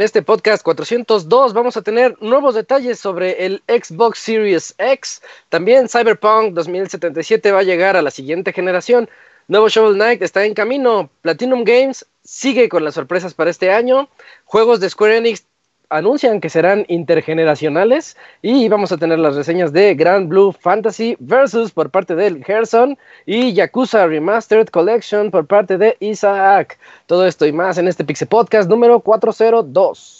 [0.00, 5.20] En este podcast 402 vamos a tener nuevos detalles sobre el Xbox Series X.
[5.48, 9.10] También Cyberpunk 2077 va a llegar a la siguiente generación.
[9.48, 11.10] Nuevo Shovel Knight está en camino.
[11.22, 14.08] Platinum Games sigue con las sorpresas para este año.
[14.44, 15.44] Juegos de Square Enix
[15.90, 21.72] anuncian que serán intergeneracionales y vamos a tener las reseñas de Grand Blue Fantasy Versus
[21.72, 26.78] por parte del Gerson y Yakuza Remastered Collection por parte de Isaac.
[27.06, 30.19] Todo esto y más en este Pixel Podcast número 402.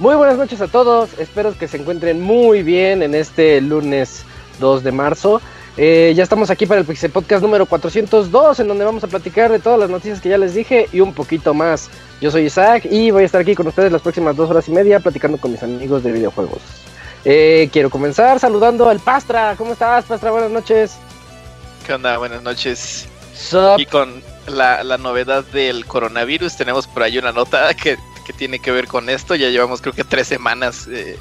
[0.00, 4.24] Muy buenas noches a todos, espero que se encuentren muy bien en este lunes
[4.58, 5.42] 2 de marzo.
[5.76, 9.52] Eh, ya estamos aquí para el Pixel Podcast número 402, en donde vamos a platicar
[9.52, 11.90] de todas las noticias que ya les dije y un poquito más.
[12.18, 14.72] Yo soy Isaac y voy a estar aquí con ustedes las próximas dos horas y
[14.72, 16.62] media platicando con mis amigos de videojuegos.
[17.26, 19.54] Eh, quiero comenzar saludando al Pastra.
[19.58, 20.30] ¿Cómo estás, Pastra?
[20.30, 20.96] Buenas noches.
[21.86, 22.16] ¿Qué onda?
[22.16, 23.06] Buenas noches.
[23.34, 23.78] Sup?
[23.78, 27.98] Y con la, la novedad del coronavirus, tenemos por ahí una nota que,
[28.30, 29.34] que tiene que ver con esto.
[29.34, 31.18] Ya llevamos creo que tres semanas eh,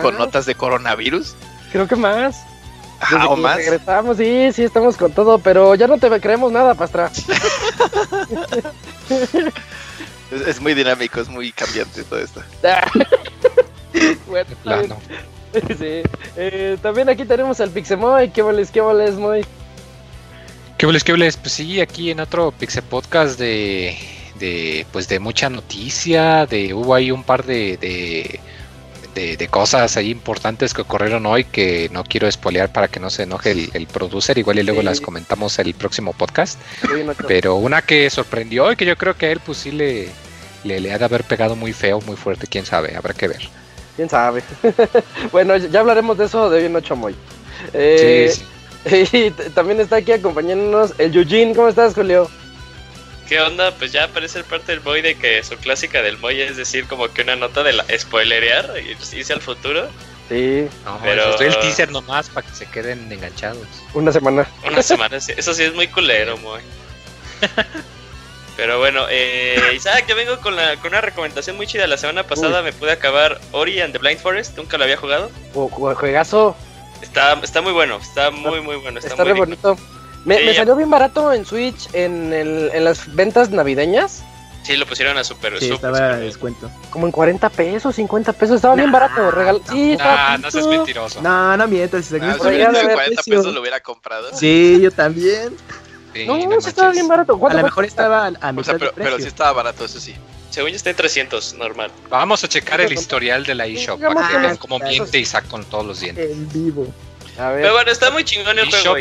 [0.00, 1.34] con notas de coronavirus.
[1.72, 2.44] Creo que más.
[3.00, 3.56] Desde Ah, o que más.
[3.56, 7.10] Regresamos, sí, sí, estamos con todo, pero ya no te creemos nada, Pastra.
[10.30, 12.42] Es, es muy dinámico, es muy cambiante todo esto.
[14.26, 14.96] bueno, plano.
[15.52, 16.02] sí.
[16.36, 18.30] Eh, también aquí tenemos al Pixemoy.
[18.30, 19.44] ¿Qué voles, qué voles, Moy?
[20.78, 21.36] ¿Qué boles, qué boles?
[21.36, 23.94] Pues sí, aquí en otro Pixel Podcast de,
[24.42, 28.40] de pues de mucha noticia, de hubo ahí un par de, de,
[29.14, 33.08] de- de cosas ahí importantes que ocurrieron hoy que no quiero espolear para que no
[33.10, 34.86] se enoje el, el producer, igual y luego Sí.
[34.86, 36.58] las comentamos el próximo podcast,
[37.28, 40.08] pero una que sorprendió y que yo creo que a él pues sí le,
[40.64, 43.42] le, le ha de haber pegado muy feo, muy fuerte, quién sabe, habrá que ver.
[43.96, 44.42] ¿Quién sabe?
[45.32, 47.14] bueno, ya hablaremos de eso de hoy en ocho, Moy.
[47.74, 48.46] Eh, Sí, sí.
[49.12, 51.54] Y también está aquí acompañándonos el Eugene.
[51.54, 52.28] ¿Cómo estás, Julio?
[53.32, 53.70] ¿Qué onda?
[53.70, 57.08] Pues ya parece parte del Moy de que su clásica del Moy es decir como
[57.08, 59.88] que una nota de la spoilerear y irse al futuro.
[60.28, 63.66] Sí, No, Pero- les doy el teaser nomás para que se queden enganchados.
[63.94, 64.46] una semana.
[64.66, 66.60] Una semana, sí, eso sí es muy culero, Moy.
[68.58, 71.86] Pero bueno, eh, Isaac, yo vengo con, la, con una recomendación muy chida.
[71.86, 75.30] La semana pasada me pude acabar Ori and the Blind Forest, nunca lo había jugado.
[75.54, 76.54] Ju- ju- Juegazo.
[77.00, 78.98] Está, está muy bueno, está muy muy bueno.
[78.98, 79.78] Está, Está, muy re bonito.
[80.24, 84.22] Me, Sí, me ya- salió bien barato en Switch en, el, en las ventas navideñas.
[84.62, 86.70] Sí, lo pusieron a super, Sí, super, estaba super descuento.
[86.90, 88.56] Como en 40 pesos, 50 pesos.
[88.56, 89.30] Estaba bien barato.
[89.32, 89.60] Regal...
[89.68, 90.82] Sí, estaba Ah, no seas barato.
[90.84, 91.20] mentiroso.
[91.22, 92.32] No, no mientas, si de sido
[92.68, 93.38] haber 40 precio.
[93.38, 94.28] pesos lo hubiera comprado.
[94.32, 95.56] Sí, yo también.
[96.14, 97.34] Sí, No, no sí estaba bien barato.
[97.34, 99.10] A ¿Cuánto lo mejor estaba a O mitad sea, de pero, precio.
[99.12, 100.14] pero sí estaba barato, eso sí.
[100.50, 101.90] Según yo está en 300, normal.
[102.10, 105.64] Vamos a checar el historial de la eShop para que vean cómo miente Isaac con
[105.64, 106.30] todos los dientes.
[106.30, 106.86] En vivo.
[107.38, 107.62] A ver.
[107.62, 108.94] Pero bueno, está muy chingón el juego.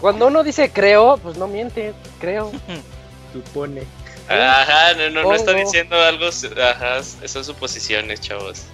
[0.00, 1.94] Cuando uno dice creo, pues no miente.
[2.20, 2.50] Creo.
[3.32, 3.82] Supone.
[4.28, 6.26] Ajá, no, no, no está diciendo algo.
[6.26, 8.64] Ajá, son suposiciones, chavos.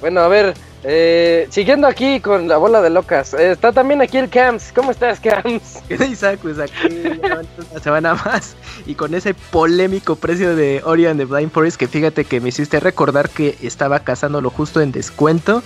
[0.00, 0.54] Bueno, a ver,
[0.84, 4.72] eh, siguiendo aquí con la bola de locas, eh, está también aquí el Camps.
[4.74, 5.80] ¿Cómo estás, Camps?
[5.88, 8.56] Isaac, pues aquí una semana más.
[8.86, 12.50] Y con ese polémico precio de Ori and the Blind Forest, que fíjate que me
[12.50, 15.62] hiciste recordar que estaba cazándolo justo en descuento.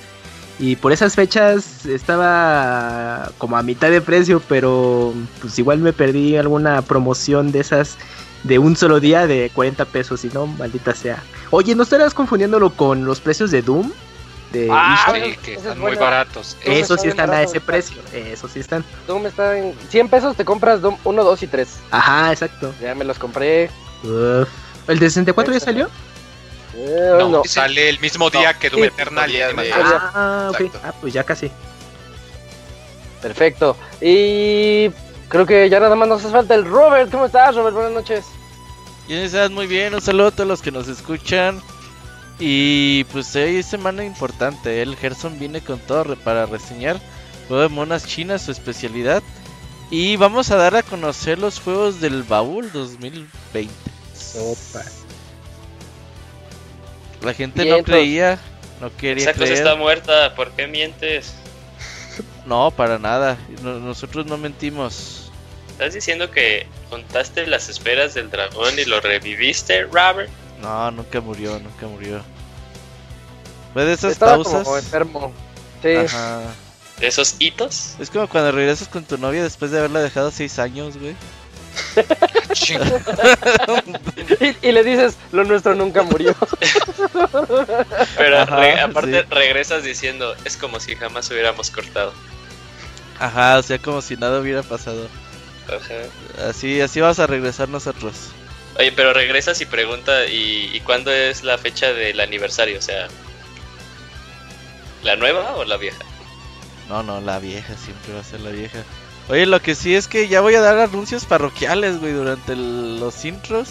[0.60, 6.36] Y por esas fechas estaba como a mitad de precio, pero pues igual me perdí
[6.36, 7.96] alguna promoción de esas
[8.42, 11.22] de un solo día de 40 pesos, y no, maldita sea.
[11.50, 13.90] Oye, ¿no estarás confundiéndolo con los precios de Doom?
[14.52, 16.58] De Ah, Sí, que están muy baratos.
[16.62, 17.66] Está sí están a ese está.
[17.66, 18.84] precio, esos sí están.
[19.06, 21.68] Doom está en 100 pesos, te compras Doom 1, 2 y 3.
[21.90, 22.74] Ajá, exacto.
[22.82, 23.70] Ya me los compré.
[24.04, 24.48] Uf.
[24.88, 25.88] ¿El de 64 ya salió?
[26.76, 27.42] Eh, No, no.
[27.44, 29.30] sale el mismo día No, que Doom sí, Eternal.
[29.30, 29.72] de-.
[29.74, 30.60] Ah, ok.
[30.60, 30.80] Exacto.
[30.84, 31.50] Ah, pues ya casi.
[33.20, 33.76] Perfecto.
[34.00, 34.90] Y
[35.28, 37.10] creo que ya nada más nos hace falta el Robert.
[37.10, 37.74] ¿Cómo estás, Robert?
[37.74, 38.24] Buenas noches.
[39.08, 39.50] estás?
[39.50, 41.60] Muy bien, un saludo a todos los que nos escuchan.
[42.38, 44.80] Y pues hoy es semana importante.
[44.80, 46.98] El Gerson viene con todo para reseñar
[47.48, 49.22] juego de monas chinas, su especialidad.
[49.90, 53.72] Y vamos a dar a conocer los juegos del baúl 2020.
[54.38, 54.84] Opa.
[57.22, 58.38] La gente no creía,
[58.80, 59.58] no quería Esa cosa creer.
[59.58, 61.34] está muerta, ¿por qué mientes?
[62.46, 63.36] No, para nada.
[63.62, 65.30] No- nosotros no mentimos.
[65.72, 70.30] ¿Estás diciendo que contaste las esferas del dragón y lo reviviste, Robert?
[70.60, 72.20] No, nunca murió, nunca murió.
[73.72, 74.64] Fue de esas Estaba pausas.
[74.64, 75.32] como enfermo.
[75.82, 75.94] Sí.
[75.94, 76.40] Ajá.
[76.98, 77.94] ¿De esos hitos?
[77.98, 81.14] Es como cuando regresas con tu novia después de haberla dejado seis años, güey.
[84.40, 86.34] Y, y le dices, lo nuestro nunca murió.
[88.16, 89.26] Pero Ajá, re- aparte sí.
[89.30, 92.12] regresas diciendo, es como si jamás hubiéramos cortado.
[93.18, 95.08] Ajá, o sea, como si nada hubiera pasado.
[95.68, 96.48] Ajá.
[96.48, 98.14] Así, así vamos a regresar nosotros.
[98.78, 102.78] Oye, pero regresas y pregunta, ¿y, y cuándo es la fecha del aniversario?
[102.78, 103.08] O sea,
[105.02, 105.98] ¿la nueva o la vieja?
[106.88, 108.78] No, no, la vieja, siempre va a ser la vieja.
[109.30, 112.98] Oye, lo que sí es que ya voy a dar anuncios parroquiales, güey, durante el-
[112.98, 113.68] los intros.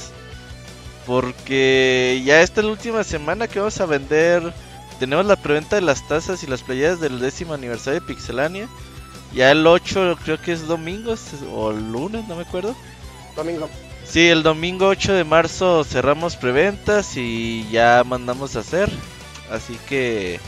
[1.05, 4.53] Porque ya esta es la última semana que vamos a vender.
[4.99, 8.67] Tenemos la preventa de las tazas y las playeras del décimo aniversario de Pixelania.
[9.33, 11.15] Ya el 8 creo que es domingo
[11.53, 12.75] o lunes, no me acuerdo.
[13.35, 13.69] Domingo.
[14.05, 18.89] Sí, el domingo 8 de marzo cerramos preventas y ya mandamos a hacer.
[19.51, 20.39] Así que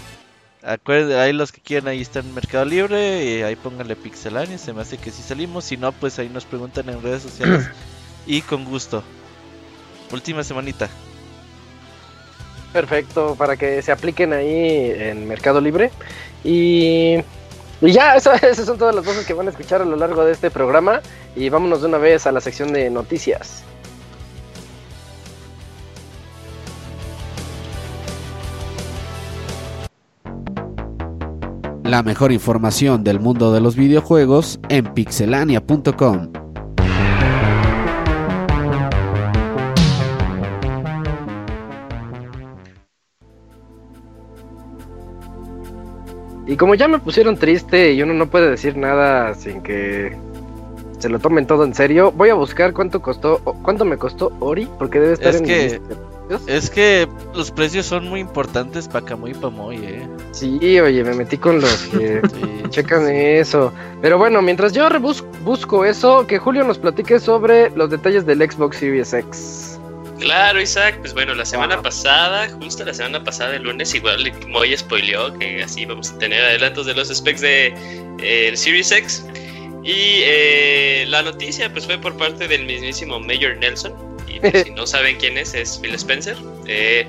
[0.64, 3.24] acuérdense, ahí los que quieran, ahí está en Mercado Libre.
[3.26, 5.66] Y ahí pónganle Pixelania, se me hace que sí salimos.
[5.66, 7.68] Si no, pues ahí nos preguntan en redes sociales.
[8.28, 9.04] y con gusto.
[10.12, 10.90] Última semanita.
[12.74, 15.92] Perfecto, para que se apliquen ahí en Mercado Libre.
[16.44, 17.18] Y,
[17.82, 20.24] y ya, eso- esas son todas las cosas que van a escuchar a lo largo
[20.24, 21.02] de este programa.
[21.36, 23.64] Y vámonos de una vez a la sección de noticias.
[31.92, 36.32] La mejor información del mundo de los videojuegos en pixelania.com.
[46.48, 50.16] Y como ya me pusieron triste y uno no puede decir nada sin que
[50.98, 54.66] se lo tomen todo en serio, voy a buscar cuánto costó, cuánto me costó Ori,
[54.80, 55.96] porque debe estar Es en que- mi
[56.48, 60.08] Es que los precios son muy importantes para Camuy y Pamoy, eh.
[60.32, 62.70] Sí, oye, me metí con los que Sí.
[62.70, 63.74] checan eso.
[64.02, 68.40] Pero bueno, mientras yo rebus- busco eso, que Julio nos platique sobre los detalles del
[68.40, 69.68] Xbox Series X.
[70.20, 71.84] Claro, Isaac, pues bueno, la semana Wow.
[71.86, 76.44] pasada, justo la semana pasada, el lunes, igual Moy spoileó que así vamos a tener
[76.44, 77.68] adelantos de los specs de
[78.20, 79.26] eh, el Series X.
[79.84, 83.92] Y eh, la noticia pues fue por parte del mismísimo Mayor Nelson.
[84.38, 86.38] Y si no saben quién es, es Phil Spencer.
[86.68, 87.08] Eh,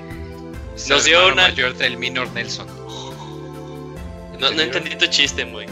[0.89, 2.67] Nos el dio una- mayor del Minor Nelson.
[4.39, 5.65] no, no entendí tu chiste, muy.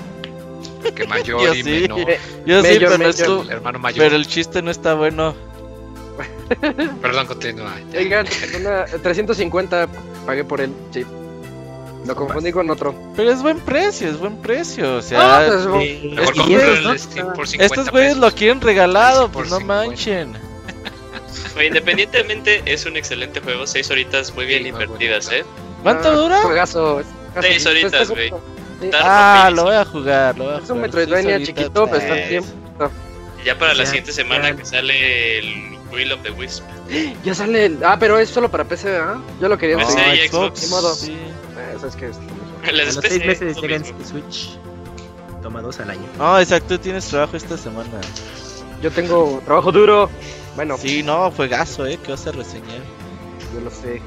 [0.96, 1.70] Que mayor Yo y sí.
[1.82, 2.00] menor.
[2.46, 3.10] Yo sí, Mayor, pero, Mayor.
[3.10, 4.00] esto- El hermano mayor.
[4.04, 5.36] pero el chiste no está bueno.
[7.02, 7.76] Perdón, continúa.
[7.98, 8.26] Oigan,
[8.60, 9.88] una 350
[10.26, 11.06] pagué por él, sí.
[12.06, 12.96] Lo confundí con otro.
[13.16, 14.98] Pero es buen precio, es buen precio.
[14.98, 16.98] O sea, Ah, pues, Eh, Mejor Estos güeyes, el ¿no?
[16.98, 19.88] Steam por 50 estos güeyes lo quieren regalado, Por pues no 50.
[19.88, 20.34] manchen.
[21.56, 23.68] Oye, Independientemente, es un excelente juego.
[23.68, 25.46] Seis horitas muy bien Sí, muy invertidas, bonito.
[25.48, 25.50] ¿eh?
[25.84, 26.42] ¿Cuánto Ah, dura?
[26.44, 27.02] Juegazo.
[27.42, 28.32] Seis horitas, güey.
[28.94, 29.56] Ah, rapidísimo.
[29.56, 30.82] lo voy a jugar, lo voy a Es un jugar.
[30.82, 32.44] Metroidvania chiquito, pero está bien.
[32.78, 32.90] pues.
[33.46, 34.56] Ya para la siguiente semana ya.
[34.56, 36.64] que sale el Will of the Wisp.
[37.24, 37.66] Ya sale.
[37.66, 39.18] el- Ah, pero es solo para PC, ¿ah?
[39.40, 40.26] Yo lo quería No, PC decir.
[40.26, 40.70] y Xbox.
[40.70, 40.94] Modo.
[40.96, 41.12] sí.
[41.14, 42.18] Eh, Eso es que es.
[42.72, 43.98] Las A los seis meses llega en mismo.
[44.06, 44.58] Switch.
[45.42, 46.06] Toma dos al año.
[46.20, 47.90] No, exacto, tienes trabajo esta semana.
[48.84, 50.10] Yo tengo trabajo duro.
[50.56, 52.82] Bueno, Sí, no, juegazo, eh, que vas a reseñar.
[53.54, 54.02] yo lo sé.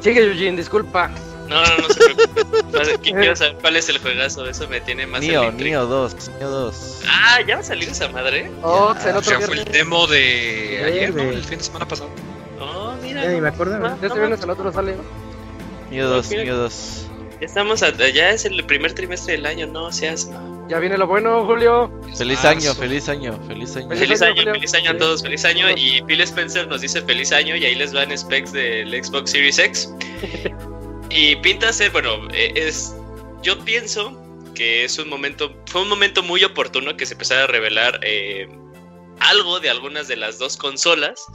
[0.00, 1.10] Sigue, Eugene, disculpa.
[1.48, 2.98] No, no, no se preocupe.
[3.02, 5.50] Quiero saber cuál es el juegazo, eso me tiene más Nio.
[5.52, 7.00] Nio 2, Nio 2.
[7.08, 8.50] Ah, ¿ya va a salir esa madre?
[8.62, 9.10] Oh, Ya.
[9.10, 11.22] el O otro sea, fue el demo de ayer, ¿no?
[11.22, 12.10] El fin de semana pasado.
[12.60, 13.22] Oh, mira.
[13.24, 13.88] Ya ni me no, acordaba.
[13.88, 14.96] no, Este no, viernes el otro sale.
[15.90, 16.44] Nio 2, mira.
[16.44, 17.06] Nio 2.
[17.40, 20.28] Ya estamos, a- ya es el primer trimestre del año, no seas.
[20.68, 21.90] Ya viene lo bueno, Julio.
[22.16, 22.48] Feliz Marzo.
[22.48, 23.88] año, feliz año, feliz año.
[23.88, 25.66] Feliz año, feliz año a todos, feliz año.
[25.70, 29.58] Y Phil Spencer nos dice feliz año y ahí les van specs del Xbox Series
[29.58, 29.92] X.
[31.10, 32.94] Y pinta ser, bueno, eh, es.
[33.42, 34.12] Yo pienso
[34.54, 35.54] que es un momento.
[35.66, 38.46] Fue un momento muy oportuno que se empezara a revelar eh,
[39.20, 41.26] algo de algunas de las dos consolas.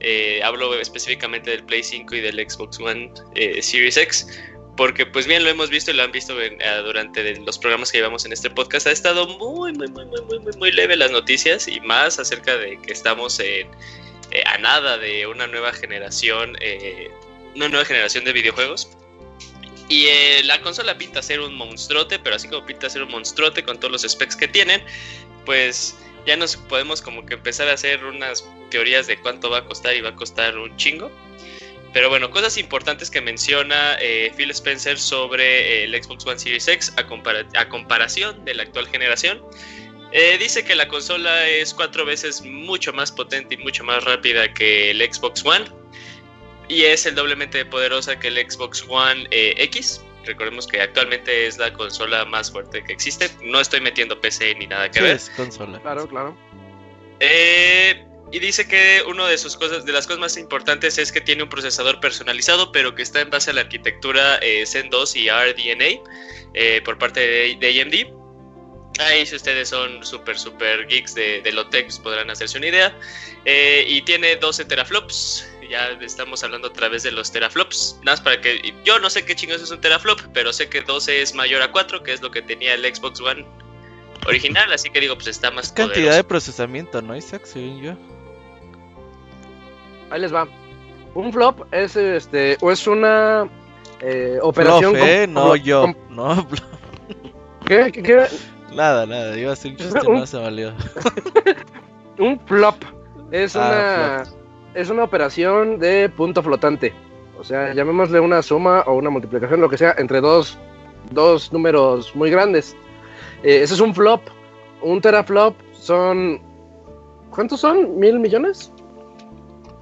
[0.00, 4.26] Eh, hablo específicamente del Play 5 y del Xbox One eh, Series X.
[4.76, 7.98] Porque pues bien lo hemos visto y lo han visto eh, durante los programas que
[7.98, 8.86] llevamos en este podcast.
[8.86, 12.56] Ha estado muy, muy, muy, muy, muy, muy, muy leve las noticias y más acerca
[12.56, 13.68] de que estamos en,
[14.32, 17.10] eh, a nada de una nueva generación, eh,
[17.54, 18.88] una nueva generación de videojuegos.
[19.88, 23.62] Y eh, la consola pinta ser un monstruote, pero así como pinta ser un monstruote
[23.62, 24.82] con todos los specs que tienen,
[25.44, 29.64] pues ya nos podemos como que empezar a hacer unas teorías de cuánto va a
[29.66, 31.10] costar y va a costar un chingo.
[31.92, 36.66] Pero bueno, cosas importantes que menciona eh, Phil Spencer sobre eh, el Xbox One Series
[36.68, 39.42] X a, compara- a comparación de la actual generación.
[40.12, 44.52] Eh, dice que la consola es cuatro veces mucho más potente y mucho más rápida
[44.54, 45.64] que el Xbox One.
[46.68, 50.02] Y es el doblemente poderosa que el Xbox One eh, X.
[50.24, 53.28] Recordemos que actualmente es la consola más fuerte que existe.
[53.42, 55.16] No estoy metiendo PC ni nada que Sí, ver.
[55.16, 55.80] es consola.
[55.80, 56.36] Claro, claro.
[57.20, 61.20] Eh, y dice que una de sus cosas, de las cosas más importantes es que
[61.20, 65.16] tiene un procesador personalizado, pero que está en base a la arquitectura eh, Zen 2
[65.16, 66.02] y RDNA
[66.54, 68.22] eh, por parte de, de AMD.
[69.00, 72.98] Ahí si ustedes son super super geeks de, de Lotec pues podrán hacerse una idea.
[73.44, 75.46] Eh, y tiene 12 teraflops.
[75.68, 77.96] Ya estamos hablando otra vez de los teraflops.
[78.02, 78.74] Nada más para que...
[78.84, 81.70] Yo no sé qué chingos es un teraflop, pero sé que 12 es mayor a
[81.70, 83.46] 4, que es lo que tenía el Xbox One
[84.26, 84.72] original.
[84.72, 86.16] Así que digo, pues está más cantidad poderoso.
[86.16, 87.42] de procesamiento, ¿no, Isaac?
[87.44, 88.11] Según yo.
[90.12, 90.46] Ahí les va.
[91.14, 93.48] Un flop es este o es una
[94.00, 95.26] eh, operación Flop, ¿eh?
[95.26, 95.86] No, yo.
[96.10, 96.46] No,
[97.66, 98.24] ¿Qué, qué, qué?
[98.74, 99.36] nada, nada.
[99.38, 100.72] Iba a hacer un chiste, Un- no se valió.
[102.18, 102.76] Un flop
[103.30, 106.92] es Ah, una es una operación de punto flotante.
[107.38, 110.58] O sea, llamémosle una suma o una multiplicación, lo que sea, entre dos,
[111.10, 112.76] dos números muy grandes.
[113.42, 114.20] Eh, ese es un flop.
[114.82, 116.40] Un teraflop son.
[117.30, 117.98] ¿Cuántos son?
[117.98, 118.72] ¿Mil millones?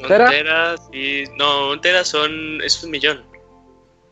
[0.03, 0.31] Un ¿Tera?
[0.31, 1.25] tera, sí.
[1.37, 2.61] No, un tera son.
[2.63, 3.23] Es un millón.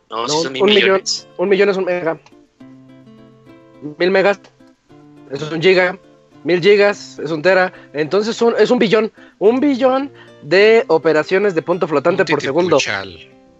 [0.09, 1.03] No, sí No, son mil un millón.
[1.37, 2.19] Un millón es un mega.
[3.97, 4.39] Mil megas.
[5.31, 5.97] Eso es un giga.
[6.43, 7.73] Mil gigas es un tera.
[7.93, 9.11] Entonces son, es un billón.
[9.39, 12.77] Un billón de operaciones de punto flotante por segundo.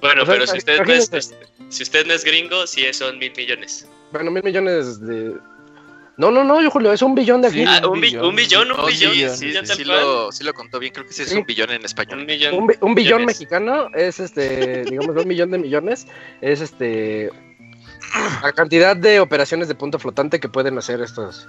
[0.01, 1.35] Bueno, O sea, pero si usted, no es,
[1.69, 3.87] si usted no es gringo, sí son mil millones.
[4.11, 5.33] Bueno, mil millones de.
[6.19, 7.59] No, no, no, yo Julio, es un billón de aquí.
[7.59, 7.65] Sí.
[7.65, 8.25] Ah, un un, bi- billón.
[8.25, 9.37] un billón, un No, sí, billón.
[9.37, 10.01] sí, sí cual.
[10.01, 11.37] lo, sí lo contó bien, creo que sí es Sí.
[11.37, 12.25] un billón en Un español.
[12.25, 12.53] millón.
[12.55, 16.07] Un, bi- un billón mexicano es este, digamos, un millón de millones.
[16.41, 17.31] Es este.
[18.43, 21.47] La cantidad de operaciones de punto flotante que pueden hacer estos.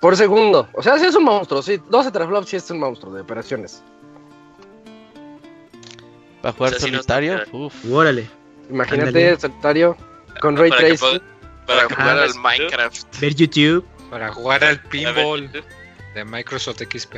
[0.00, 0.68] Por segundo.
[0.74, 1.62] O sea, sí es un monstruo.
[1.62, 3.82] Sí, 12 teraflops sí es un monstruo de operaciones.
[6.42, 7.56] Para jugar O sea, sí nos solitario, toca.
[7.56, 7.74] uff.
[7.90, 8.28] Órale.
[8.68, 9.96] Imagínate solitario
[10.40, 11.08] con Ray Para que Tracing.
[11.20, 11.34] pueda-
[11.66, 13.20] Para que jugar al Minecraft.
[13.20, 13.84] Ver YouTube.
[14.14, 15.50] Para jugar al pinball
[16.14, 17.16] de Microsoft XP.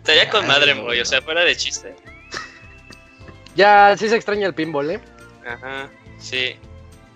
[0.00, 1.96] Estaría con madre, Moy, o sea, fuera de chiste.
[3.56, 5.00] Ya, sí se extraña el pinball, ¿eh?
[5.46, 6.56] Ajá, sí.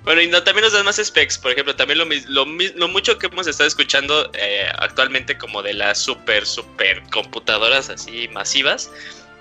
[0.03, 3.19] Bueno, y no, también nos dan más specs, por ejemplo, también lo, lo, lo mucho
[3.19, 8.91] que hemos estado escuchando eh, actualmente como de las super, super computadoras así masivas,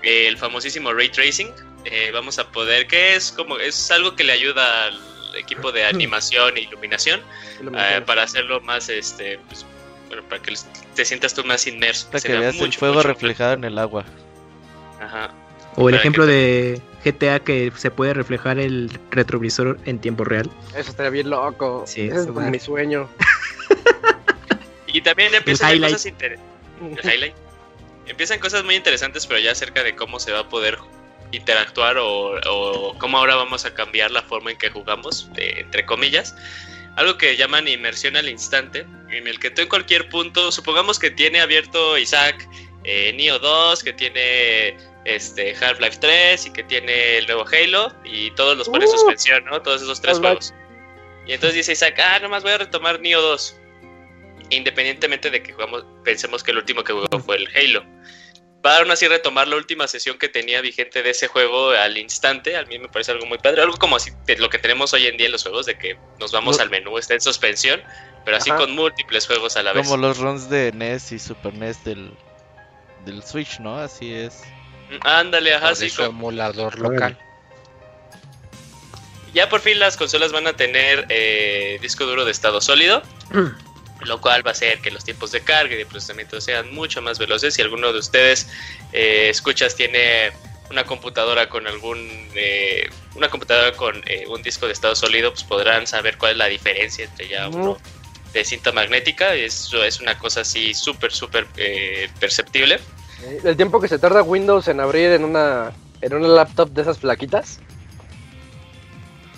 [0.02, 1.50] eh, el famosísimo Ray Tracing,
[1.86, 5.00] eh, vamos a poder, que es como, es algo que le ayuda al
[5.38, 7.20] equipo de animación e iluminación
[7.76, 9.64] eh, para hacerlo más, este, pues,
[10.08, 10.54] bueno, para que
[10.94, 12.08] te sientas tú más inmerso.
[12.10, 14.04] Para que vea veas el fuego mucho reflejado en el agua.
[15.00, 15.30] Ajá.
[15.76, 20.24] O el Para ejemplo que- de GTA que se puede reflejar el retrovisor en tiempo
[20.24, 20.50] real.
[20.76, 21.84] Eso estaría bien loco.
[21.86, 23.08] Sí, Ese es mi sueño.
[24.86, 25.92] Y también empiezan highlight.
[25.92, 27.04] cosas interesantes.
[27.04, 27.34] El highlight.
[28.06, 30.78] Empiezan cosas muy interesantes, pero ya acerca de cómo se va a poder
[31.32, 36.34] interactuar o, o cómo ahora vamos a cambiar la forma en que jugamos, entre comillas.
[36.96, 41.10] Algo que llaman inmersión al instante, en el que tú en cualquier punto, supongamos que
[41.10, 42.48] tiene abierto Isaac
[42.84, 48.30] eh, Neo 2, que tiene este Half-Life 3 y que tiene el nuevo Halo y
[48.32, 48.98] todos los ponen en Uh.
[48.98, 49.62] suspensión, ¿no?
[49.62, 50.52] Todos esos tres juegos.
[51.26, 53.60] Y entonces dice Isaac, ah, nomás voy a retomar Neo 2
[54.50, 57.84] independientemente de que jugamos, pensemos que el último que jugó fue el Halo.
[58.64, 61.96] Va a aún así retomar la última sesión que tenía vigente de ese juego al
[61.96, 62.56] instante.
[62.56, 63.62] A mí me parece algo muy padre.
[63.62, 65.96] Algo como así de lo que tenemos hoy en día en los juegos, de que
[66.18, 66.62] nos vamos No.
[66.64, 67.80] al menú, está en suspensión,
[68.24, 68.58] pero así Ajá.
[68.58, 69.86] con múltiples juegos a la vez.
[69.86, 72.10] Como los runs de NES y Super NES del,
[73.04, 73.78] del Switch, ¿no?
[73.78, 74.42] Así es.
[74.90, 75.88] Mm, Ándale, ajá, sí.
[75.88, 77.16] su emulador local.
[79.34, 83.02] Ya por fin las consolas van a tener eh, disco duro de estado sólido.
[84.00, 87.02] Lo cual va a hacer que los tiempos de carga y de procesamiento sean mucho
[87.02, 87.54] más veloces.
[87.54, 88.48] Si alguno de ustedes
[88.92, 90.32] eh, escuchas tiene
[90.70, 95.44] una computadora con algún eh, una computadora con eh, un disco de estado sólido, pues
[95.44, 97.78] podrán saber cuál es la diferencia entre ya uno
[98.32, 99.34] de cinta magnética.
[99.34, 102.80] Eso es una cosa así súper súper eh, perceptible.
[103.42, 106.98] El tiempo que se tarda Windows en abrir en una en una laptop de esas
[106.98, 107.58] flaquitas.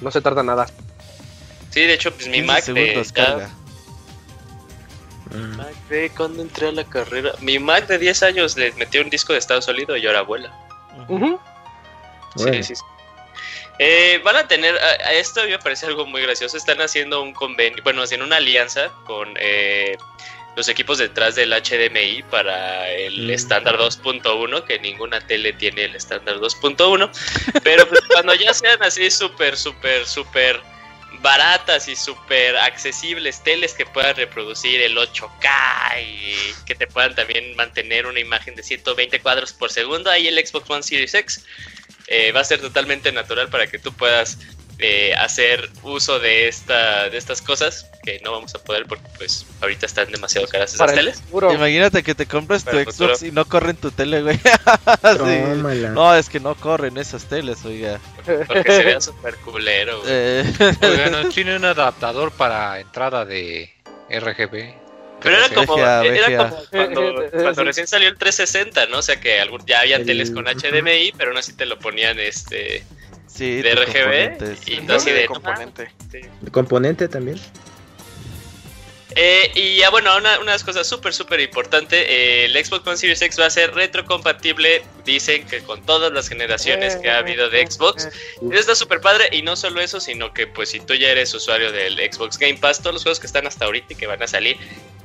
[0.01, 0.67] No se tarda nada.
[1.71, 3.51] Sí, de hecho, pues mi 15 Mac ya- carga.
[5.33, 5.57] Mm.
[5.57, 7.33] Mac de cuando entré a la carrera.
[7.41, 10.53] Mi Mac de 10 años le metió un disco de estado sólido y ahora vuela.
[11.09, 11.41] Ujú.
[12.37, 12.53] Bueno.
[12.55, 12.83] Sí, sí, sí.
[13.79, 17.33] Eh, van a tener, a, a esto me parece algo muy gracioso, están haciendo un
[17.33, 19.97] convenio, bueno, haciendo una alianza con eh,
[20.55, 23.31] los equipos detrás del HDMI para el Mm.
[23.31, 27.11] estándar 2.1, que ninguna tele tiene el estándar 2.1,
[27.63, 30.61] pero pues, cuando ya sean así súper, súper, súper
[31.23, 37.55] baratas y súper accesibles teles que puedan reproducir el 8K y que te puedan también
[37.57, 41.45] mantener una imagen de 120 cuadros por segundo, ahí el Xbox One Series X
[42.07, 44.39] eh, va a ser totalmente natural para que tú puedas
[44.83, 49.45] eh, hacer uso de esta de estas cosas que no vamos a poder porque pues
[49.61, 51.23] ahorita están demasiado caras esas teles.
[51.53, 54.39] Imagínate que te compras tu Para Xbox y no corren tu tele, güey.
[55.03, 55.87] Sí.
[55.93, 58.01] No, es que no corren esas teles, oiga.
[58.47, 60.01] Porque se vea súper culero.
[60.01, 60.11] güey.
[60.13, 60.45] Eh,
[60.83, 63.71] Oigan, ¿no tiene un adaptador para entrada de
[64.09, 64.75] RGB.
[65.23, 68.99] Pero era como, VGA, era como cuando, cuando recién salió el 360, ¿no?
[68.99, 71.79] O sea que algún, ya había El- teles con HDMI, pero aún así te lo
[71.79, 72.83] ponían este
[73.41, 75.91] sí, de RGB y tú así de no componente.
[76.13, 76.29] mames.
[76.43, 77.39] ¿El componente también?
[79.17, 82.87] Eh, y ya bueno, una, una de las cosas súper, súper importante, eh, el Xbox
[82.87, 87.19] One Series X va a ser retrocompatible, dicen que con todas las generaciones que ha
[87.19, 88.07] habido de Xbox.
[88.07, 91.35] Eso está súper padre y no solo eso, sino que pues si tú ya eres
[91.35, 94.23] usuario del Xbox Game Pass, todos los juegos que están hasta ahorita y que van
[94.23, 94.57] a salir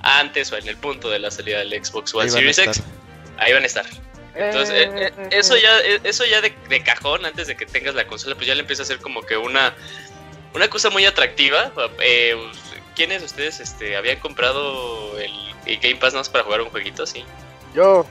[0.02, 2.84] antes o en el punto de la salida del Xbox One Series X,
[3.38, 3.86] ahí van a estar.
[4.36, 7.96] Entonces, eh, eh, eso ya, eh, eso ya de, de cajón, antes de que tengas
[7.96, 9.74] la consola, pues ya le empieza a ser como que una,
[10.54, 11.72] una cosa muy atractiva.
[12.02, 12.36] Eh,
[12.96, 15.32] ¿Quiénes de ustedes este, habían comprado el,
[15.66, 17.06] el Game Pass nada más para jugar un jueguito?
[17.06, 17.24] Sí.
[17.74, 18.06] Yo,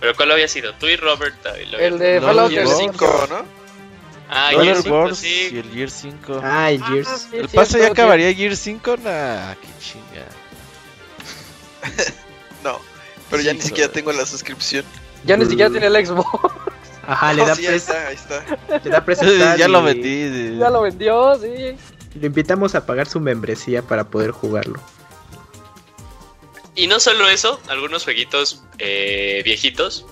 [0.00, 0.74] ¿Pero cuál había sido?
[0.74, 1.34] Tú y Robert.
[1.56, 2.92] eh, lo el de No, Fallout Gear Gear 5.
[2.98, 3.44] 5, ¿no?
[4.30, 5.48] Ah, Dollar Gear 5, Wars sí.
[5.52, 6.40] y el Gear 5.
[6.44, 7.28] Ah, el Gears.
[7.32, 8.96] ¿El paso ya acabaría Gear 5?
[8.98, 10.26] Nah, qué chinga.
[12.64, 12.80] No,
[13.30, 13.92] pero ya Sí, ni siquiera no.
[13.92, 14.84] tengo la suscripción.
[15.24, 16.28] Ya ni siquiera tiene el Xbox.
[17.06, 18.44] Ajá, le Oh, da, sí, ahí está, ahí está.
[18.84, 19.28] le da prestar
[19.58, 20.56] ya lo sí.
[20.58, 21.76] ya lo vendió, sí.
[22.20, 24.80] Lo invitamos a pagar su membresía para poder jugarlo.
[26.74, 30.06] Y no solo eso, algunos jueguitos eh, viejitos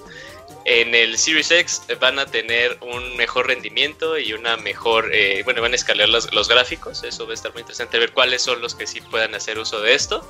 [0.66, 5.62] en el Series X van a tener un mejor rendimiento y una mejor, eh, bueno,
[5.62, 8.60] van a escalar los, los gráficos, eso va a estar muy interesante ver cuáles son
[8.60, 10.28] los que sí puedan hacer uso de esto.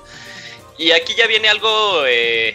[0.76, 2.54] Y aquí ya viene algo eh,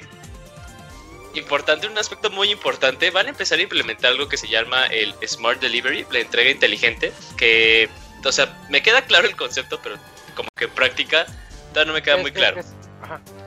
[1.34, 5.14] importante, un aspecto muy importante, van a empezar a implementar algo que se llama el
[5.26, 7.90] Smart Delivery, la entrega inteligente, que,
[8.24, 9.98] o sea, me queda claro el concepto, pero
[10.36, 11.26] como que en práctica
[11.70, 12.62] todavía no me queda muy claro.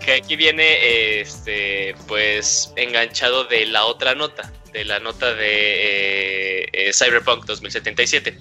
[0.00, 6.68] que aquí viene este pues enganchado de la otra nota de la nota de eh,
[6.72, 8.36] eh, Cyberpunk 2077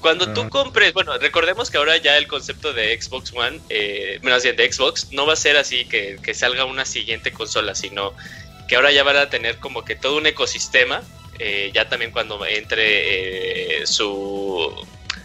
[0.00, 4.56] cuando tú compres bueno recordemos que ahora ya el concepto de Xbox One eh, bien
[4.56, 8.14] de Xbox no va a ser así que, que salga una siguiente consola sino
[8.72, 11.02] que ahora ya van a tener como que todo un ecosistema
[11.38, 14.72] eh, ya también cuando entre eh, su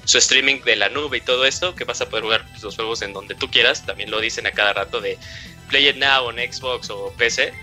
[0.03, 3.01] su streaming de la nube y todo esto, que vas a poder jugar los juegos
[3.03, 5.17] en donde tú quieras, también lo dicen a cada rato de
[5.69, 7.53] Play It Now en Xbox o PC.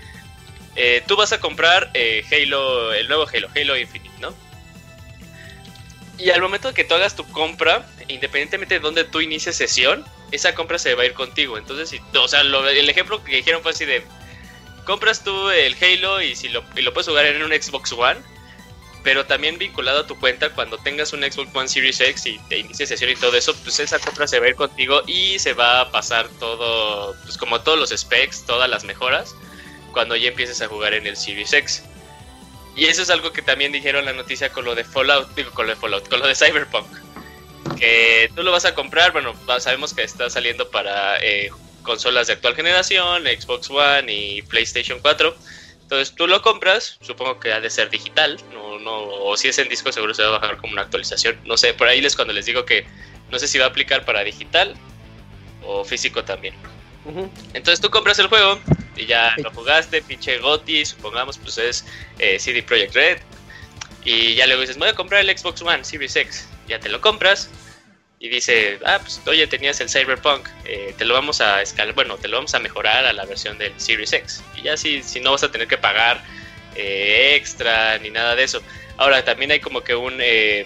[0.75, 1.91] Eh, tú vas a comprar
[2.31, 4.33] Halo, el nuevo Halo, Halo Infinite, ¿no?
[6.17, 10.55] Y al momento que tú hagas tu compra, independientemente de dónde tú inicies sesión, esa
[10.55, 11.59] compra se va a ir contigo.
[11.59, 14.03] Entonces, si, o sea, el ejemplo que dijeron fue así de,
[14.85, 18.19] compras tú el Halo y, si lo, y lo puedes jugar en un Xbox One,
[19.03, 22.57] pero también vinculado a tu cuenta cuando tengas un Xbox One Series X y te
[22.57, 25.53] inicies sesión y todo eso, pues esa compra se va a ir contigo y se
[25.53, 29.35] va a pasar todo, pues como todos los specs, todas las mejoras,
[29.91, 31.83] cuando ya empieces a jugar en el Series X.
[32.75, 35.67] Y eso es algo que también dijeron la noticia con lo de Fallout, digo con
[35.67, 36.87] lo de Fallout, con lo de Cyberpunk.
[37.77, 41.51] Que tú lo vas a comprar, bueno, sabemos que está saliendo para eh,
[41.85, 45.35] consolas de actual generación, Xbox One y PlayStation 4.
[45.83, 49.57] Entonces tú lo compras, supongo que ha de ser digital, no, no, o si es
[49.59, 51.39] en disco seguro se va a bajar como una actualización.
[51.45, 52.85] No sé, por ahí les cuando les digo que
[53.29, 54.75] no sé si va a aplicar para digital
[55.63, 56.55] o físico también.
[57.53, 58.59] Entonces tú compras el juego
[58.95, 61.85] y ya lo jugaste, pinche Gotti, supongamos, pues es
[62.17, 63.17] eh, CD Projekt Red.
[64.03, 66.47] Y ya luego dices, voy a comprar el Xbox One Series X.
[66.67, 67.49] Ya te lo compras
[68.25, 72.17] y dice, ah, pues oye, tenías el Cyberpunk, eh, te lo vamos a escalar, bueno,
[72.17, 74.43] te lo vamos a mejorar a la versión del Series X.
[74.55, 76.23] Y ya si, si no vas a tener que pagar
[76.75, 78.63] eh, extra ni nada de eso.
[78.97, 80.17] Ahora, también hay como que un...
[80.19, 80.65] eh,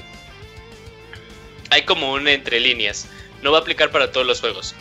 [1.70, 3.10] hay como un entre líneas
[3.42, 4.76] no va a aplicar para todos los juegos.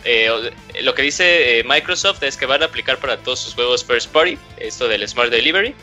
[0.81, 4.37] Lo que dice Microsoft es que van a aplicar para todos sus juegos first party,
[4.57, 5.73] esto del Smart Delivery,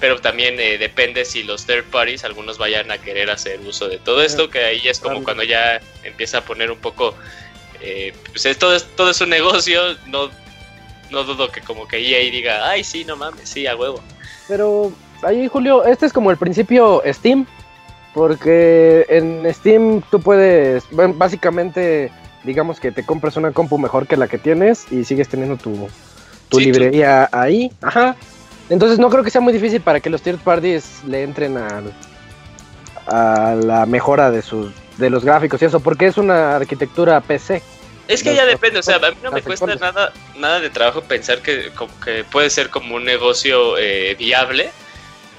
[0.00, 3.98] pero también eh, depende si los third parties, algunos vayan a querer hacer uso de
[3.98, 7.14] todo esto, que ahí es como cuando ya empieza a poner un poco,
[7.80, 10.30] eh, pues es- todo, es, todo es un negocio, no
[11.10, 13.98] no dudo que como que EA diga, ay, sí, no mames, sí, a huevo.
[14.46, 17.46] Pero ahí, Julio, este es como el principio Steam,
[18.12, 22.10] porque en Steam tú puedes, bueno, básicamente,
[22.44, 25.88] digamos que te compras una compu mejor que la que tienes y sigues teniendo tu,
[26.50, 27.72] tu Sí, librería ahí.
[27.80, 28.14] Ajá.
[28.70, 33.54] Entonces no creo que sea muy difícil para que los third parties le entren a
[33.54, 37.62] la mejora de sus de los gráficos y eso, porque es una arquitectura PC.
[38.08, 40.70] Es que Los- ya depende, o sea, a mí no me cuesta nada, nada de
[40.70, 44.70] trabajo pensar que, como que puede ser como un negocio eh, viable,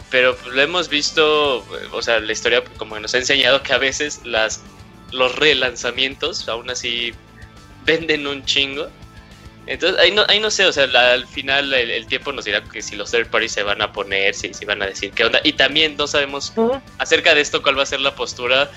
[0.10, 3.62] pero pues, lo hemos visto, eh, o sea, la historia como que nos ha enseñado
[3.64, 4.62] que a veces las
[5.12, 7.14] los relanzamientos aún así
[7.84, 8.88] venden un chingo.
[9.70, 12.44] Entonces, ahí no, ahí no sé, o sea, la- al final el, el tiempo nos
[12.46, 15.12] dirá que si los third parties se van a poner, si, si van a decir
[15.12, 15.40] qué onda.
[15.44, 16.52] Y también no sabemos
[16.98, 18.70] acerca de esto cuál va a ser la postura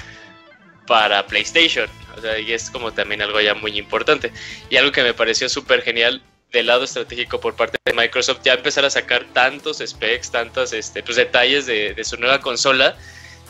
[0.87, 1.89] para PlayStation.
[2.17, 4.33] O sea, y es como también algo ya muy importante.
[4.71, 8.53] Y algo que me pareció súper genial del lado estratégico por parte de Microsoft, ya
[8.53, 12.95] empezar a sacar tantos specs, tantos este, pues, detalles de, de su nueva consola.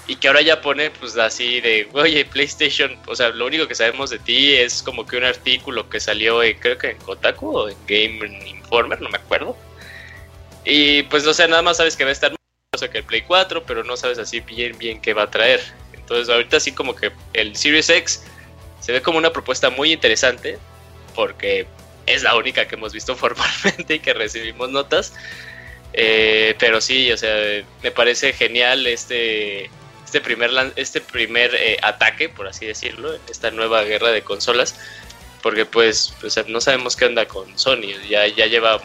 [0.07, 3.75] Y que ahora ya pone pues así de, oye, PlayStation, o sea, lo único que
[3.75, 7.69] sabemos de ti es como que un artículo que salió creo que en Kotaku o
[7.69, 9.57] en Game Informer, no me acuerdo.
[10.65, 13.23] Y pues, o sea, nada más sabes que va a estar más que el Play
[13.23, 15.61] 4, pero no sabes así bien, bien qué va a traer.
[15.93, 18.25] Entonces, ahorita sí como que el Series X
[18.81, 20.59] se ve como una propuesta muy interesante,
[21.15, 21.67] porque
[22.07, 25.15] es la única que hemos visto formalmente y que recibimos notas.
[25.93, 29.71] Eh, pero sí, o sea, me parece genial este,
[30.13, 34.79] este primer, este primer eh, ataque, por así decirlo, en esta nueva guerra de consolas.
[35.43, 36.13] Porque pues,
[36.49, 37.97] no sabemos qué onda con Sony.
[38.11, 38.79] Ya, ya lleva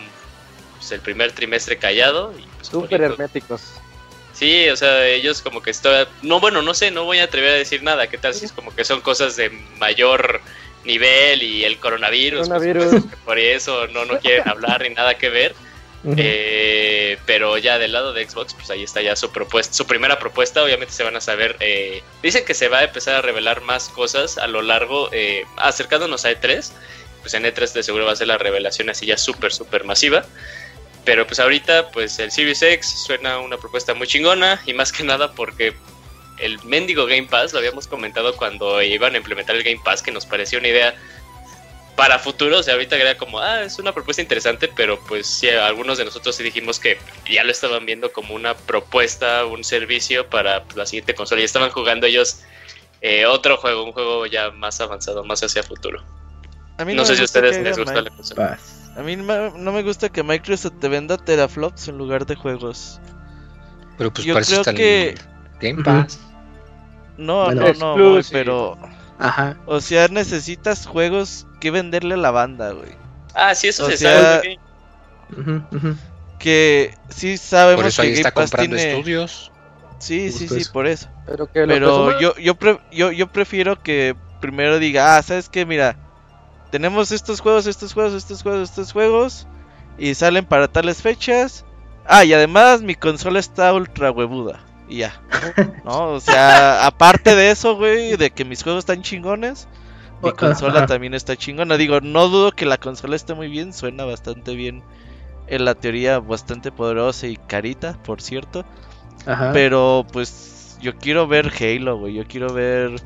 [0.77, 2.33] pues, el primer trimestre callado.
[2.39, 3.61] Y, pues, Súper herméticos.
[4.31, 7.49] Sí, o sea, ellos como que está no bueno, no sé, no voy a atrever
[7.49, 10.39] a decir nada, qué tal si es como que son cosas de mayor
[10.85, 13.03] nivel y el coronavirus, pues, Coronavirus.
[13.03, 15.55] pues, por eso no no quieren hablar ni nada que ver.
[16.05, 20.19] Eh, pero ya del lado de Xbox, pues ahí está ya su propuesta, su primera
[20.19, 20.63] propuesta.
[20.63, 21.57] Obviamente se van a saber.
[21.59, 25.43] eh, dicen que se va a empezar a revelar más cosas a lo largo, eh,
[25.57, 26.71] acercándonos a E3.
[27.21, 30.25] Pues en E3 de seguro va a ser la revelación así ya súper, súper masiva.
[31.03, 35.03] Pero pues ahorita, pues el Series X suena una propuesta muy chingona y más que
[35.03, 35.73] nada porque
[36.37, 40.11] el mendigo Game Pass, lo habíamos comentado cuando iban a implementar el Game Pass, que
[40.11, 40.95] nos pareció una idea
[41.97, 45.49] para futuro, o sea, ahorita era como, ah, es una propuesta interesante, pero pues sí,
[45.49, 46.97] algunos de nosotros sí dijimos que
[47.29, 51.71] ya lo estaban viendo como una propuesta, un servicio para la siguiente consola, y estaban
[51.71, 52.43] jugando ellos
[53.01, 56.01] eh, otro juego, un juego ya más avanzado, más hacia futuro.
[56.77, 58.47] A mí No, me sé si a gusta ustedes que les gusta la consola.
[58.49, 58.91] Paz.
[58.95, 62.99] A mí no me gusta que Microsoft te venda teraflops en lugar de juegos.
[63.97, 65.15] Pero pues Yo creo que-
[65.59, 66.19] Game Pass.
[67.17, 68.39] No, Bueno, no, no, exclusive.
[68.39, 68.77] pero...
[69.19, 69.57] Ajá.
[69.65, 72.91] O sea, necesitas juegos que venderle a la banda, güey.
[73.33, 74.59] Ah, sí, eso O se sea, sabe.
[76.39, 78.91] Que sí sabemos Por eso que ahí está Game Pass comprando tiene...
[78.91, 79.51] estudios.
[79.99, 80.71] Sí, sí, sí, eso.
[80.71, 81.07] por eso.
[81.25, 85.65] Pero que Pero yo, yo, pre- yo, yo prefiero que primero diga, ah, ¿sabes qué?
[85.65, 85.97] Mira,
[86.71, 89.47] tenemos estos juegos, estos juegos, estos juegos, estos juegos,
[89.97, 91.65] y salen para tales fechas.
[92.05, 94.59] Ah, y además mi consola está ultra huevuda.
[94.87, 95.21] Y ya.
[95.83, 96.13] ¿No?
[96.13, 99.67] O sea, aparte de eso, güey, de que mis juegos están chingones,
[100.23, 101.77] mi consola también está chingona.
[101.77, 104.83] Digo, no dudo que la consola esté muy bien, suena bastante bien.
[105.47, 108.65] En la teoría, bastante poderosa y carita, por cierto.
[109.25, 109.51] Ajá.
[109.53, 112.15] Pero pues yo quiero ver Halo, güey.
[112.15, 113.01] Yo quiero ver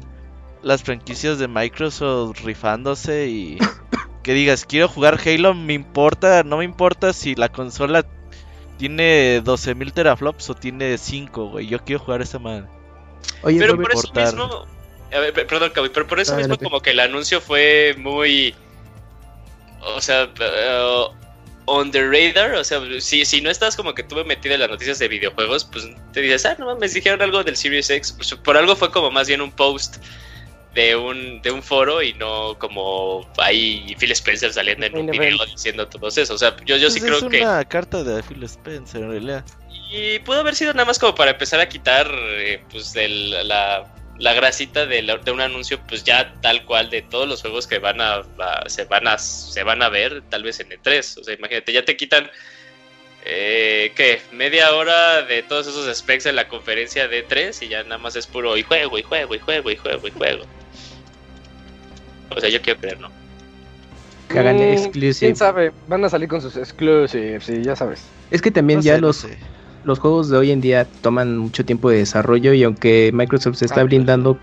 [0.64, 3.58] las franquicias de Microsoft rifándose y
[4.24, 8.06] que digas, quiero jugar Halo, me importa, no me importa si la consola
[8.82, 11.68] tiene 12.000 teraflops o tiene 5, güey.
[11.68, 12.66] Yo quiero jugar esa madre.
[13.44, 14.26] Oye, Pero por eso cortar.
[14.26, 14.66] mismo.
[15.14, 18.56] a ver, pe- perdón, Cabi, pero por eso mismo, como que el anuncio fue muy.
[19.96, 21.04] O sea, eh,
[21.66, 22.56] on the radar.
[22.56, 25.64] O sea, si, si no estás como que tuve metido en las noticias de videojuegos,
[25.66, 28.14] pues te dices, ah, no mames, dijeron algo del Series X.
[28.14, 29.98] Pues, por algo fue como más bien un post
[30.74, 35.38] de un, de un foro y no como ahí Phil Spencer saliendo en un video
[35.46, 36.34] diciendo todo eso.
[36.34, 37.42] O sea, yo, yo sí Pues creo es que.
[37.42, 39.46] una carta de Phil Spencer, en realidad.
[39.92, 44.34] Y pudo haber sido nada más como para empezar a quitar eh, pues la, la
[44.34, 47.80] grasita de, la- de un anuncio pues ya tal cual de todos los juegos que
[47.80, 51.20] van a, a- se van a se van a ver tal vez en E3.
[51.20, 52.32] O sea, imagínate, ya te quitan
[53.26, 54.22] eh, ¿qué?
[54.32, 58.16] Media hora de todos esos specs en la conferencia de E3 y ya nada más
[58.16, 60.46] es puro y juego, y juego, y juego, y juego, y juego.
[62.36, 63.10] O sea, yo quiero creer, ¿no?
[64.30, 65.20] que hagan Mm, exclusive.
[65.20, 65.72] ¿Quién sabe?
[65.90, 68.02] Van a salir con sus exclusives, sí, ya sabes.
[68.30, 69.38] Es que también No ya sé, no los, sé.
[69.84, 73.66] los juegos de hoy en día toman mucho tiempo de desarrollo y aunque Microsoft se
[73.66, 74.38] está Ah, blindando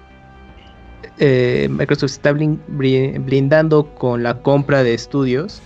[1.19, 5.63] eh, Microsoft se está blindando con la compra de estudios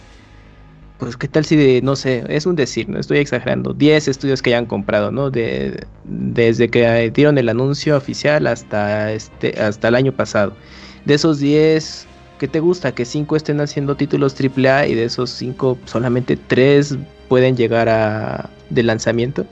[0.99, 4.41] pues qué tal si de, no sé, es un decir, no estoy exagerando, 10 estudios
[4.41, 5.31] que hayan comprado, ¿no?
[5.33, 10.55] De, desde que dieron el anuncio oficial hasta, este, hasta el año pasado.
[11.05, 12.07] De esos 10,
[12.39, 12.93] ¿qué te gusta?
[12.93, 16.97] Que 5 estén haciendo títulos AAA y de esos 5 solamente 3
[17.29, 19.47] pueden llegar a de lanzamiento.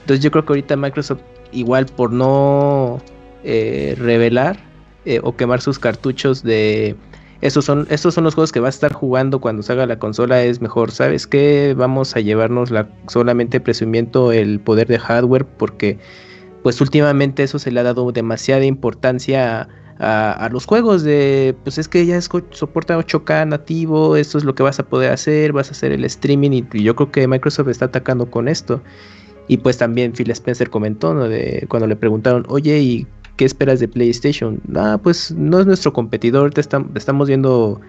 [0.00, 3.00] Entonces yo creo que ahorita Microsoft igual por no
[3.44, 4.58] eh, revelar
[5.04, 6.96] eh, o quemar sus cartuchos de
[7.44, 10.42] estos son, son los juegos que va a estar jugando cuando salga la consola.
[10.42, 11.74] Es mejor, ¿sabes qué?
[11.76, 15.98] Vamos a llevarnos la, solamente presumiendo el poder de hardware porque
[16.62, 21.78] pues últimamente eso se le ha dado demasiada importancia a, a los juegos de pues
[21.78, 25.52] es que ya es, soporta 8K nativo, esto es lo que vas a poder hacer,
[25.52, 28.82] vas a hacer el streaming y, y yo creo que Microsoft está atacando con esto.
[29.46, 31.28] Y pues también Phil Spencer comentó, ¿no?
[31.28, 34.60] De cuando le preguntaron, oye, ¿y qué esperas de PlayStation?
[34.74, 37.80] Ah, pues no es nuestro competidor, te estamos viendo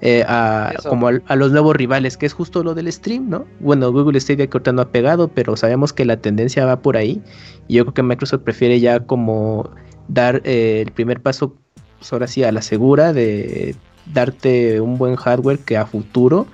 [0.00, 3.46] eh, a, como a, los nuevos rivales, que es justo lo del stream, ¿no?
[3.60, 6.96] Bueno, Google Stadia que ahorita no ha pegado, pero sabemos que la tendencia va por
[6.96, 7.22] ahí.
[7.68, 9.70] Y yo creo que Microsoft prefiere ya como
[10.08, 11.54] dar eh, el primer paso,
[11.98, 16.46] pues ahora sí, a la segura de darte un buen hardware que a futuro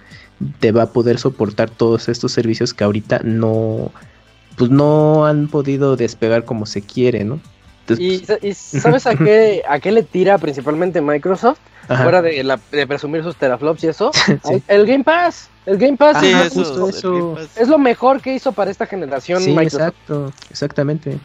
[0.60, 3.92] te va a poder soportar todos estos servicios que ahorita no
[4.56, 7.40] pues no han podido despegar como se quiere, ¿no?
[7.98, 11.58] ¿Y, sabes a qué, a qué le tira principalmente Microsoft?
[11.86, 14.10] Fuera de, la, de presumir sus teraflops y eso.
[14.68, 15.50] El Game Pass.
[15.66, 16.18] El Game Pass.
[16.20, 17.36] Sí, eso, eso.
[17.56, 21.18] Es lo mejor que hizo para esta generación sí, Exacto, exactamente.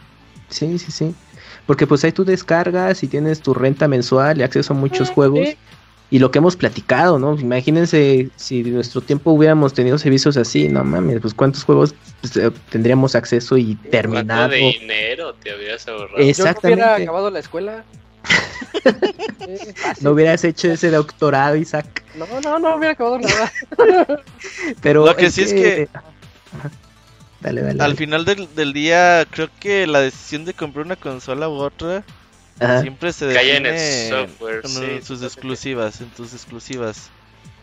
[0.50, 1.14] Sí, sí, sí.
[1.70, 5.14] Porque pues ahí tú descargas y tienes tu renta mensual y acceso a muchos ah,
[5.14, 5.50] juegos
[6.10, 7.38] y lo que hemos platicado, ¿no?
[7.38, 12.36] Imagínense si en nuestro tiempo hubiéramos tenido servicios así, no mames, pues cuántos juegos pues,
[12.38, 14.48] eh, tendríamos acceso y terminado.
[14.48, 16.18] ¿Cuánto de dinero te habrías ahorrado?
[16.18, 16.80] Exactamente.
[16.80, 17.84] Yo no hubiera acabado la escuela.
[20.00, 22.02] no hubieras hecho ese doctorado, Isaac.
[22.16, 23.52] No, no, no hubiera acabado nada.
[24.82, 25.88] Pero lo que sí es que...
[27.40, 31.48] Dale, dale, Al final del, del día, creo que la decisión de comprar una consola
[31.48, 32.04] u otra
[32.82, 37.08] Siempre se define en el software, en sus exclusivas, en tus exclusivas.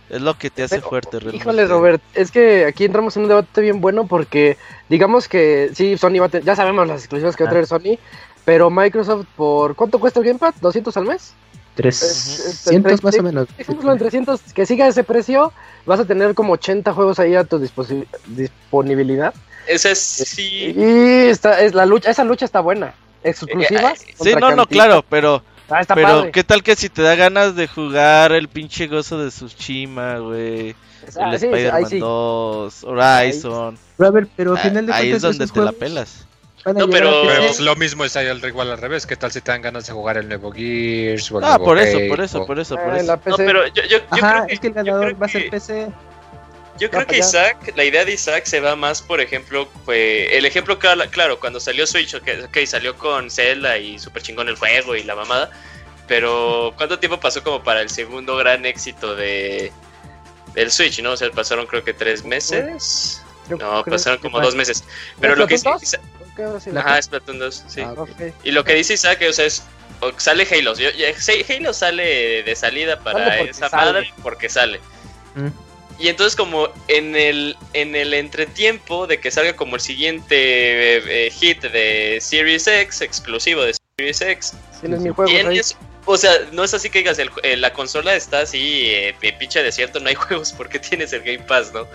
[0.10, 1.38] Es lo que te hace fuerte, realmente.
[1.38, 4.58] Híjole, Robert, es que aquí entramos en un debate bien bueno porque
[4.90, 8.00] digamos que sí, Sony va a ya sabemos las exclusivas que va a traer Sony,
[8.46, 10.56] pero Microsoft por ¿cuánto cuesta el Gamepad?
[10.62, 11.34] ¿200 al mes?
[11.76, 13.48] 300 más o menos.
[13.56, 15.54] Dejémoslo en 300, que siga ese precio,
[15.86, 19.34] vas a tener como 80 juegos ahí a tu disponibilidad.
[19.68, 20.74] Esa es sí.
[20.76, 24.06] Y esta, es la lucha, esa lucha está buena exclusivas.
[24.20, 25.44] Sí, no, no, claro, pero.
[25.70, 29.30] Ah, pero, ¿qué tal que si te da ganas de jugar el pinche gozo de
[29.30, 30.76] Tsushima, güey?
[31.16, 33.78] el Spider-Man 2, Horizon.
[33.98, 36.26] Robert, pero al final de Ahí es donde te la pelas.
[36.66, 39.06] No, pero, pues, lo mismo es ahí igual al revés.
[39.06, 41.32] ¿Qué tal si te dan ganas de jugar el nuevo Gears?
[41.32, 43.16] O el ah, por eso, por eso, por eso, por eh, eso.
[43.30, 45.88] No, pero yo, yo, Ajá, creo que, es que el ganador va a ser PC.
[46.80, 50.46] Yo creo que Isaac, la idea de Isaac se va más, por ejemplo, fue el
[50.46, 55.04] ejemplo claro, cuando salió Switch, ok, salió con Zelda y super chingón el juego y
[55.04, 55.52] la mamada,
[56.08, 59.72] pero ¿cuánto tiempo pasó como para el segundo gran éxito de
[60.54, 61.12] del Switch, no?
[61.12, 63.22] O sea, pasaron creo que tres meses.
[63.50, 64.84] no, pasaron como dos meses.
[65.20, 66.00] Pero lo que dice
[66.76, 67.82] Ajá, Splatoon 2, sí.
[67.82, 67.96] Ah,
[68.44, 69.64] y lo que dice Isaac, o sea, es
[70.18, 70.74] sale Halo.
[70.74, 74.80] Halo sale de salida para esa madre porque sale.
[75.36, 75.48] Mm.
[76.00, 80.36] Y entonces como en el, en el entretiempo de que salga como el siguiente
[80.98, 85.32] eh, eh, hit de Series X, exclusivo de Series X, tienes mi juego.
[86.06, 89.64] o sea, no es así que digas, el, eh, la consola está así, eh, pinche
[89.64, 91.88] desierto, no hay juegos porque tienes el Game Pass, ¿no?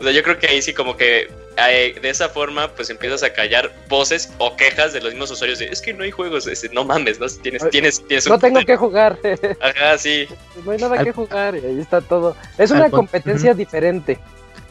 [0.00, 3.32] O sea, yo creo que ahí sí como que de esa forma pues empiezas a
[3.32, 6.84] callar voces o quejas de los mismos usuarios de es que no hay juegos, no
[6.84, 7.26] mames, ¿no?
[7.26, 9.18] Tienes, tienes, tienes No tengo que jugar.
[9.60, 10.28] Ajá, sí.
[10.64, 12.36] No hay nada que jugar y ahí está todo.
[12.58, 14.18] Es una competencia diferente.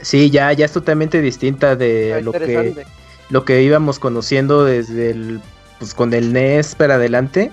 [0.02, 2.86] Sí, ya, ya es totalmente distinta de lo que,
[3.30, 5.42] lo que íbamos conociendo desde el,
[5.80, 7.52] pues con el NES para adelante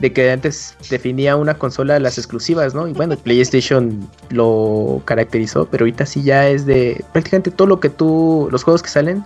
[0.00, 2.88] de que antes definía una consola las exclusivas, ¿no?
[2.88, 7.90] Y bueno, PlayStation lo caracterizó, pero ahorita sí ya es de prácticamente todo lo que
[7.90, 9.24] tú, los juegos que salen,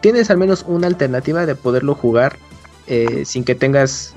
[0.00, 2.36] tienes al menos una alternativa de poderlo jugar
[2.86, 4.14] eh, sin que tengas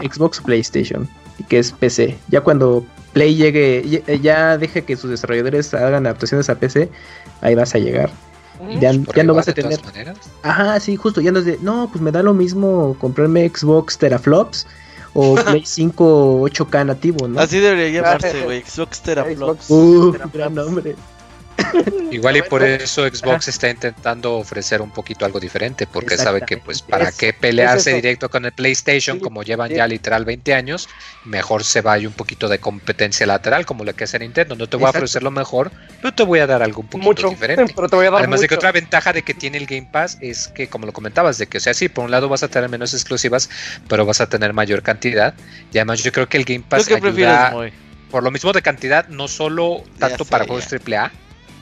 [0.00, 2.16] Xbox o PlayStation, y que es PC.
[2.28, 6.90] Ya cuando Play llegue, ya, deje que sus desarrolladores hagan adaptaciones a PC,
[7.40, 8.10] ahí vas a llegar.
[8.80, 9.78] Ya, ya no vas a tener.
[10.42, 11.20] Ajá, sí, justo.
[11.20, 11.58] Ya no es de.
[11.60, 14.66] No, pues me da lo mismo comprarme Xbox teraflops
[15.16, 17.40] o Play 5 8K nativo, ¿no?
[17.40, 18.62] Así debería llamarse, güey.
[18.62, 19.70] Xbox Teraflops.
[19.70, 20.94] Uh, gran nombre.
[22.10, 26.56] Igual y por eso Xbox está intentando ofrecer un poquito algo diferente, porque sabe que
[26.58, 30.88] pues para qué pelearse es directo con el PlayStation, como llevan ya literal 20 años,
[31.24, 34.56] mejor se vaya un poquito de competencia lateral, como lo que hace Nintendo.
[34.56, 37.08] No te voy a ofrecer lo mejor, pero te voy a dar algo un poquito
[37.08, 37.72] Mucho, diferente.
[37.74, 39.88] pero te voy a dar Además de que otra ventaja de que tiene el Game
[39.90, 42.42] Pass es que, como lo comentabas, de que, o sea, sí, por un lado vas
[42.42, 43.50] a tener menos exclusivas,
[43.88, 45.34] pero vas a tener mayor cantidad.
[45.72, 47.54] Y además yo creo que el Game ¿Tú Pass ayuda,
[48.10, 51.10] por lo mismo de cantidad, no solo tanto sé, para juegos AAA,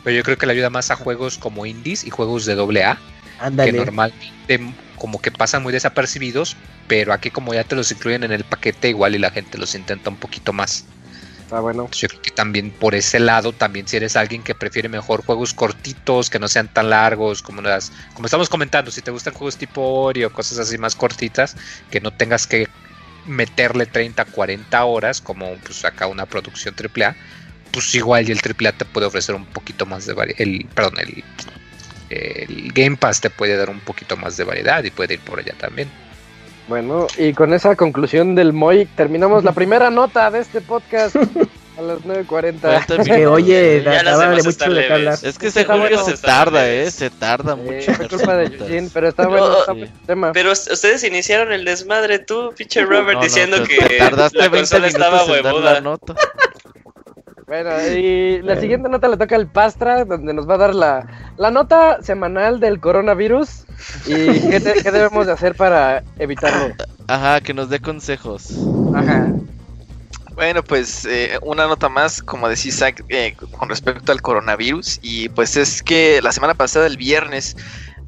[0.05, 2.95] pero yo creo que le ayuda más a juegos como indies y juegos de AA,
[2.95, 3.01] que
[3.41, 3.73] Ándale.
[3.73, 8.45] normalmente como que pasan muy desapercibidos, pero aquí como ya te los incluyen en el
[8.45, 10.85] paquete igual y la gente los intenta un poquito más.
[11.43, 11.89] Está bueno.
[11.93, 15.53] Yo creo que también por ese lado, también si eres alguien que prefiere mejor juegos
[15.53, 19.57] cortitos, que no sean tan largos, como las, como estamos comentando, si te gustan juegos
[19.57, 21.57] tipo Ori o cosas así más cortitas,
[21.91, 22.69] que no tengas que
[23.27, 27.15] meterle 30, 40 horas, como pues acá una producción AAA,
[27.75, 30.95] pues igual y el AAA te puede ofrecer un poquito más de variedad, el, perdón,
[31.01, 31.23] el,
[32.11, 35.39] el Game Pass te puede dar un poquito más de variedad y puede ir por
[35.41, 35.91] allá también.
[36.69, 41.83] Bueno, y con esa conclusión del Moy, terminamos la primera nota de este podcast a
[41.83, 42.27] las 9.40.
[42.27, 44.99] 40 Que oye, Ya mucho de hablar.
[45.01, 45.25] leves.
[45.25, 46.05] Es que Está ese juego bueno.
[46.05, 47.91] se tarda, eh, se tarda Eh, mucho.
[47.93, 48.45] darse culpa de.
[48.47, 49.79] Eugene, pero está bueno, está Sí.
[49.81, 50.33] buen tema.
[50.33, 53.99] Pero us- ustedes iniciaron el desmadre, tú, pinche Robert, No, no, diciendo te- que te
[53.99, 56.07] tardaste la 20 consola estaba minutos en dar la huevuda.
[57.47, 61.07] Bueno, y la siguiente nota le toca al Pastra, donde nos va a dar la,
[61.37, 63.65] la nota semanal del coronavirus
[64.07, 64.15] y
[64.51, 66.75] qué, te- qué debemos de hacer para evitarlo.
[67.09, 68.49] Ajá, que nos dé consejos.
[68.95, 69.29] Ajá.
[70.35, 74.99] Bueno, pues eh, una nota más, como decía Isaac, eh, con respecto al coronavirus.
[75.03, 77.57] Y pues es que la semana pasada, el viernes,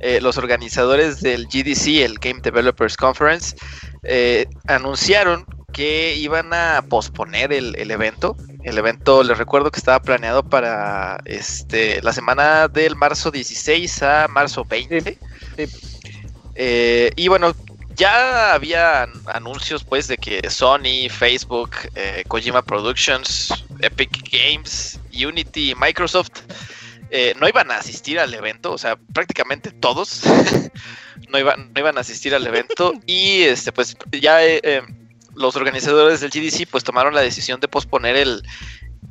[0.00, 3.54] eh, los organizadores del GDC, el Game Developers Conference,
[4.02, 8.36] eh, anunciaron que iban a posponer el, el evento.
[8.62, 14.26] El evento, les recuerdo que estaba planeado para este la semana del marzo 16 a
[14.28, 15.18] marzo 20.
[16.54, 17.54] Eh, y bueno,
[17.94, 25.70] ya había an- anuncios pues de que Sony, Facebook, eh, Kojima Productions, Epic Games, Unity
[25.72, 26.30] y Microsoft
[27.10, 30.22] eh, no iban a asistir al evento, o sea, prácticamente todos
[31.28, 34.82] no, iban, no iban a asistir al evento y este pues ya eh,
[35.36, 38.42] los organizadores del GDC pues tomaron la decisión de posponer el,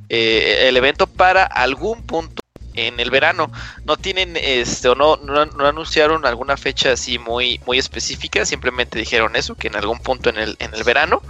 [0.10, 2.42] eh, el evento para algún punto
[2.74, 3.52] en el verano.
[3.86, 9.00] No tienen este o no, no, no anunciaron alguna fecha así muy muy específica simplemente
[9.00, 11.22] dijeron eso que en algún punto en el en el verano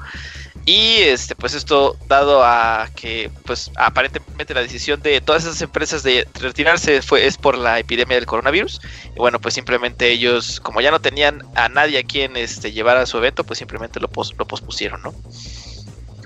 [0.67, 6.01] y este pues esto dado a que pues aparentemente la decisión de todas esas empresas
[6.03, 8.81] de retirarse fue es por la epidemia del coronavirus
[9.15, 12.97] y bueno pues simplemente ellos como ya no tenían a nadie a quien este llevar
[12.97, 15.15] a su evento pues simplemente lo, pos- lo pospusieron no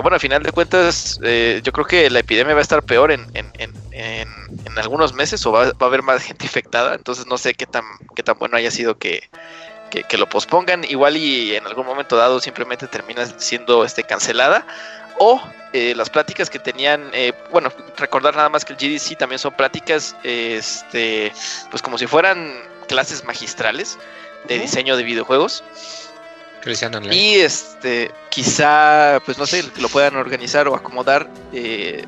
[0.01, 3.11] bueno, al final de cuentas, eh, yo creo que la epidemia va a estar peor
[3.11, 3.73] en, en, en,
[4.63, 6.95] en algunos meses o va, va a haber más gente infectada.
[6.95, 7.83] Entonces no sé qué tan,
[8.15, 9.29] qué tan bueno haya sido que,
[9.89, 10.83] que, que lo pospongan.
[10.83, 14.65] Igual y en algún momento dado simplemente termina siendo este, cancelada.
[15.17, 15.41] O
[15.73, 19.53] eh, las pláticas que tenían, eh, bueno, recordar nada más que el GDC también son
[19.53, 21.31] pláticas, este,
[21.69, 22.53] pues como si fueran
[22.87, 23.97] clases magistrales
[24.47, 25.63] de diseño de videojuegos.
[27.13, 32.05] Y este, quizá, pues no sé, que lo puedan organizar o acomodar, eh,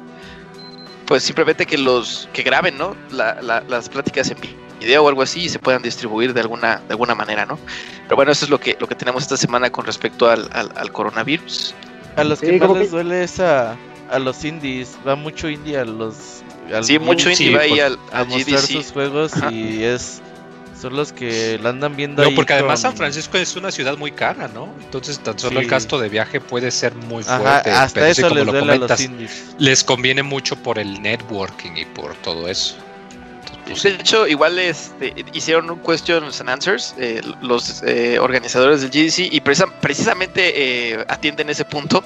[1.06, 2.96] pues simplemente que los que graben, ¿no?
[3.12, 4.38] La- la- las pláticas en
[4.82, 7.58] video o algo así y se puedan distribuir de alguna, de alguna manera, ¿no?
[8.04, 10.72] Pero bueno, eso es lo que, lo que tenemos esta semana con respecto al, al-
[10.76, 11.74] al coronavirus.
[12.18, 13.78] A los Sí, que más como les que- duele es a,
[14.10, 14.98] a los indies.
[15.08, 16.16] Va mucho indie a los.
[16.74, 18.68] al Sí, mucho indie va ahí al, a mostrar GDC.
[18.74, 19.52] sus juegos Ajá.
[19.52, 20.22] y es.
[20.82, 23.70] Son los que la andan viendo No, ahí porque además con- San Francisco es una
[23.72, 24.68] ciudad muy cara, ¿no?
[24.82, 25.66] Entonces tan solo Sí.
[25.66, 27.70] el gasto de viaje puede ser muy Ajá, fuerte.
[27.72, 29.46] hasta pero sí, eso como les lo duele a los comentas, indies.
[29.60, 32.78] les conviene mucho por el networking y por todo eso.
[33.66, 38.90] Pues, De hecho, igual este, hicieron un questions and answers eh, los eh, organizadores del
[38.90, 42.04] GDC y precisa- precisamente eh, atienden ese punto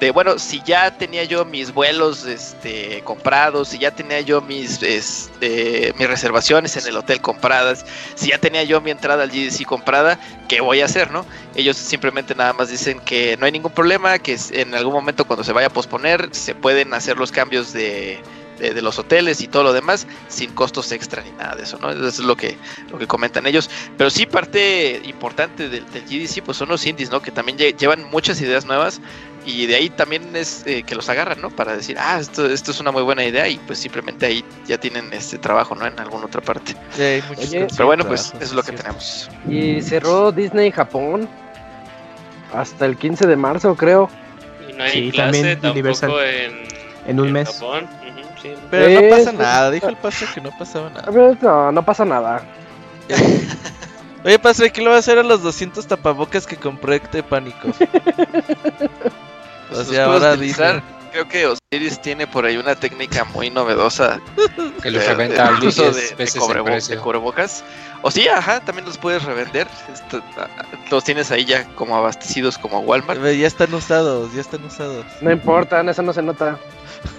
[0.00, 4.80] de, bueno, si ya tenía yo mis vuelos este, comprados, si ya tenía yo mis,
[4.82, 9.64] este, mis reservaciones en el hotel compradas, si ya tenía yo mi entrada al GDC
[9.66, 10.16] comprada,
[10.46, 11.26] ¿qué voy a hacer, no?
[11.56, 15.42] Ellos simplemente nada más dicen que no hay ningún problema, que en algún momento cuando
[15.42, 18.22] se vaya a posponer se pueden hacer los cambios de,
[18.58, 21.78] de- de los hoteles y todo lo demás sin costos extra ni nada de eso,
[21.78, 21.90] ¿no?
[21.90, 22.56] Eso es lo que,
[22.90, 23.70] lo que comentan ellos.
[23.96, 27.20] Pero sí, parte importante del, del GDC, pues son los indies, ¿no?
[27.22, 29.00] Que también lle- llevan muchas ideas nuevas
[29.46, 31.50] y de ahí también es eh, que los agarran, ¿no?
[31.50, 34.76] Para decir, ah, esto, esto es una muy buena idea y pues simplemente ahí ya
[34.78, 35.86] tienen este trabajo, ¿no?
[35.86, 36.74] En alguna otra parte.
[36.94, 38.76] Sí, hay Oye, Pero bueno, pues eso es lo que sí.
[38.76, 39.30] tenemos.
[39.48, 41.28] Y cerró Disney Japón
[42.52, 44.10] hasta el 15 de marzo, creo.
[44.68, 46.10] Y no hay Sí, clase también tampoco Universal.
[46.24, 46.68] en,
[47.06, 47.48] En un en mes.
[47.48, 47.88] Japón.
[48.42, 48.54] Sí.
[48.70, 51.10] Pero no pasa nada, dijo el pastor que no pasaba nada.
[51.40, 52.42] No, no pasa nada.
[54.24, 57.68] Oye, pastor, ¿qué le va a hacer a los 200 tapabocas que compró de pánico?
[59.70, 60.74] o Los sea, puedes ahora utilizar.
[60.76, 60.98] dice.
[61.10, 64.20] Creo que Osiris tiene por ahí una técnica muy novedosa
[64.82, 67.64] Que los reventa de al uso 10 de, de cobrebo- de cubrebocas.
[68.02, 69.66] O sí, ajá, también los puedes revender.
[69.90, 70.46] Esto, ah,
[70.90, 73.22] los tienes ahí ya como abastecidos como Walmart.
[73.22, 75.06] Ya están usados, ya están usados.
[75.22, 76.58] No importa, eso no se nota.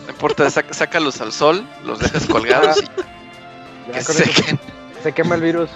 [0.05, 2.85] No importa, sac- sácalos al sol, los dejas colgados y
[3.91, 4.59] Ya que con se eso sequen.
[5.03, 5.69] se quema el virus.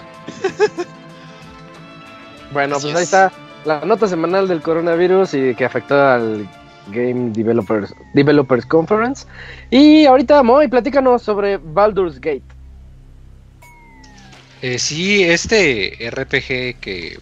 [2.52, 3.08] Bueno, Así pues ahí es.
[3.08, 3.32] está
[3.64, 6.48] la nota semanal del coronavirus y que afectó al
[6.88, 9.26] Game Developers, Developers Conference.
[9.70, 12.42] Y ahorita, Moy, platícanos sobre Baldur's Gate.
[14.62, 17.18] Eh, sí, este RPG que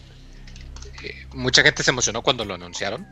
[1.02, 3.06] eh, mucha gente se emocionó cuando lo anunciaron.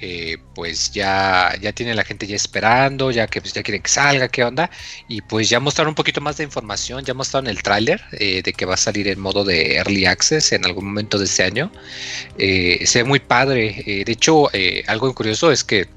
[0.00, 3.90] Eh, pues ya, ya tiene la gente ya esperando, ya que pues, ya quieren que
[3.90, 4.70] salga, qué onda.
[5.08, 8.52] Y pues ya mostraron un poquito más de información, ya mostraron el tráiler eh, de
[8.52, 11.72] que va a salir en modo de Early Access en algún momento de este año.
[12.38, 13.82] Eh, se ve muy padre.
[13.86, 14.50] eh, de hecho,
[14.86, 15.88] algo curioso es que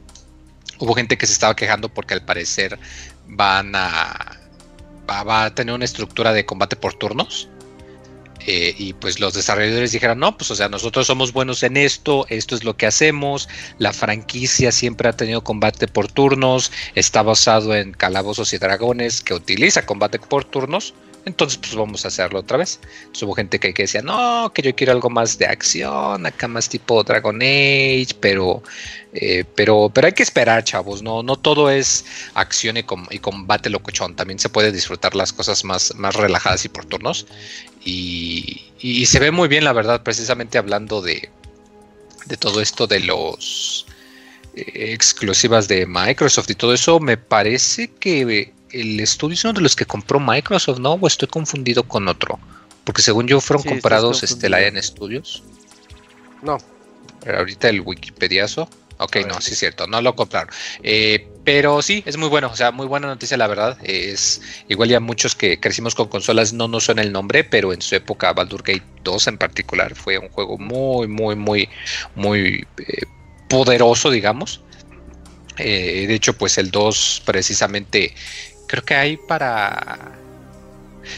[0.80, 2.78] hubo gente que se estaba quejando porque al parecer
[3.28, 4.38] van a...
[5.10, 7.50] Va a tener una estructura de combate por turnos.
[8.48, 12.26] Eh, y pues los desarrolladores dijeron, no, pues o sea, nosotros somos buenos en esto,
[12.30, 17.76] esto es lo que hacemos, la franquicia siempre ha tenido combate por turnos, está basado
[17.76, 20.94] en calabozos y dragones que utiliza combate por turnos,
[21.26, 22.80] entonces pues vamos a hacerlo otra vez.
[23.22, 26.68] Hubo gente que, que decía, no, que yo quiero algo más de acción, acá más
[26.68, 28.64] tipo Dragon Age, pero,
[29.14, 32.84] eh, pero, pero hay que esperar, chavos, no, no todo es acción y
[33.20, 37.28] combate locochón, también se puede disfrutar las cosas más, más relajadas y por turnos.
[37.84, 41.30] Y, y se ve muy bien, la verdad, precisamente hablando de,
[42.26, 43.86] de todo esto de los
[44.56, 49.62] eh, exclusivas de Microsoft y todo eso, me parece que el estudio es uno de
[49.62, 50.94] los que compró Microsoft, ¿no?
[50.94, 52.40] O estoy confundido con otro.
[52.84, 55.44] Porque según yo fueron Sí, comprados este, la en Studios.
[56.42, 56.58] No,
[57.24, 58.70] Pero ahorita el Wikipediazo.
[58.98, 60.54] Ok, ver, no, sí es cierto, no lo compraron.
[60.84, 63.78] Eh, pero sí, es muy bueno, o sea, muy buena noticia, la verdad.
[63.84, 67.82] Es igual ya muchos que crecimos con consolas no nos suena el nombre, pero en
[67.82, 71.70] su época Baldur Gate 2 en particular fue un juego muy, muy, muy,
[72.16, 73.06] muy eh,
[73.50, 74.62] poderoso, digamos.
[75.58, 78.14] Eh, de hecho, pues el 2 precisamente
[78.68, 80.18] creo que hay para...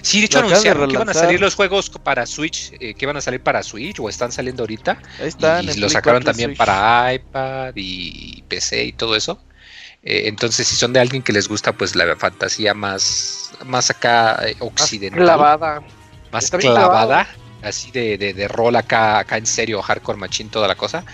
[0.02, 2.72] Sí, de hecho Lo acaban de anunciaron que iban a salir los juegos para Switch,
[2.80, 5.66] eh, que iban a salir para Switch o están saliendo ahorita Ahí están.
[5.66, 6.58] y lo sacaron 4 también Switch.
[6.58, 9.44] para iPad y PC y todo eso.
[10.04, 14.38] Eh, entonces, si son de alguien que les gusta, pues la fantasía más, más acá
[14.48, 15.82] eh, más occidental, clavada.
[16.32, 17.28] más Está bien clavada,
[17.62, 21.06] así de, de, de rol acá, acá en serio, hardcore machine, toda la cosa.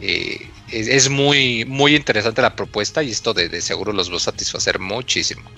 [0.00, 4.16] eh, es, es muy, muy interesante la propuesta y esto de, de seguro los va
[4.16, 5.50] a satisfacer muchísimo.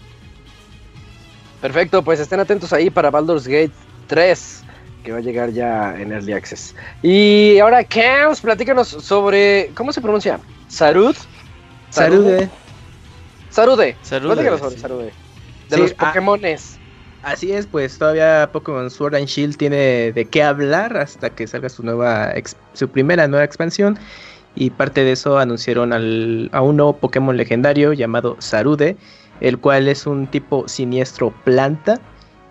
[1.60, 3.72] Perfecto, pues estén atentos ahí para Baldur's Gate
[4.06, 4.62] 3,
[5.04, 6.74] que va a llegar ya en Early Access.
[7.02, 9.70] Y ahora, Camps, platícanos sobre.
[9.74, 10.40] ¿Cómo se pronuncia?
[10.68, 11.14] ¿Sarud?
[11.90, 12.48] Salude.
[13.50, 13.98] Sarude.
[14.02, 14.80] Salude, Platícanos sobre sí.
[14.80, 15.16] Sarude.
[15.68, 16.06] De Sí, los ah.
[16.06, 16.80] Pokémones.
[17.22, 21.68] Así es, pues todavía Pokémon Sword and Shield tiene de qué hablar hasta que salga
[21.68, 22.32] su nueva
[22.72, 23.98] su primera nueva expansión
[24.54, 28.98] y parte de eso anunciaron al- a un nuevo Pokémon legendario llamado Sarude,
[29.40, 32.02] el cual es un tipo siniestro planta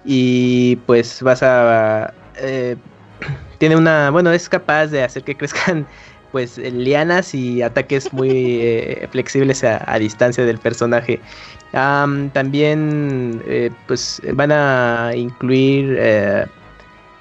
[0.04, 2.78] y pues vas a eh,
[3.60, 5.88] tiene una bueno es capaz de hacer que crezcan
[6.32, 11.20] pues lianas y ataques muy eh, flexibles a, distancia del personaje.
[11.74, 16.46] Am, también eh, pues van a incluir eh,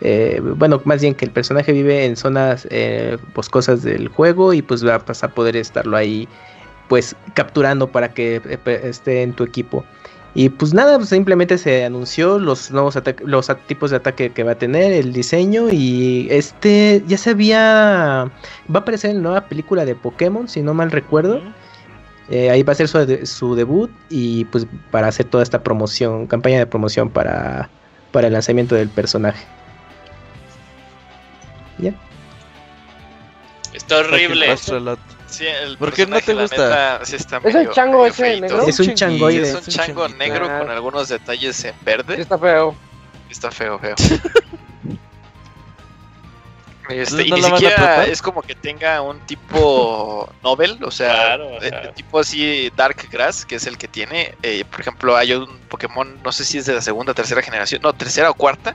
[0.01, 4.63] eh, bueno más bien que el personaje vive en zonas eh, boscosas del juego y
[4.63, 6.29] pues vas a poder estarlo ahí
[6.89, 9.85] pues capturando para que eh, esté en tu equipo
[10.39, 14.53] y pues nada pues simplemente se anunció los nuevos los tipos de ataque que va
[14.53, 18.31] a tener el diseño y este ya se había
[18.73, 21.43] va a aparecer en la nueva película de Pokémon si no mal recuerdo
[22.31, 25.65] eh, ahí va a ser su, de- su debut y pues para hacer toda esta
[25.65, 27.69] promoción, campaña de promoción para,
[28.13, 29.45] para el lanzamiento del personaje.
[31.79, 31.95] Ya.
[33.73, 34.47] Está horrible.
[35.29, 36.57] Sí, el ¿Por qué no te gusta?
[36.57, 38.67] neta, sí está ¿Es el medio- chango medio ese negro?
[38.67, 39.43] Es un changoide.
[39.43, 42.21] Es un es un chango negro con algunos detalles en Sí, verde.
[42.21, 42.75] está feo.
[43.31, 43.95] Está feo, feo.
[46.89, 51.61] Este, y ¿no ni siquiera es como que tenga un tipo novel, o sea, Claro,
[51.61, 51.81] de- ajá.
[51.83, 54.35] de tipo así Dark Grass, que es el que tiene.
[54.43, 57.83] eh, por ejemplo, hay un Pokémon, no sé si es de la segunda, tercera generación,
[57.83, 58.75] no, tercera o cuarta,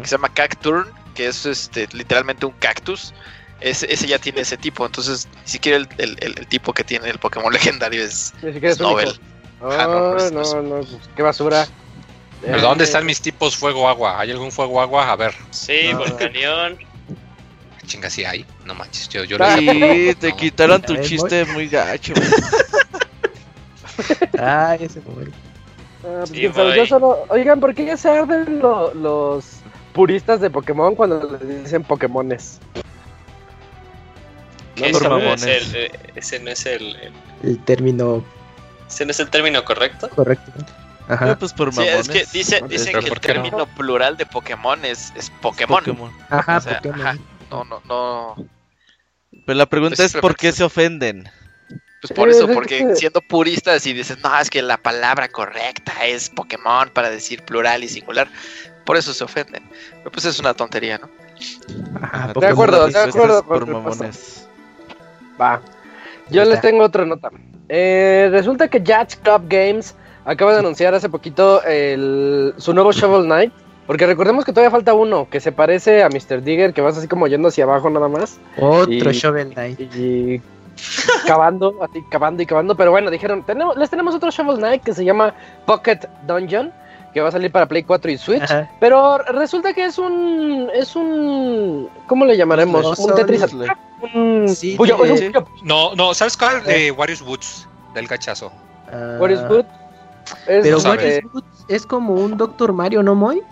[0.00, 0.86] que se llama Cacturn,
[1.16, 3.12] que es este literalmente un cactus.
[3.60, 6.84] Ese, ese ya tiene ese tipo, entonces ni siquiera el, el- el- el tipo que
[6.84, 9.18] tiene el Pokémon legendario es, es novel.
[9.60, 10.54] Ah, no, pues, no, pues.
[10.54, 11.66] no, pues, qué basura.
[12.40, 14.20] ¿Pero Eh, dónde están mis tipos fuego-agua?
[14.20, 15.10] ¿Hay algún fuego-agua?
[15.10, 15.98] A ver, Sí, No.
[15.98, 16.78] Volcanión.
[17.84, 18.46] chinga, sí hay.
[18.64, 20.36] No manches, yo, yo lo Ah, te no.
[20.36, 22.12] quitaron tu chiste muy gacho.
[24.38, 25.00] Ay, ese.
[25.00, 25.28] Ah, pues,
[26.30, 29.44] Sí, yo solo, oigan, ¿por qué ya se arden lo- los
[29.92, 32.60] puristas de Pokémon cuando les dicen Pokémones?
[34.78, 37.12] Que ese, no es el, eh, ese no es el, el-
[37.42, 38.24] El término
[38.88, 40.08] ese no es el término correcto.
[40.10, 40.50] correcto.
[41.08, 41.38] Ajá.
[41.38, 42.00] pues por Sí, mamones.
[42.00, 45.78] es que dice, dicen Pero que el término plural de Pokémon es, es Pokémon.
[45.84, 46.12] Pokémon.
[46.28, 47.00] Ajá, o sea, Pokémon.
[47.06, 47.18] ajá.
[47.50, 48.46] No, no, no.
[49.46, 51.30] Pero la pregunta Pues es por qué se ofenden.
[52.02, 55.28] Pues por eso, es porque que- siendo puristas y dices, no, es que la palabra
[55.28, 58.28] correcta es Pokémon para decir plural y singular.
[58.84, 59.62] Por eso se ofenden.
[59.96, 61.10] Pero pues es una tontería, ¿no?
[62.02, 64.47] Ajá, De acuerdo, de acuerdo con Por mamones.
[65.40, 65.60] Va.
[66.30, 67.30] Yo les tengo otra nota.
[67.68, 73.24] Eh, resulta que Jazz Club Games acaba de anunciar hace poquito el- su nuevo Shovel
[73.24, 73.52] Knight.
[73.86, 76.42] Porque recordemos que todavía falta uno que se parece a Mr.
[76.42, 78.38] Digger, que vas así como yendo hacia abajo nada más.
[78.58, 79.80] Otro Y- Shovel Knight.
[79.96, 80.42] Y
[81.26, 82.74] cavando, así cavando y cavando.
[82.76, 85.34] Pero bueno, dijeron, tenemos, les tenemos otro Shovel Knight que se llama
[85.64, 86.70] Pocket Dungeon,
[87.14, 88.42] que va a salir para Play 4 y Switch.
[88.42, 88.70] Ajá.
[88.78, 90.68] Pero resulta que es un.
[90.74, 91.88] Es un.
[92.06, 92.98] ¿Cómo le llamaremos?
[92.98, 93.42] Un Tetris.
[93.42, 93.78] Attack,
[94.14, 94.98] un- Sí, Puyo-
[95.62, 96.62] No, no, ¿sabes cuál?
[96.66, 98.52] Eh, Warriors Woods, del gachazo.
[98.92, 99.64] Ah, What is good?
[100.46, 103.42] Es, Pero como un Doctor Mario, ¿no, Moy?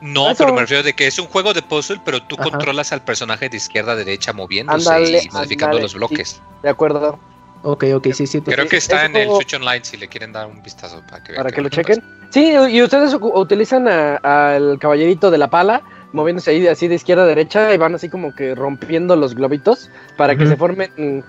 [0.00, 2.50] No, Eso- pero me refiero de que es un juego de puzzle, pero tú Ajá.
[2.50, 6.40] controlas al personaje de izquierda a derecha moviéndose y modificando los bloques.
[6.62, 7.18] de acuerdo.
[7.62, 8.40] Ok, ok, sí, sí.
[8.40, 11.22] te- Creo que está en el Switch Online si le quieren dar un vistazo para
[11.22, 11.42] que vean.
[11.44, 12.02] Para que lo chequen.
[12.30, 14.16] Sí, y ustedes utilizan a-
[14.54, 15.82] al caballerito de la pala,
[16.12, 19.34] moviéndose ahí de, así de izquierda a derecha, y van así como que rompiendo los
[19.34, 20.50] globitos para que Ujú.
[20.52, 21.24] se formen,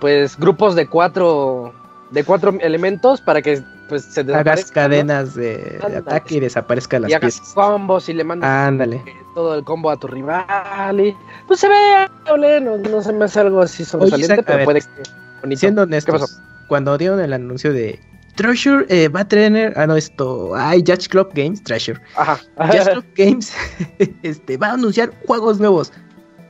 [0.00, 1.72] pues, grupos de cuatro,
[2.10, 4.88] de cuatro elementos para que, pues, se Hagas desaparezcan, ¿no?
[4.90, 5.96] cadenas de, Ándale.
[5.96, 7.54] ataque y desaparezca las y hagas piezas.
[7.54, 8.96] combos y le mandas Ándale.
[9.06, 11.16] eh, todo el combo a tu rival y
[11.46, 12.06] pues se ve
[12.60, 14.86] no, no se me hace algo así sobresaliente, a pero ver, puede que
[15.42, 15.58] bonito.
[15.60, 17.98] Siendo honestos, cuando dieron el anuncio de
[18.36, 22.00] Treasure eh, va a tener, ah no, esto, ay, Judge Club Games, Treasure.
[22.16, 22.38] Ajá.
[22.56, 23.52] Judge Club Games
[24.22, 25.92] este, va a anunciar juegos nuevos.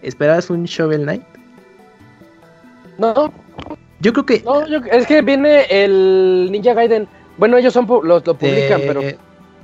[0.02, 1.22] ¿Esperabas un Shovel Knight?
[2.98, 3.32] No,
[4.00, 7.08] Yo creo que no, yo- es que viene el Ninja Gaiden.
[7.38, 9.00] Bueno, ellos son los lo publican, de pero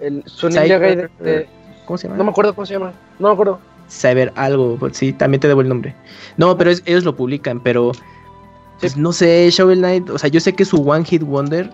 [0.00, 1.48] el, su Ninja Cyber- Gaiden de-
[1.86, 2.18] ¿Cómo se llama?
[2.18, 2.92] no me acuerdo cómo se llama.
[3.18, 3.58] No me acuerdo.
[3.88, 5.94] Cyber algo, sí, también te debo el nombre.
[6.36, 7.92] No, pero es- ellos lo publican, pero
[8.80, 11.70] pues no sé, Shovel Knight, o sea, yo sé que su One Hit Wonder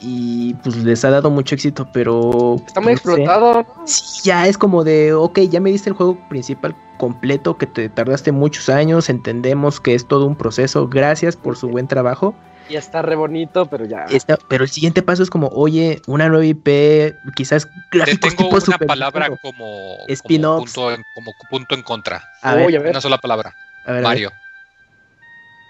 [0.00, 3.66] y pues les ha dado mucho éxito, pero Está muy no explotado.
[3.84, 7.88] Sí, ya es como de, ok, ya me diste el juego principal completo, que te
[7.88, 12.34] tardaste muchos años, entendemos que es todo un proceso, gracias por su buen trabajo.
[12.68, 14.06] Y está re bonito, pero ya.
[14.06, 18.48] Está- pero el siguiente paso es como, oye, una nueva IP, quizás Te gráficos tengo
[18.48, 22.28] tipo una Super palabra como, como, punto en, como punto en contra.
[22.42, 22.90] A Uy, ver, a ver.
[22.90, 23.54] Una sola palabra.
[23.84, 24.02] a ver, a ver.
[24.02, 24.32] Mario.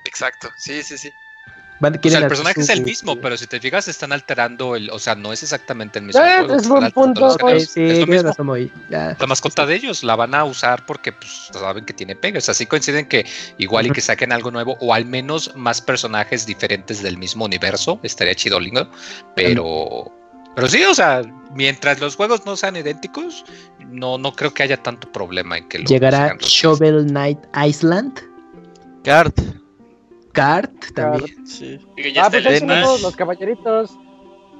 [0.05, 0.49] Exacto.
[0.57, 1.13] Sí, sí, sí.
[1.79, 4.89] Van- O sea, el personaje es el mismo, pero si te fijas están alterando el,
[4.91, 7.39] o sea, no es exactamente el mismo Eh, juego, es están buen alterando punto, los
[7.39, 7.61] güey.
[7.61, 8.33] Sí, es lo mismo.
[8.91, 12.49] La mascota de ellos la van a usar porque pues, saben que tiene pegas.
[12.49, 13.27] Así coinciden que
[13.59, 18.01] igual y que saquen algo nuevo o al menos más personajes diferentes del mismo universo.
[18.03, 18.91] Estaría chido, lindo.
[19.35, 20.11] Pero,
[20.55, 21.23] pero sí, o sea,
[21.55, 23.45] mientras los juegos no sean idénticos,
[23.87, 28.19] no, no creo que haya tanto problema en que lo Llegará Shovel Knight Island,
[29.05, 29.39] Kart.
[30.37, 31.47] Kart también.
[31.47, 31.79] Sí.
[31.97, 33.91] Digo, ya Ah, pues ahí tenemos los caballeritos.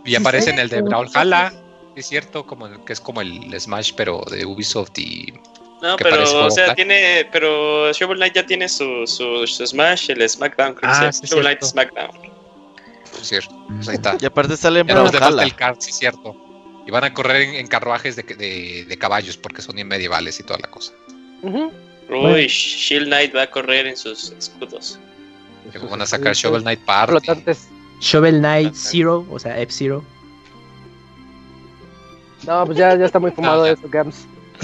[0.05, 1.53] Y aparece en el de Sí, Brawlhalla.
[1.97, 5.33] Es cierto, como el- que es como el Smash, pero de Ubisoft y
[5.83, 10.27] No, pero, o sea, tiene, pero Shovel Knight ya tiene su, su, su Smash, el
[10.29, 11.67] SmackDown, creo que Ah, sí, Shovel Knight cierto.
[11.67, 12.33] SmackDown.
[13.13, 13.37] pues, sí,
[13.77, 14.17] pues ahí está.
[14.21, 15.43] Y aparte sale en Brawlhalla.
[15.43, 16.35] el kart, sí, cierto.
[16.87, 20.39] Y van a correr en, en carruajes de, de- de caballos porque son bien medievales
[20.41, 20.93] y toda la cosa.
[21.43, 21.65] Ujú.
[21.67, 21.73] Uy,
[22.09, 22.37] Bueno.
[22.39, 24.99] Shield Knight va a correr en sus escudos.
[25.73, 27.11] Luego van a sacar Shovel Knight Party.
[27.13, 27.69] Flotantes.
[28.01, 28.75] Shovel Knight.
[28.75, 30.03] Zero, o sea, F-Zero.
[32.47, 33.73] No, pues ya, ya está muy fumado ya.
[33.73, 34.27] eso, Gams.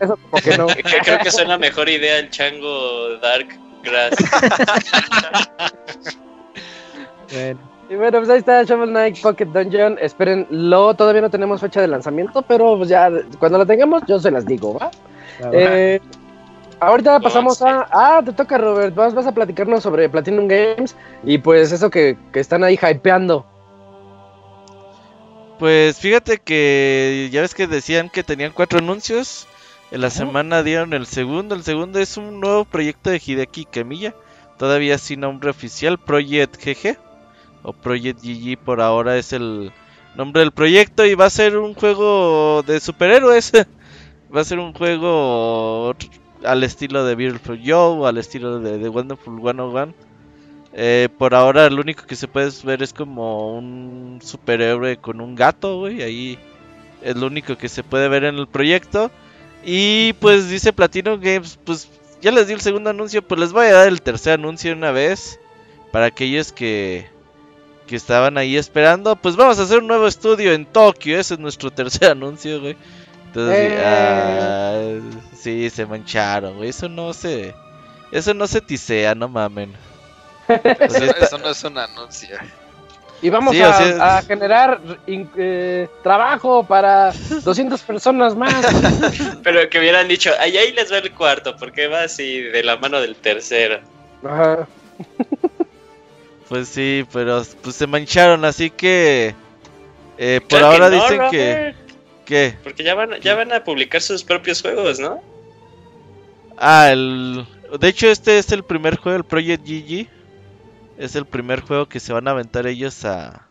[0.00, 0.66] Eso como que no.
[0.68, 3.48] Que- que Creo que suena mejor idea el chango Dark
[3.84, 4.14] Grass.
[7.32, 9.98] Bueno, Y bueno, pues ahí está Shovel Knight Pocket Dungeon.
[10.00, 14.30] Espérenlo, todavía no tenemos fecha de lanzamiento, pero pues ya cuando la tengamos yo se
[14.30, 14.90] las digo, va.
[15.52, 16.00] Eh,
[16.86, 17.64] ahorita pasamos sí.
[17.66, 17.86] a...
[17.90, 22.16] Ah, te toca Robert, vas, vas a platicarnos sobre Platinum Games y pues eso que,
[22.32, 23.46] que están ahí hypeando.
[25.58, 29.46] Pues fíjate que ya ves que decían que tenían cuatro anuncios.
[29.92, 31.54] En la semana dieron el segundo.
[31.54, 34.14] El segundo es un nuevo proyecto de Hideki Kamiya.
[34.58, 36.96] Todavía sin nombre oficial, Project GG.
[37.62, 39.72] o Project GG por ahora es el
[40.16, 43.52] nombre del proyecto y va a ser un juego de superhéroes.
[44.34, 45.94] va a ser un juego
[46.44, 49.94] al estilo de Beautiful Joe, al estilo de, de Wonderful 101.
[50.74, 55.34] Eh, por ahora lo único que se puede ver es como un superhéroe con un
[55.34, 56.02] gato, güey.
[56.02, 56.38] Ahí
[57.02, 59.10] es lo único que se puede ver en el proyecto.
[59.64, 61.88] Y pues dice Platinum Games, pues
[62.20, 64.90] ya les di el segundo anuncio, pues les voy a dar el tercer anuncio una
[64.92, 65.38] vez.
[65.92, 67.06] Para aquellos que,
[67.86, 71.18] que estaban ahí esperando, pues vamos a hacer un nuevo estudio en Tokio.
[71.20, 72.76] Ese es nuestro tercer anuncio, güey.
[73.26, 73.82] Entonces, Eh.
[73.84, 75.00] ah,
[75.42, 76.70] sí, se mancharon, güey.
[76.70, 77.54] Eso no se...
[78.10, 79.72] Eso no se tisea, no mamen.
[80.48, 82.36] Eso, Sí, está- eso no es un anuncio.
[83.22, 87.12] Y vamos Sí, a, generar eh, trabajo para
[87.44, 88.52] 200 personas más.
[89.44, 92.76] Pero que hubieran dicho, ahí, ahí les va el cuarto, porque va así de la
[92.76, 93.80] mano del tercero.
[94.24, 94.66] Ajá.
[96.48, 99.34] Pues sí, pero pues se mancharon, así que...
[100.18, 101.74] eh, por Claro que ahora no, dicen que...
[102.26, 102.54] ¿Qué?
[102.62, 105.22] Porque ya van, ya van a publicar sus propios juegos, ¿no?
[106.64, 107.44] Ah, el...
[107.80, 110.06] De hecho, este es el primer juego, el Project GG.
[110.96, 113.48] Es el primer juego que se van a aventar ellos a,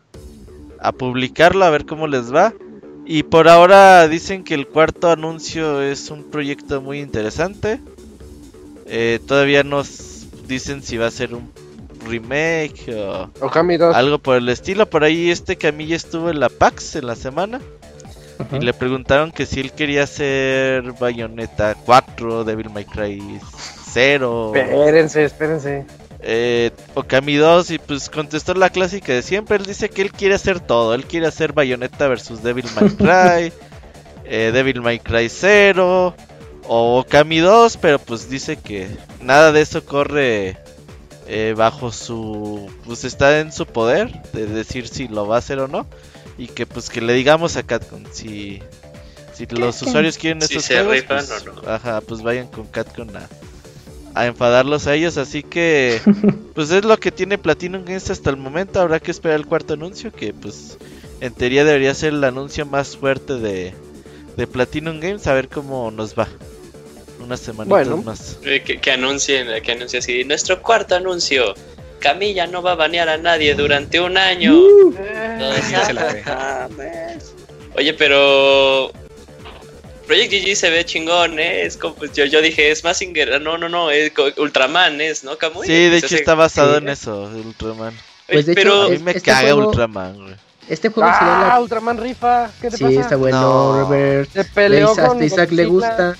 [0.80, 2.54] a publicarlo, a ver cómo les va.
[3.04, 7.80] Y por ahora dicen que el cuarto anuncio es un proyecto muy interesante.
[8.86, 11.52] Eh, todavía nos dicen si va a ser un
[12.08, 13.30] remake o
[13.76, 13.94] 2.
[13.94, 14.88] algo por el estilo.
[14.88, 17.60] Por ahí este Camilla estuvo en la PAX en la semana.
[18.50, 23.40] Y le preguntaron que si él quería hacer Bayonetta 4, Devil May Cry
[23.92, 25.84] 0, Espérense, espérense.
[26.20, 29.56] eh, Okami 2 y pues contestó la clásica de siempre.
[29.56, 30.94] Él dice que él quiere hacer todo.
[30.94, 33.52] Él quiere hacer Bayonetta versus Devil May Cry,
[34.24, 36.14] eh, Devil May Cry 0
[36.68, 38.88] o Okami 2, pero pues dice que
[39.20, 40.56] nada de eso corre
[41.26, 42.70] eh, bajo su...
[42.86, 45.86] pues está en su poder de decir si lo va a hacer o no.
[46.38, 48.62] Y que pues que le digamos a Catcon si...
[49.34, 51.68] Si los usuarios quieren Si estos se juegos, rifan pues, o no.
[51.70, 53.28] Ajá, pues vayan con Catcon a,
[54.14, 56.00] a enfadarlos a ellos, así que
[56.54, 59.72] pues es lo que tiene Platinum Games hasta el momento, habrá que esperar el cuarto
[59.72, 60.76] anuncio, que pues
[61.22, 63.72] en teoría debería ser el anuncio más fuerte de,
[64.36, 66.28] de Platinum Games, a ver cómo nos va.
[67.18, 68.02] Unas semanitas Bueno.
[68.02, 68.36] más.
[68.44, 71.54] Eh, Que, que anuncien, que anuncien así, nuestro cuarto anuncio.
[72.02, 74.52] Camilla no va a banear a nadie durante un año.
[74.52, 76.68] Sí, se la.
[77.76, 78.92] Oye, pero
[80.06, 81.62] Project GG se ve chingón, ¿eh?
[81.64, 85.38] Es como, pues, yo, yo dije, es Mazinger, no, no, no, es Ultraman, ¿es, no,
[85.38, 85.66] Camuy?
[85.66, 86.78] Sí, de Se hecho hace- está basado sí.
[86.82, 87.94] en eso, Ultraman.
[88.28, 90.34] Pues, de hecho, A mí me este caga juego- Ultraman, güey.
[90.68, 91.60] Este juego Ah, la...
[91.60, 92.50] Ultraman rifa.
[92.60, 93.00] ¿Qué te Sí, pasa?
[93.00, 93.80] está bueno, No.
[93.80, 94.30] Robert.
[94.32, 96.16] Se peleó Isaac, con Isaac le gusta.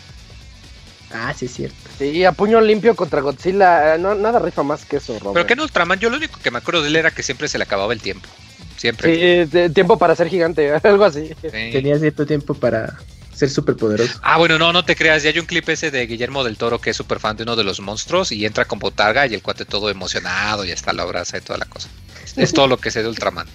[1.13, 1.82] Ah, sí, es cierto.
[1.99, 3.95] Sí, a puño limpio contra Godzilla.
[3.95, 5.35] eh, No, nada rifa más que eso, Robert.
[5.35, 7.49] Pero que en Ultraman, yo lo único que me acuerdo de él era que siempre
[7.49, 8.29] se le acababa el tiempo.
[8.77, 9.47] Siempre.
[9.47, 11.29] Sí, tiempo para ser gigante, algo así.
[11.41, 11.49] Sí.
[11.51, 12.99] Tenía cierto tiempo para
[13.33, 14.19] ser súper poderoso.
[14.23, 15.23] Ah, bueno, no, no te creas.
[15.23, 17.55] Ya hay un clip ese de Guillermo del Toro que es súper fan de uno
[17.57, 21.03] de los monstruos y entra con botarga y el cuate todo emocionado y hasta lo
[21.03, 21.89] abraza y toda la cosa.
[22.37, 23.47] Es todo lo que sé de Ultraman.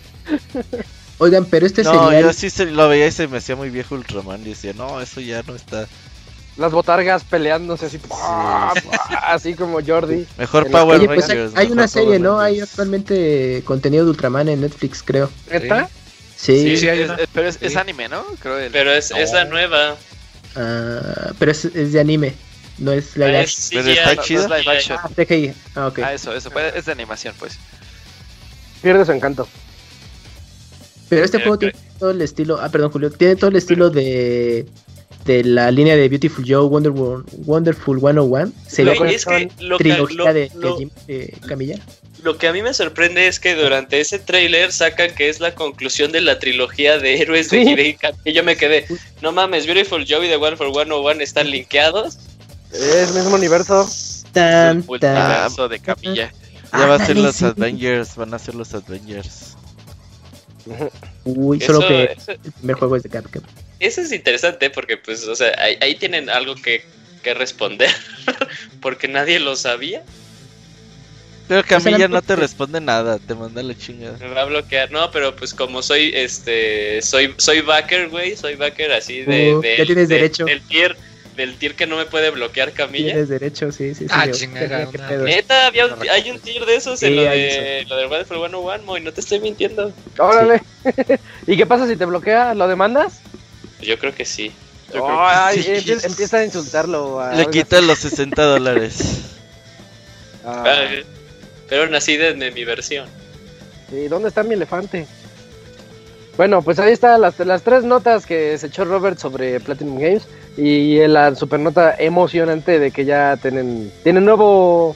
[1.20, 2.22] Oigan, pero este No, sería...
[2.22, 4.42] yo sí se, lo veía y se me hacía muy viejo Ultraman.
[4.42, 5.88] Y decía, no, eso ya no está.
[6.58, 8.74] Las botargas peleándose así, ¡pua!
[8.84, 8.98] ¡pua!
[9.28, 10.26] así como Jordi.
[10.38, 11.56] Mejor Power Oye, pues hay, Rangers.
[11.56, 12.40] hay mejor una serie, Power ¿no?
[12.40, 15.30] Hay actualmente contenido de Ultraman en Netflix, creo.
[15.52, 15.88] ¿Neta?
[16.36, 17.78] Sí, Sí, sí, hay Es- es- pero es, es Sí.
[17.78, 18.24] anime, ¿no?
[18.40, 19.96] Creo el- Pero es, es la nueva.
[20.56, 22.34] Ah, pero es, es de anime,
[22.80, 23.70] no es live Es action.
[23.72, 24.48] Pero CGI, está no, chido.
[24.48, 24.98] no es live action.
[25.04, 25.54] Ah, CGI.
[25.76, 26.00] Ah, ok.
[26.00, 26.50] Ah, eso, eso.
[26.50, 27.58] pues, es de animación, pues.
[28.82, 29.48] Pierde su encanto.
[31.10, 32.60] Pero este Eh, juego tiene todo el estilo...
[32.62, 33.10] Ah, perdón, Julio.
[33.12, 34.66] Tiene todo el estilo de...
[35.28, 38.52] De la línea de Beautiful Joe, Wonder Wo- Wonderful 101.
[38.68, 41.80] Sería Güey, una es que lo que, trilogía lo- de, lo- de Jim- de Camilla.
[42.24, 45.54] Lo que a mí me sorprende es que durante ese tráiler sacan que es la
[45.54, 47.70] conclusión de la trilogía de héroes de Sí.
[47.72, 48.22] Hideki Kamiya.
[48.26, 48.86] Y yo me quedé,
[49.22, 52.18] no mames, Beautiful Joe y The One for 101 están linkeados.
[52.74, 53.88] Es mismo universo.
[54.34, 55.16] Tan, el tan.
[55.24, 56.34] multiverso de Camilla.
[56.74, 57.46] Ya va a ser los sí.
[57.46, 58.16] Avengers.
[58.16, 59.56] Van a ser los Avengers.
[61.24, 63.42] Uy, solo que eso, el primer juego es de Capcom.
[63.80, 66.84] Eso es interesante porque, pues, o sea, ahí, ahí tienen algo que,
[67.24, 67.90] que responder.
[68.82, 70.04] porque nadie lo sabía.
[71.48, 73.20] Pero Camilla la- no te responde nada.
[73.20, 74.18] Te manda la chingada.
[74.18, 74.92] Me va a bloquear.
[74.92, 78.36] No, pero pues como soy, este, soy, soy backer, güey.
[78.36, 80.44] Soy backer así de, Uh, de- ya tienes de- derecho.
[80.44, 80.98] Del tier,
[81.38, 83.14] del tier que no me puede bloquear Camilla.
[83.14, 84.08] Tienes derecho, sí, sí, sí.
[84.12, 84.90] Ah, de- chingada.
[85.24, 88.38] Neta, había un- hay un tier de esos Sí, en lo de lo del Wonderful
[88.40, 89.94] 101, Moy, no te estoy mintiendo.
[90.18, 90.62] Órale.
[91.48, 92.56] ¿Y qué pasa si te bloquea?
[92.56, 93.22] ¿Lo demandas?
[93.82, 94.52] Yo creo que sí.
[94.94, 95.70] Yo creo que Ay, sí.
[95.72, 97.20] empie- empieza a insultarlo.
[97.20, 99.22] a- Le quitas los 60 dólares.
[100.46, 100.64] Ah.
[100.66, 100.86] Ah,
[101.70, 103.08] Pero aún así desde mi versión.
[103.90, 105.06] Sí, ¿dónde está mi elefante?
[106.38, 110.24] Bueno, pues ahí están las, las tres notas que se echó Robert sobre Platinum Games
[110.56, 114.96] y la super nota emocionante de que ya tienen, tienen nuevo,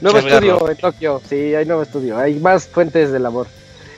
[0.00, 1.20] nuevo estudio en Tokio.
[1.28, 3.48] Sí, hay nuevo estudio, hay más fuentes de labor.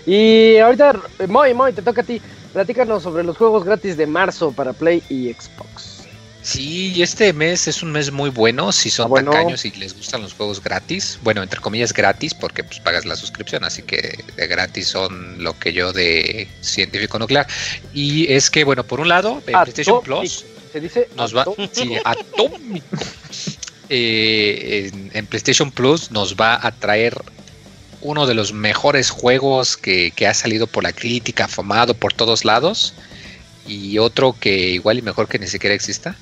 [0.06, 0.96] Y ahorita,
[1.28, 2.20] Moy, Moy, te toca a ti.
[2.52, 5.98] Platícanos sobre los juegos gratis de marzo para Play y Xbox.
[6.42, 9.30] Sí, este mes es un mes muy bueno si son Ah, bueno.
[9.30, 11.18] tacaños y les gustan los juegos gratis.
[11.22, 15.58] Bueno, entre comillas gratis porque pues pagas la suscripción, así que de gratis son lo
[15.58, 17.46] que yo de científico nuclear.
[17.92, 20.02] Y es que, bueno, por un lado, en PlayStation.
[20.02, 21.72] Plus Se dice nos va, atómico.
[21.74, 22.86] sí, atómico.
[23.92, 27.20] Eh, en, en PlayStation Plus nos va a traer
[28.02, 32.44] uno de los mejores juegos que, que ha salido por la crítica, afamado por todos
[32.44, 32.94] lados,
[33.66, 36.16] y otro que igual y mejor que ni siquiera exista.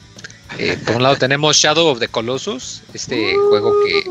[0.59, 4.11] Eh, por un lado tenemos Shadow of the Colossus, este juego que,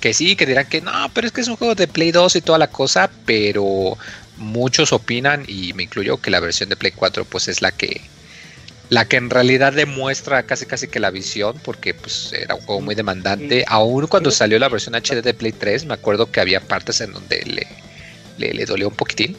[0.00, 2.36] que sí, que dirán que no, pero es que es un juego de Play 2
[2.36, 3.96] y toda la cosa, pero
[4.36, 8.00] muchos opinan, y me incluyo, que la versión de Play 4 pues es la que
[8.92, 12.82] la que en realidad demuestra casi casi que la visión, porque pues era un juego
[12.82, 13.64] muy demandante.
[13.66, 17.14] Aún cuando salió la versión HD de Play 3, me acuerdo que había partes en
[17.14, 17.66] donde le,
[18.36, 19.34] le, le dolió un poquitín.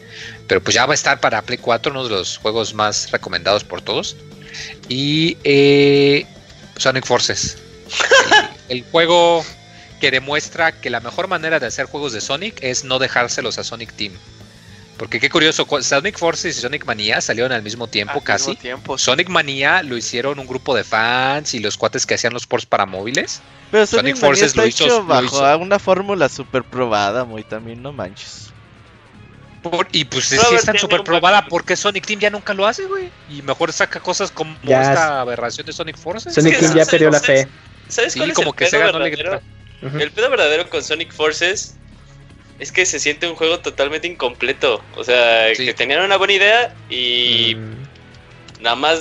[0.47, 3.63] Pero pues ya va a estar para Play 4, uno de los juegos más recomendados
[3.63, 4.15] por todos.
[4.89, 6.25] Y eh,
[6.77, 7.59] Sonic Forces.
[8.69, 9.45] El, el juego
[10.01, 13.63] que demuestra que la mejor manera de hacer juegos de Sonic es no dejárselos a
[13.63, 14.13] Sonic Team.
[14.97, 18.49] Porque qué curioso, cu- Sonic Forces y Sonic Mania salieron al mismo tiempo Al casi.
[18.49, 19.05] mismo tiempo, sí.
[19.05, 22.65] Sonic Mania lo hicieron un grupo de fans y los cuates que hacían los ports
[22.67, 23.41] para móviles.
[23.71, 25.57] Pero Sonic Sonic Forces está lo hizo- hecho lo bajo hizo.
[25.57, 28.51] una fórmula super probada, muy también, no manches.
[29.63, 32.67] Por- y pues si están tiene súper probada, buen- porque Sonic Team ya nunca lo
[32.67, 33.09] hace, güey?
[33.29, 36.33] Y mejor saca cosas como Ya esta aberración de Sonic Forces.
[36.33, 37.47] Sonic Team ya ¿sabes- perdió la fe.
[37.87, 39.41] ¿Sabes Sí, cuál es como el que pedo Sega no le verdadero?
[39.81, 39.97] Ujú.
[39.97, 41.75] El pedo verdadero con Sonic Forces
[42.59, 44.83] es que se siente un juego totalmente incompleto.
[44.95, 45.65] O sea, Sí.
[45.65, 48.99] que tenían una buena idea y Mm, nada más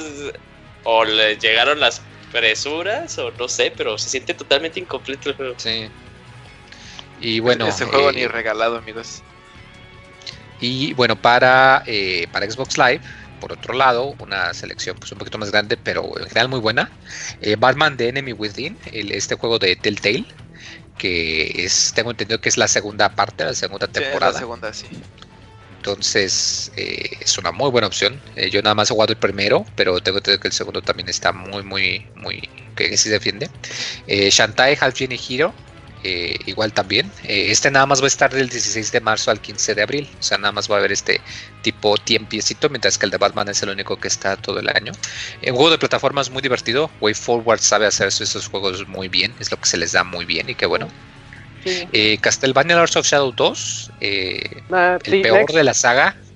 [0.84, 5.54] o le llegaron las presuras o no sé, pero se siente totalmente incompleto el juego.
[5.58, 5.88] Sí.
[7.20, 9.22] Y bueno, Ese juego eh, ni regalado, amigos.
[10.58, 13.00] Y bueno, para, eh, para Xbox Live,
[13.40, 16.90] por otro lado, una selección pues un poquito más grande, pero en general muy buena.
[17.40, 20.24] Eh, Batman The Enemy Within, el- este juego de Telltale,
[21.02, 24.32] que es, tengo entendido que es la segunda parte, la segunda Sí, es la temporada.
[24.32, 24.88] segunda, sí.
[25.68, 28.22] Entonces eh, es una muy buena opción.
[28.34, 31.08] Eh, yo nada más he jugado el primero, pero tengo entendido que el segundo también
[31.08, 32.40] está muy, muy, muy,
[32.74, 33.52] que, que sí defiende.
[34.06, 35.56] Eh, Shantae Half Genie Hero,
[36.04, 37.10] eh, igual también.
[37.24, 40.08] Eh, este nada más va a estar del 16 de marzo al 15 de abril.
[40.18, 41.20] O sea, nada más va a haber este
[41.62, 44.92] tipo tiempiecito, mientras que el de Batman es el único que está todo el año.
[45.42, 46.90] Eh, un juego de plataformas muy divertido.
[47.00, 50.24] Way Forward sabe hacer esos juegos muy bien, es lo que se les da muy
[50.24, 50.88] bien y qué bueno.
[51.64, 51.86] Sí.
[51.92, 55.54] Eh, Castlevania Lords of Shadow 2, eh, Ah, el peor next.
[55.54, 56.16] de la saga.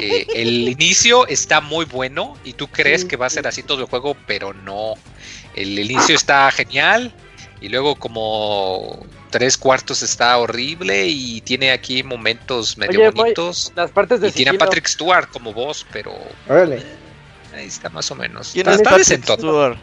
[0.00, 3.82] Eh, el inicio está muy bueno y tú crees que va a ser así todo
[3.82, 4.94] el juego, pero no.
[5.54, 7.12] El inicio está genial
[7.60, 13.72] y luego como tres cuartos está horrible y tiene aquí momentos medio Oye, bonitos.
[13.74, 14.58] Las partes de Y tiene a.
[14.58, 16.14] Patrick Stewart como voz, pero
[16.48, 16.82] Órale.
[17.54, 18.50] ahí está más o menos.
[18.52, 19.38] ¿Quién Está- es está Patrick.
[19.40, 19.78] Stewart?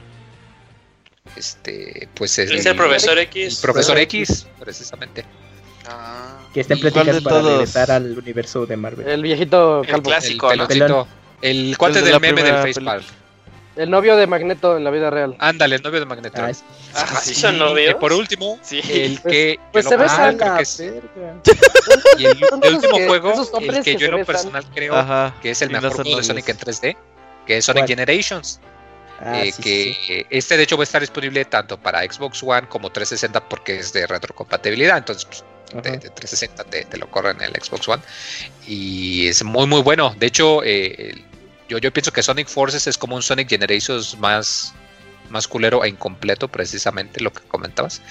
[1.35, 3.55] Este, pues es Es el profesor X.
[3.57, 5.25] el profesor X, precisamente.
[5.87, 7.51] Ah, Que está en ¿Y cuál pláticas para todos?
[7.53, 9.07] regresar al universo de Marvel.
[9.07, 10.51] El viejito El clásico.
[10.51, 11.07] El ¿no?
[11.41, 13.03] El cuate El de del meme del Facepalm.
[13.75, 15.35] El novio de Magneto en la vida real.
[15.39, 16.41] Ándale, el novio de Magneto.
[16.41, 16.63] Ah, es-
[16.93, 17.41] ah, ¿Sí sí.
[17.41, 17.91] son novios?
[17.91, 18.79] Y por último, Sí.
[18.89, 19.59] el Pues- que.
[19.71, 20.35] pues que se lo- besan.
[20.35, 20.79] ah, creo que es-
[22.17, 25.35] y el, el último que- juego, el que que yo en lo personal creo Ajá.
[25.41, 26.23] que es el mejor juego de.
[26.23, 26.97] Sonic en 3D,
[27.45, 27.87] que es Sonic ¿Cuál?
[27.89, 28.59] Generations.
[29.19, 32.43] Ah, eh, sí, que sí, este de hecho va a estar disponible tanto para Xbox
[32.43, 35.43] One como 360 porque es de retrocompatibilidad, entonces pues,
[35.83, 38.03] de, de 360 te, te lo corre en el Xbox One
[38.67, 40.13] y es muy muy bueno.
[40.17, 41.24] De hecho, eh, el-
[41.69, 44.73] yo, yo pienso que Sonic Forces es como un Sonic Generations más
[45.29, 48.01] más culero e incompleto, precisamente lo que comentabas.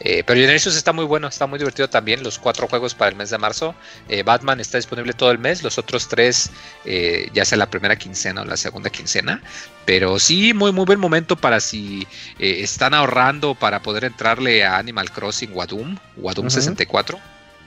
[0.00, 2.22] Eh, pero Generations está muy bueno, está muy divertido también.
[2.22, 3.74] Los cuatro juegos para el mes de marzo.
[4.08, 6.50] Eh, Batman está disponible todo el mes, los otros tres,
[6.84, 9.42] eh, ya sea la primera quincena o la segunda quincena.
[9.84, 12.06] Pero sí, muy, muy buen momento para si
[12.38, 16.46] eh, están ahorrando para poder entrarle a Animal Crossing o a Doom, o a Doom
[16.46, 16.54] Ujú.
[16.54, 17.18] 64.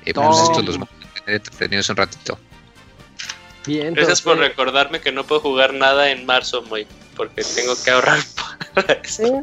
[0.05, 0.79] Eh, pues estos los
[1.25, 2.39] entretenidos un ratito.
[3.67, 7.91] Bien, Gracias por recordarme que no puedo jugar nada en marzo, muy, porque tengo que
[7.91, 8.19] ahorrar
[8.73, 9.23] para eso.
[9.27, 9.33] Sí,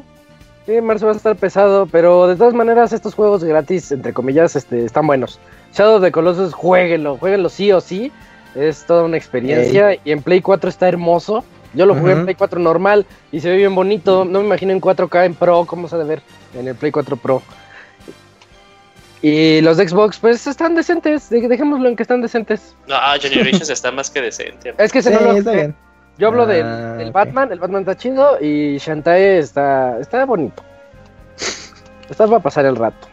[0.66, 4.56] sí, marzo va a estar pesado, pero de todas maneras estos juegos gratis, entre comillas,
[4.56, 5.38] este, están buenos.
[5.74, 8.10] Shadow of the Colossus, jueguenlo, jueguenlo sí o sí.
[8.54, 11.44] Es toda una experiencia y en Play 4 está hermoso.
[11.74, 12.22] Yo lo jugué en.
[12.22, 14.24] Play 4 normal y se ve bien bonito.
[14.24, 16.22] No me imagino en 4K en Pro, cómo se ha de ver
[16.56, 17.42] en el Play 4 Pro.
[19.26, 21.30] Y los de Xbox, pues están decentes.
[21.30, 22.76] de- Dejémoslo en que están decentes.
[22.86, 24.74] No, ah, Generations está más que decente.
[24.76, 25.74] Es que Sí, se no lo- está bien.
[26.18, 27.10] Yo hablo del, Ah, del.
[27.10, 27.50] Batman.
[27.50, 28.36] El Batman está chido.
[28.38, 30.62] Y Shantae está, está bonito.
[32.10, 33.08] Está para pasar el rato.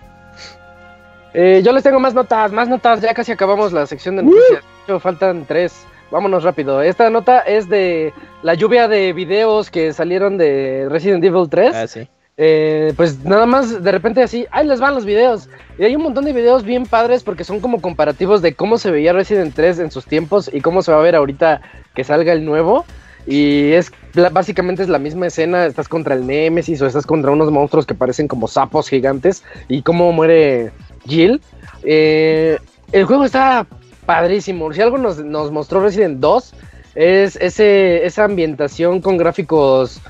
[1.34, 3.00] Eh, yo les tengo más notas, más notas.
[3.00, 4.50] Ya casi acabamos la sección de noticias.
[4.64, 5.86] De hecho, faltan tres.
[6.12, 6.82] Vámonos rápido.
[6.82, 11.74] Esta nota es de la lluvia de videos que salieron de Resident Evil 3.
[11.74, 12.06] Ah, sí.
[12.44, 15.48] Eh, pues nada más de repente así, ahí les van los videos.
[15.78, 18.90] Y hay un montón de videos bien padres porque son como comparativos de cómo se
[18.90, 21.62] veía Resident 3 en sus tiempos y cómo se va a ver ahorita
[21.94, 22.84] que salga el nuevo.
[23.28, 23.92] Y es
[24.32, 27.94] básicamente es la misma escena, estás contra el Nemesis o estás contra unos monstruos que
[27.94, 30.72] parecen como sapos gigantes y cómo muere
[31.06, 31.42] Jill.
[31.84, 32.58] Eh,
[32.92, 33.68] el juego está
[34.08, 34.74] padrísimo.
[34.74, 36.54] Si algo nos, nos mostró Resident 2
[36.96, 40.02] es ese, esa ambientación con gráficos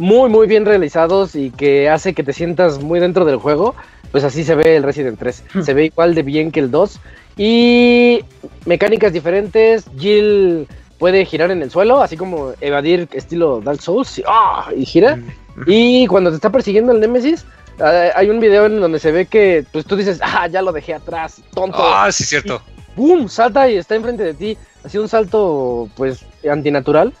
[0.00, 3.74] muy muy bien realizados y que hace que te sientas muy dentro del juego,
[4.10, 5.44] pues así se ve el Resident 3.
[5.62, 6.98] Se ve igual de bien que el 2
[7.36, 8.24] y
[8.66, 9.84] mecánicas diferentes.
[9.98, 10.66] Jill
[10.98, 14.68] puede girar en el suelo, así como evadir estilo Dark Souls y, ¡ah!
[14.76, 15.18] y gira.
[15.66, 17.44] Y cuando te está persiguiendo el Nemesis,
[17.78, 20.72] eh, hay un video en donde se ve que pues tú dices, "Ah, ya lo
[20.72, 22.60] dejé atrás, tonto." Ah, sí, cierto.
[22.96, 23.28] ¡Boom!
[23.28, 24.58] Salta y está enfrente de ti.
[24.84, 27.12] Así un salto, pues, antinatural.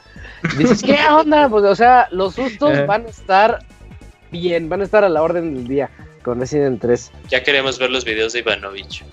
[0.56, 1.48] Dices, ¿qué onda?
[1.48, 3.58] Pues, o sea, los sustos van a estar
[4.30, 5.90] bien, van a estar a la orden del día
[6.22, 7.12] con Resident 3.
[7.28, 9.04] Ya queremos ver los videos de Ivanovich.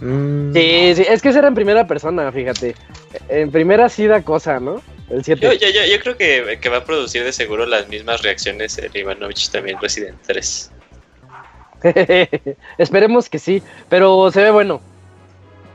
[0.00, 2.74] Mm, Sí, sí, es que ese era en primera persona, fíjate.
[3.28, 4.82] En primera sí da cosa, ¿no?
[5.10, 5.58] El Yo, 7.
[5.60, 8.94] yo, yo, yo creo que, que va a producir de seguro las mismas reacciones el
[8.96, 10.70] Ivanovich también Resident 3.
[12.78, 14.80] Esperemos que sí, pero se ve bueno.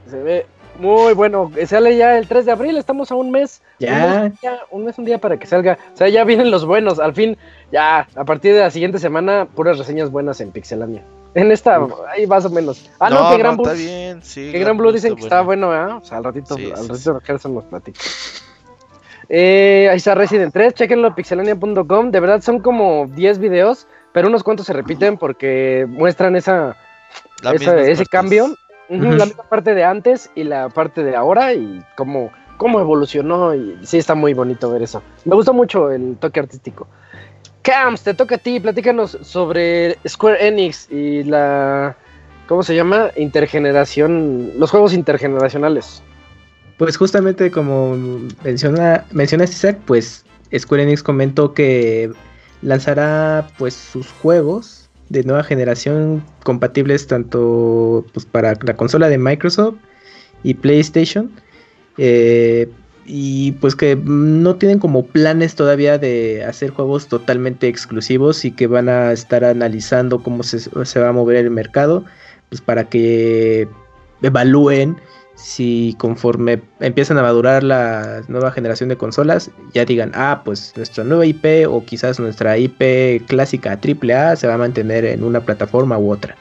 [0.09, 0.45] Se ve
[0.79, 1.51] muy bueno.
[1.65, 3.61] Sale ya el 3 de abril, estamos a un mes.
[3.79, 4.05] Ya.
[4.05, 5.77] Un mes, ya, un mes, un día para que salga.
[5.93, 6.99] O sea, ya vienen los buenos.
[6.99, 7.37] Al fin,
[7.71, 11.03] ya, a partir de la siguiente semana, puras reseñas buenas en Pixelania.
[11.35, 11.79] En esta,
[12.11, 12.89] ahí más o menos.
[12.99, 14.51] Ah, no, que Gran Blue, está bien, sí.
[14.51, 15.73] que Gran Blue dicen que está bueno.
[15.73, 15.93] ¿eh?
[15.93, 17.99] O sea, al ratito, Sí, al sí, ratito Gerson nos platica.
[19.29, 22.09] Eh, ahí está Resident 3, chequenlo pixelania.com.
[22.09, 26.75] De verdad son como 10 videos, pero unos cuantos se repiten porque muestran esa,
[27.43, 28.09] ese partes.
[28.09, 28.55] cambio,
[28.89, 33.77] La misma parte de antes y la parte de ahora y cómo, cómo evolucionó y
[33.83, 35.03] sí está muy bonito ver eso.
[35.25, 36.87] Me gustó mucho el toque artístico.
[37.61, 41.95] Camps, te toca a ti, platícanos sobre Square Enix y la,
[42.47, 43.11] ¿cómo se llama?
[43.15, 46.01] Intergeneración, los juegos intergeneracionales.
[46.77, 47.95] Pues justamente como
[48.43, 50.25] menciona, mencionaste Isaac, pues
[50.57, 52.11] Square Enix comentó que
[52.61, 54.78] lanzará pues sus juegos
[55.09, 59.75] de nueva generación compatibles tanto pues, para la consola de Microsoft
[60.43, 61.31] y PlayStation.
[61.97, 62.69] eh,
[63.11, 68.67] y pues que no tienen como planes todavía de hacer juegos totalmente exclusivos y que
[68.67, 72.05] van a estar analizando cómo se, se va a mover el mercado,
[72.49, 73.67] pues para que
[74.21, 74.97] evalúen
[75.41, 81.03] si conforme empiezan a madurar la nueva generación de consolas, ya digan, ah, pues nuestra
[81.03, 85.97] nueva IP o quizás nuestra IP clásica AAA se va a mantener en una plataforma
[85.97, 86.35] u otra.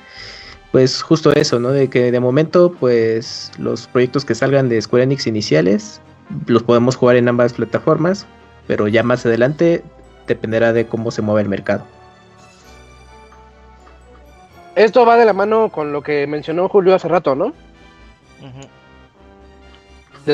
[0.73, 1.71] Pues justo eso, ¿no?
[1.71, 6.01] De que de momento, pues los proyectos que salgan de Square Enix iniciales,
[6.47, 8.27] los podemos jugar en ambas plataformas,
[8.67, 9.83] pero ya más adelante
[10.27, 11.85] dependerá de cómo se mueva el mercado.
[14.75, 17.47] Esto va de la mano con lo que mencionó Julio hace rato, ¿no?
[17.47, 18.69] Ujú.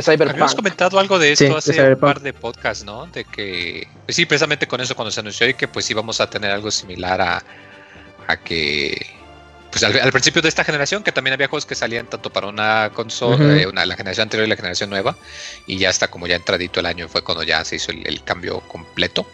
[0.03, 0.57] De Habíamos Cyberpunk.
[0.57, 3.07] comentado algo de Sí, esto de hace un par de podcasts, ¿no?
[3.07, 6.29] De que, pues sí, precisamente con eso cuando se anunció y que pues íbamos a
[6.29, 7.45] tener algo similar a,
[8.27, 9.07] a que,
[9.71, 12.47] pues al, al principio de esta generación, que también había juegos que salían tanto para
[12.49, 15.17] una consola, eh, una, la generación anterior y la generación nueva,
[15.67, 18.23] y ya hasta como ya entradito el año fue cuando ya se hizo el, el
[18.25, 19.27] cambio completo.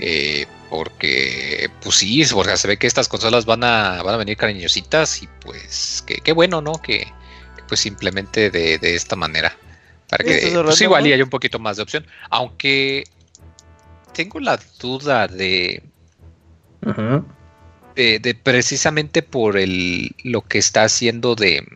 [0.00, 4.36] Eh, porque, pues sí, porque se ve que estas consolas van a, van a venir
[4.36, 6.72] cariñositas y pues qué bueno, ¿no?
[6.82, 6.98] Que,
[7.56, 9.56] que, pues simplemente de, de esta manera.
[10.12, 11.14] Para que pues, igual y ¿no?
[11.14, 12.06] haya un poquito más de opción.
[12.28, 13.04] Aunque
[14.12, 15.82] tengo la duda de,
[17.96, 21.66] de, de precisamente por el lo que está haciendo de,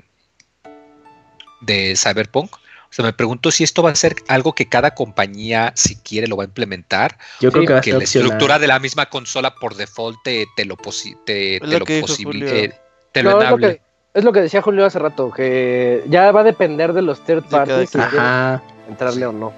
[1.63, 2.53] de Cyberpunk.
[2.55, 6.27] O sea, me pregunto si esto va a ser algo que cada compañía, si quiere,
[6.27, 8.27] lo va a implementar Yo creo que va a que la opcional.
[8.27, 12.79] estructura de la misma consola por default te, te lo, posi- te, te lo eh,
[13.13, 13.81] te No, es, lo enable.
[14.17, 17.45] Es lo que decía Julio hace rato, que ya va a depender de los third
[17.45, 18.63] parties si Ajá.
[18.89, 19.53] entrarle o no.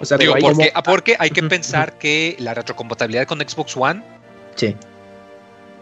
[0.00, 4.02] O sea, Digo, porque, como- porque hay que pensar que la retrocompatibilidad con Xbox One,
[4.56, 4.76] Sí.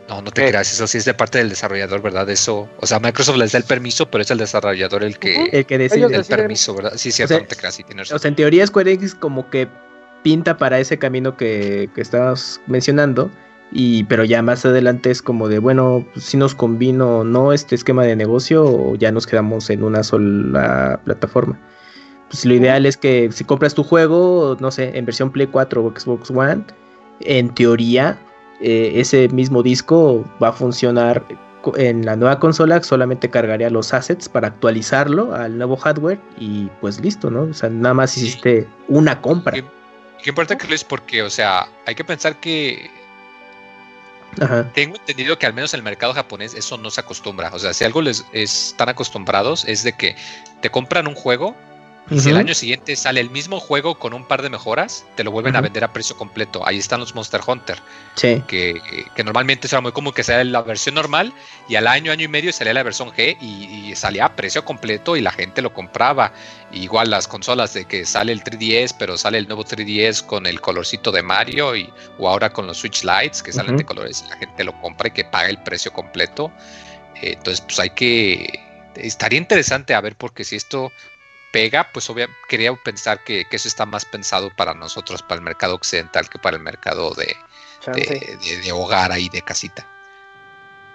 [0.08, 0.48] no, no te ¿Qué?
[0.50, 2.28] creas, eso sí es de parte del desarrollador, ¿verdad?
[2.28, 5.44] Eso, o sea, Microsoft les da el permiso, pero es el desarrollador el que.
[5.52, 6.04] El que decide.
[6.04, 6.36] El deciden.
[6.40, 6.92] permiso, ¿verdad?
[6.96, 9.48] Sí, cierto, sea, no te creas, sí tienes O sea, en teoría Square Enix como
[9.48, 9.68] que
[10.22, 13.30] pinta para ese camino que, que estabas mencionando,
[13.70, 17.74] Y, pero ya más adelante es como de, bueno, si nos combino o no este
[17.74, 21.58] esquema de negocio o ya nos quedamos en una sola plataforma.
[22.28, 25.84] Pues lo ideal es que si compras tu juego, no sé, en versión Play 4
[25.84, 26.62] o Xbox One,
[27.20, 28.18] en teoría
[28.60, 31.24] eh, ese mismo disco va a funcionar
[31.76, 37.00] en la nueva consola, solamente cargaría los assets para actualizarlo al nuevo hardware y pues
[37.00, 37.42] listo, ¿no?
[37.42, 39.52] O sea, nada más hiciste una compra.
[39.52, 39.64] Qué,
[40.22, 42.90] qué importante que lo es porque, o sea, hay que pensar que
[44.74, 47.50] Tengo entendido que al menos en el mercado japonés eso no se acostumbra.
[47.52, 50.16] O sea, si algo les están acostumbrados es de que
[50.60, 51.56] te compran un juego
[52.10, 55.24] y si el año siguiente sale el mismo juego con un par de mejoras, te
[55.24, 56.66] lo vuelven a vender a precio completo.
[56.66, 57.78] Ahí están los Monster Hunter,
[58.14, 58.42] Sí.
[58.48, 58.80] que,
[59.14, 61.32] que normalmente era muy común que salía la versión normal
[61.68, 64.64] y al año, año y medio salía la versión G y, y salía a precio
[64.64, 66.32] completo y la gente lo compraba.
[66.72, 70.60] Igual las consolas de que sale el 3DS, pero sale el nuevo 3DS con el
[70.60, 74.30] colorcito de Mario y, o ahora con los Switch Lights que salen de colores y
[74.30, 76.52] la gente lo compra y que paga el precio completo.
[77.22, 78.60] Eh, entonces, pues hay que...
[78.94, 80.90] Estaría interesante a ver porque si esto
[81.52, 85.42] pega, pues obvia, quería pensar que, que eso está más pensado para nosotros, para el
[85.44, 87.36] mercado occidental, que para el mercado de,
[87.80, 88.00] Chance.
[88.00, 89.86] de, de- de hogar ahí, de casita.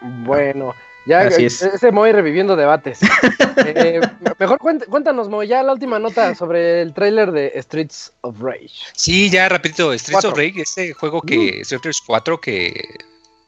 [0.02, 0.76] Bueno,
[1.06, 1.62] ya Así eh, es.
[1.62, 3.00] ese Moy reviviendo debates.
[3.56, 4.02] Eh,
[4.40, 8.72] mejor cuént- cuéntanos, Moy, ya la última nota sobre el tráiler de Streets of Rage.
[8.94, 10.36] Sí, ya rapidito, Streets of.
[10.36, 12.96] Rage, este juego que, Street Fighter 4, que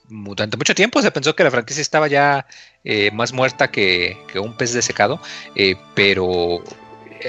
[0.07, 2.45] durante mucho tiempo se pensó que la franquicia estaba ya
[2.83, 5.19] eh, más muerta que, que un pez desecado,
[5.55, 6.63] eh, pero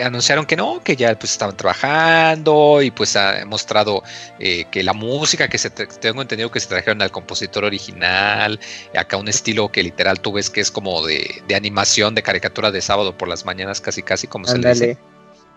[0.02, 4.02] anunciaron que no, que ya pues estaban trabajando y pues ha mostrado
[4.38, 8.58] eh, que la música que se tengo entendido que se trajeron al compositor original,
[8.96, 12.70] acá un estilo que literal tú ves que es como de, de animación, de caricatura
[12.70, 14.98] de sábado por las mañanas, casi casi como se le dice.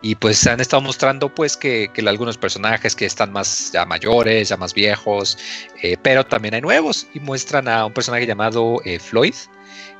[0.01, 4.47] Y pues han estado mostrando pues que, que algunos personajes que están más ya mayores,
[4.47, 5.37] ya más viejos,
[5.83, 7.07] eh, pero también hay nuevos.
[7.13, 9.33] Y muestran a un personaje llamado eh, Floyd,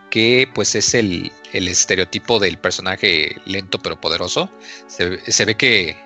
[0.10, 4.50] que pues es el, el estereotipo del personaje lento pero poderoso.
[4.88, 5.98] Se, se ve que,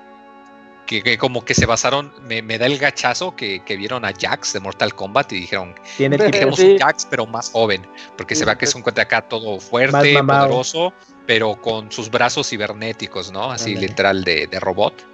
[0.85, 4.11] que, que como que se basaron, me, me da el gachazo que, que vieron a
[4.13, 6.71] Jax de Mortal Kombat y dijeron, Tiene queremos Sí.
[6.71, 7.87] un Jax pero más joven,
[8.17, 8.77] porque Sí, se ve que es sí.
[8.77, 10.93] un cuate acá todo fuerte, poderoso,
[11.25, 13.51] pero con sus brazos cibernéticos, ¿no?
[13.51, 15.12] Así literal de, de robot.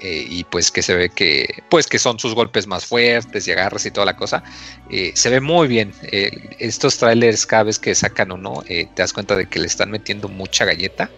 [0.00, 3.52] Eh, y pues que se ve que pues que son sus golpes más fuertes y
[3.52, 4.42] agarres y toda la cosa
[4.90, 5.92] Eh, se ve muy bien.
[6.12, 9.90] Eh, estos trailers cada vez que sacan uno te das cuenta de que le están
[9.90, 11.10] metiendo mucha galleta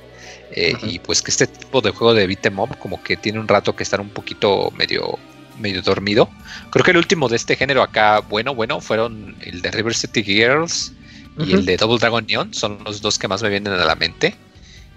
[0.82, 3.46] y pues que este tipo de juego de beat 'em up como que tiene un
[3.46, 5.18] rato que estar un poquito medio
[5.58, 6.28] medio dormido.
[6.70, 10.22] Creo que el último de este género acá bueno bueno fueron el de River City
[10.24, 10.92] Girls
[11.38, 13.94] y el de Double Dragon Neon son los dos que más me vienen a la
[13.94, 14.34] mente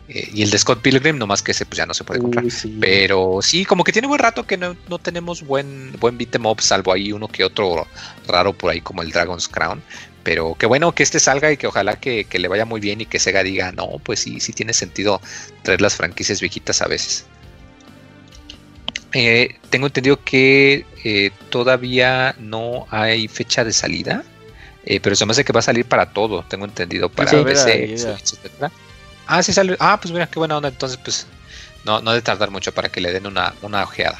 [0.09, 2.51] Eh, y el de Scott Pilgrim nomás que ese pues ya no se puede comprar
[2.51, 2.77] sí.
[2.81, 6.45] pero sí, como que tiene buen rato que no, no tenemos buen, buen beat 'em
[6.45, 7.87] up, salvo ahí uno que otro
[8.27, 9.81] raro por ahí como el Dragon's Crown.
[10.23, 13.01] Pero qué bueno que este salga y que ojalá que, que le vaya muy bien
[13.01, 15.21] y que Sega diga, no, pues sí, sí tiene sentido
[15.63, 17.25] traer las franquicias viejitas a veces.
[19.13, 24.23] Eh, tengo entendido que eh, todavía no hay fecha de salida,
[24.85, 27.37] eh, pero se me hace que va a salir para todo, tengo entendido, para Sí.
[27.43, 27.97] PC.
[27.97, 28.71] Switch, etcétera.
[29.27, 29.75] Ah, sí sale.
[29.79, 30.69] Ah, pues mira, qué buena onda.
[30.69, 31.27] Entonces, pues
[31.85, 34.19] no, no de tardar mucho para que le den una, una ojeada.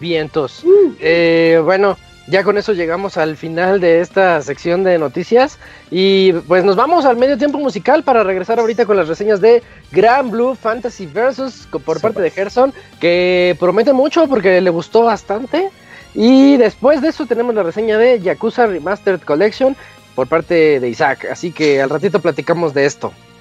[0.00, 0.64] Vientos.
[1.00, 5.58] Eh, bueno, ya con eso llegamos al final de esta sección de noticias.
[5.90, 9.62] Y pues nos vamos al medio tiempo musical para regresar ahorita con las reseñas de
[9.90, 15.70] Grand Blue Fantasy Versus por parte de Gerson, que promete mucho porque le gustó bastante.
[16.14, 19.76] Y después de eso tenemos la reseña de Yakuza Remastered Collection
[20.14, 21.26] por parte de Isaac.
[21.30, 23.12] Así que al ratito platicamos de esto.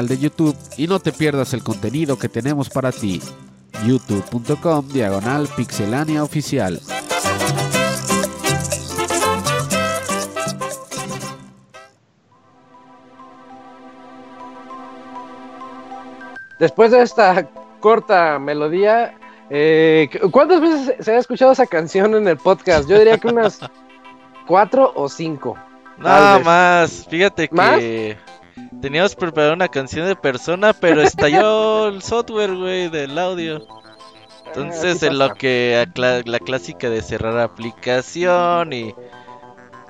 [0.00, 3.20] canal de YouTube y no te pierdas el contenido que tenemos para ti.
[3.84, 6.80] youtube.com diagonal pixelania oficial.
[16.58, 17.48] Después de esta
[17.80, 19.14] corta melodía,
[19.50, 22.88] eh, ¿cuántas veces se ha escuchado esa canción en el podcast?
[22.88, 23.60] Yo diría que unas
[24.46, 25.58] cuatro o cinco.
[25.98, 27.80] Nada más, fíjate ¿Más?
[28.80, 33.66] Teníamos preparado una canción de persona, pero estalló el software, güey, del audio.
[34.46, 38.94] Entonces, en lo que la clásica de cerrar aplicación y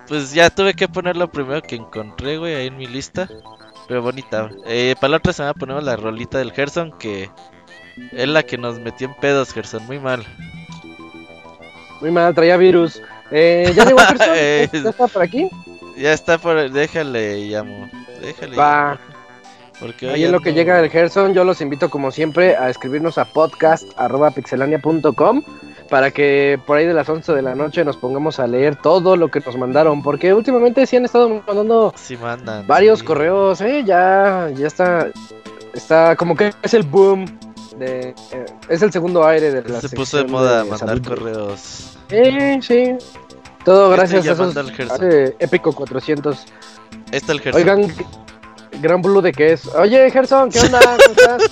[0.06, 3.28] pues ya tuve que poner lo primero que encontré, güey, ahí en mi lista.
[3.88, 4.50] Pero bonita.
[4.66, 7.30] Eh, para la otra semana ponemos la rolita del Gerson que
[8.12, 10.24] es la que nos metió en pedos, Gerson, muy mal.
[12.00, 13.00] Muy mal, traía virus.
[13.30, 14.28] Eh, ¿Ya llegó Gerson?
[14.34, 15.48] Eh, ¿Ya está por aquí?
[15.96, 17.88] Ya está por déjale llamo.
[18.20, 18.56] Déjale.
[18.56, 18.98] Va.
[19.80, 23.16] Porque Ahí en lo que llega el Gerson, yo los invito como siempre a escribirnos
[23.16, 25.42] a podcast.pixelania.com
[25.88, 29.16] para que por ahí de las 11 de la noche nos pongamos a leer todo
[29.16, 32.66] lo que nos mandaron, porque últimamente sí han estado mandando Sí mandan.
[32.66, 33.04] varios sí.
[33.06, 33.82] correos, ¿eh?
[33.84, 35.08] Ya, ya está,
[35.74, 37.24] está como que es el boom,
[37.76, 41.08] de, eh, es el segundo aire de la Se puso de moda de mandar salud.
[41.08, 41.96] correos.
[42.08, 42.94] Sí, sí.
[43.64, 45.08] Todo Estoy gracias a esos Gerson.
[45.10, 46.44] eh, Épico 400.
[47.10, 47.60] Ahí está el Gerson.
[47.62, 47.94] Oigan,
[48.80, 49.66] Gran Blue de qué es.
[49.74, 50.80] Oye, Gerson, ¿qué onda?
[50.80, 51.50] ¿Cómo estás?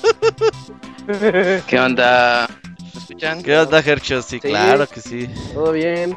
[1.66, 2.48] ¿Qué onda?
[2.94, 3.42] ¿Me escuchan?
[3.42, 4.22] ¿Qué onda, Gercho?
[4.22, 4.48] Sí, Sí.
[4.48, 5.28] claro que sí.
[5.54, 6.16] ¿Todo bien?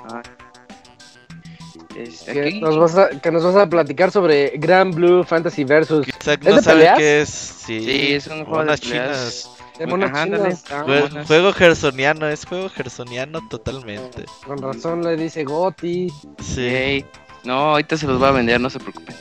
[1.96, 2.62] Este, ¿Qué aquí.
[2.62, 6.50] nos, vas a, que nos vas a platicar sobre Gran Blue Fantasy Versus Isaac ¿Es
[6.50, 6.98] no de sabe peleas?
[6.98, 7.30] qué es.
[7.30, 9.50] Sí, Sí, es un juego de chinas.
[9.80, 11.28] Ah, Jue- monas.
[11.28, 14.26] juego gersoniano, es juego gersoniano totalmente.
[14.46, 16.08] con razón le dice Goti.
[16.40, 17.04] Sí.
[17.44, 19.16] No, ahorita se los va a vender, no se preocupen.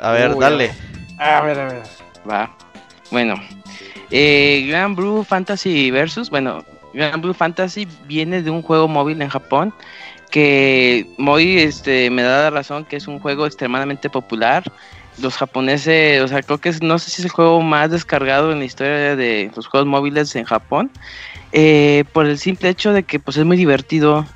[0.00, 0.72] A ver, Uy, dale.
[1.18, 1.82] A ver, a ver.
[2.28, 2.56] Va.
[3.10, 3.34] Bueno,
[4.10, 6.30] eh, Grand Blue Fantasy Versus.
[6.30, 9.74] Bueno, Grand Blue Fantasy viene de un juego móvil en Japón
[10.30, 14.64] que muy este, me da la razón que es un juego extremadamente popular.
[15.18, 18.50] Los japoneses, o sea, creo que es, no sé si es el juego más descargado
[18.50, 20.90] en la historia de los juegos móviles en Japón.
[21.52, 24.26] eh, por el simple hecho de que pues es muy divertido,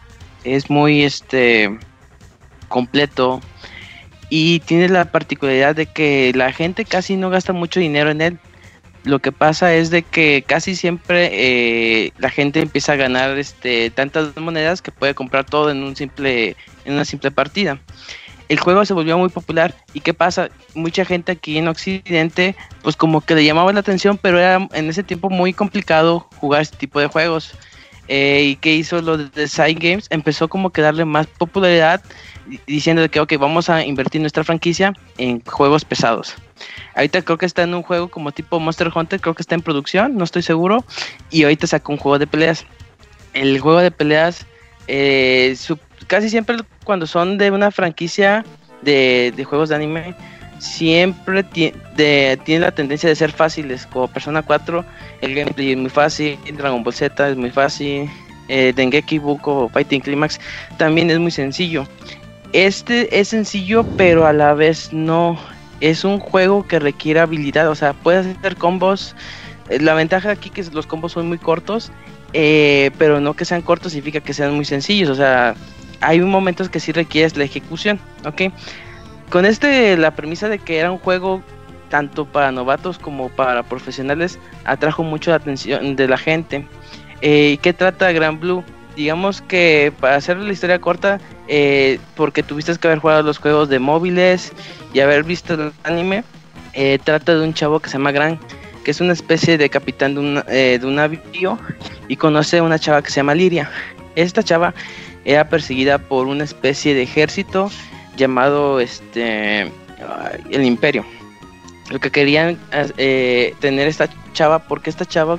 [0.44, 1.76] es muy este
[2.68, 3.40] completo
[4.30, 8.38] y tiene la particularidad de que la gente casi no gasta mucho dinero en él.
[9.04, 13.90] Lo que pasa es de que casi siempre eh, la gente empieza a ganar este
[13.90, 17.78] tantas monedas que puede comprar todo en un simple en una simple partida.
[18.48, 19.74] el juego se volvió muy popular.
[19.94, 20.50] ¿Y qué pasa?
[20.74, 24.88] Mucha gente aquí en Occidente, pues como que le llamaba la atención, pero era en
[24.88, 27.54] ese tiempo muy complicado jugar este tipo de juegos.
[28.08, 30.06] Eh, ¿Y qué hizo lo de Design Games?
[30.10, 32.02] Empezó como que darle más popularidad
[32.66, 36.34] diciendo que, ok, vamos a invertir nuestra franquicia en juegos pesados.
[36.94, 39.62] Ahorita creo que está en un juego como tipo Monster Hunter, creo que está en
[39.62, 40.84] producción, no estoy seguro.
[41.30, 42.64] Y ahorita sacó un juego de peleas.
[43.34, 44.46] El juego de peleas,
[44.88, 45.56] eh,
[46.06, 48.44] casi siempre cuando son de una franquicia
[48.82, 50.14] de, de juegos de anime,
[50.58, 53.86] siempre ti- tiene la tendencia de ser fáciles.
[53.86, 54.84] Como Persona 4,
[55.20, 58.10] el gameplay es muy fácil, Dragon Ball Z es muy fácil,
[58.48, 60.40] eh, Dengeki Buko Fighting Climax
[60.78, 61.86] también es muy sencillo.
[62.52, 65.38] Este es sencillo, pero a la vez no.
[65.80, 69.14] Es un juego que requiere habilidad, o sea, puedes hacer combos.
[69.68, 71.92] Eh, La ventaja aquí que los combos son muy cortos,
[72.32, 75.54] eh, pero no que sean cortos significa que sean muy sencillos, o sea,
[76.00, 78.52] hay momentos que sí requieres la ejecución, ¿ok?
[79.30, 81.42] Con este, la premisa de que era un juego
[81.90, 86.66] tanto para novatos como para profesionales, atrajo mucho la atención de la gente.
[87.20, 88.64] Eh, ¿y ¿Qué trata Gran Blue?
[88.96, 93.68] Digamos que para hacer la historia corta, eh, porque tuviste que haber jugado los juegos
[93.68, 94.52] de móviles
[94.92, 96.22] y haber visto el anime,
[96.74, 98.38] eh, trata de un chavo que se llama Gran,
[98.84, 101.58] que es una especie de capitán de un, eh, de un navío
[102.06, 103.70] y conoce a una chava que se llama Liria.
[104.14, 104.74] Esta chava
[105.24, 107.70] era perseguida por una especie de ejército
[108.16, 109.72] llamado este
[110.50, 111.04] el Imperio.
[111.90, 112.58] Lo que querían
[112.98, 115.38] eh, tener esta chava porque esta chava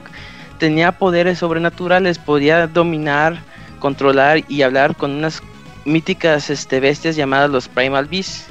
[0.58, 3.40] tenía poderes sobrenaturales, podía dominar,
[3.80, 5.42] controlar y hablar con unas
[5.86, 8.48] míticas este, bestias llamadas los Primal Beasts.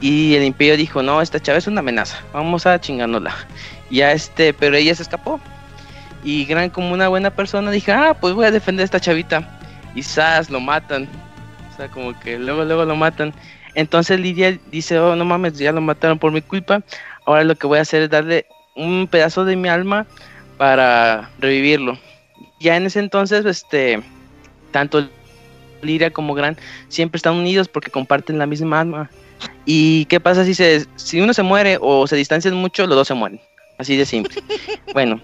[0.00, 3.34] Y el Imperio dijo, no, esta chava es una amenaza, vamos a chingándola.
[3.90, 5.40] Ya este, pero ella se escapó.
[6.24, 9.60] Y Gran como una buena persona dijo, ah, pues voy a defender a esta chavita.
[9.94, 11.08] Y Sas lo matan.
[11.72, 13.32] O sea, como que luego, luego lo matan.
[13.74, 16.82] Entonces Lidia dice, oh, no mames, ya lo mataron por mi culpa.
[17.24, 20.06] Ahora lo que voy a hacer es darle un pedazo de mi alma
[20.58, 21.98] para revivirlo.
[22.60, 24.02] Ya en ese entonces, este,
[24.70, 25.08] tanto
[25.82, 26.56] Liria como Gran
[26.88, 29.10] siempre están unidos porque comparten la misma alma.
[29.66, 33.08] ¿Y qué pasa si, se, si uno se muere o se distancian mucho, los dos
[33.08, 33.40] se mueren?
[33.78, 34.42] Así de simple.
[34.94, 35.20] bueno,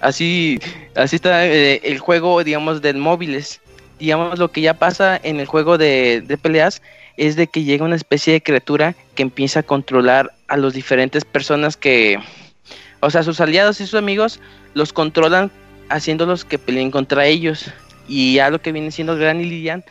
[0.00, 0.58] así,
[0.94, 3.60] así está eh, el juego, digamos, de móviles.
[3.98, 6.82] Digamos, lo que ya pasa en el juego de, de peleas
[7.16, 11.24] es de que llega una especie de criatura que empieza a controlar a los diferentes
[11.24, 12.18] personas que,
[13.00, 14.40] o sea, sus aliados y sus amigos
[14.74, 15.50] los controlan
[15.88, 17.72] haciéndolos que peleen contra ellos.
[18.08, 19.84] Y ya lo que viene siendo Gran y Lilian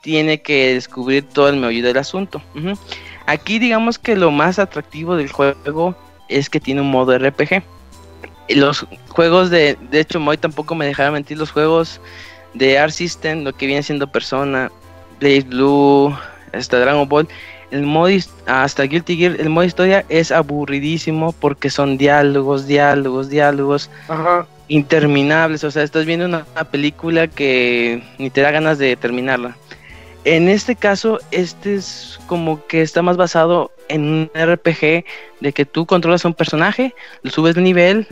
[0.00, 2.40] tiene que descubrir todo el meollo del asunto.
[3.26, 5.94] Aquí digamos que lo más atractivo del juego
[6.28, 7.62] es que tiene un modo RPG.
[8.50, 12.00] Los juegos de, de hecho, Moy tampoco me dejará mentir, los juegos
[12.54, 14.70] de Art System, lo que viene siendo Persona,
[15.20, 16.16] Blaze Blue,
[16.52, 17.28] hasta Dragon Ball,
[17.70, 18.08] el modo
[18.46, 24.46] hasta Guilty Gear, el modo historia es aburridísimo porque son diálogos, diálogos, diálogos Ajá.
[24.68, 25.64] Interminables.
[25.64, 29.56] O sea, estás viendo una, película que ni te da ganas de terminarla.
[30.24, 35.04] En este caso, este es como que está más basado en un RPG
[35.40, 38.06] de que tú controlas a un personaje, lo subes de nivel,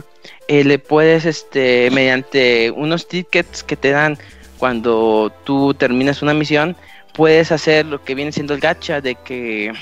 [0.47, 4.17] eh, le puedes, este, mediante unos tickets que te dan
[4.57, 6.75] cuando tú terminas una misión,
[7.13, 9.73] puedes hacer lo que viene siendo el gacha de que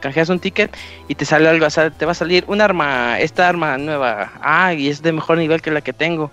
[0.00, 0.74] canjeas un ticket
[1.08, 1.66] y te sale algo,
[1.96, 5.62] te va a salir un arma, esta arma nueva, ah, y es de mejor nivel
[5.62, 6.30] que la que tengo.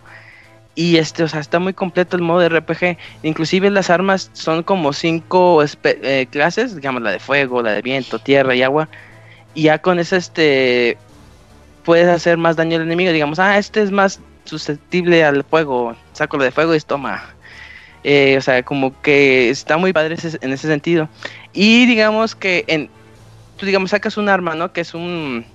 [0.75, 2.97] Y este, o sea, está muy completo el modo de RPG.
[3.21, 8.17] Inclusive las armas son como cinco eh, clases, digamos la de fuego, la de viento,
[8.17, 8.89] tierra y agua.
[9.53, 10.97] Y ya con eso, este,
[11.83, 13.11] puedes hacer más daño al enemigo.
[13.11, 15.95] Digamos, ah, este es más susceptible al fuego.
[16.13, 17.23] Saco lo de fuego y toma.
[18.03, 21.07] Eh, o sea, como que está muy padre ese- en ese sentido.
[21.53, 22.89] Y digamos que en,
[23.63, 24.73] tú digamos sacas un arma, ¿no?
[24.73, 25.45] Que es un,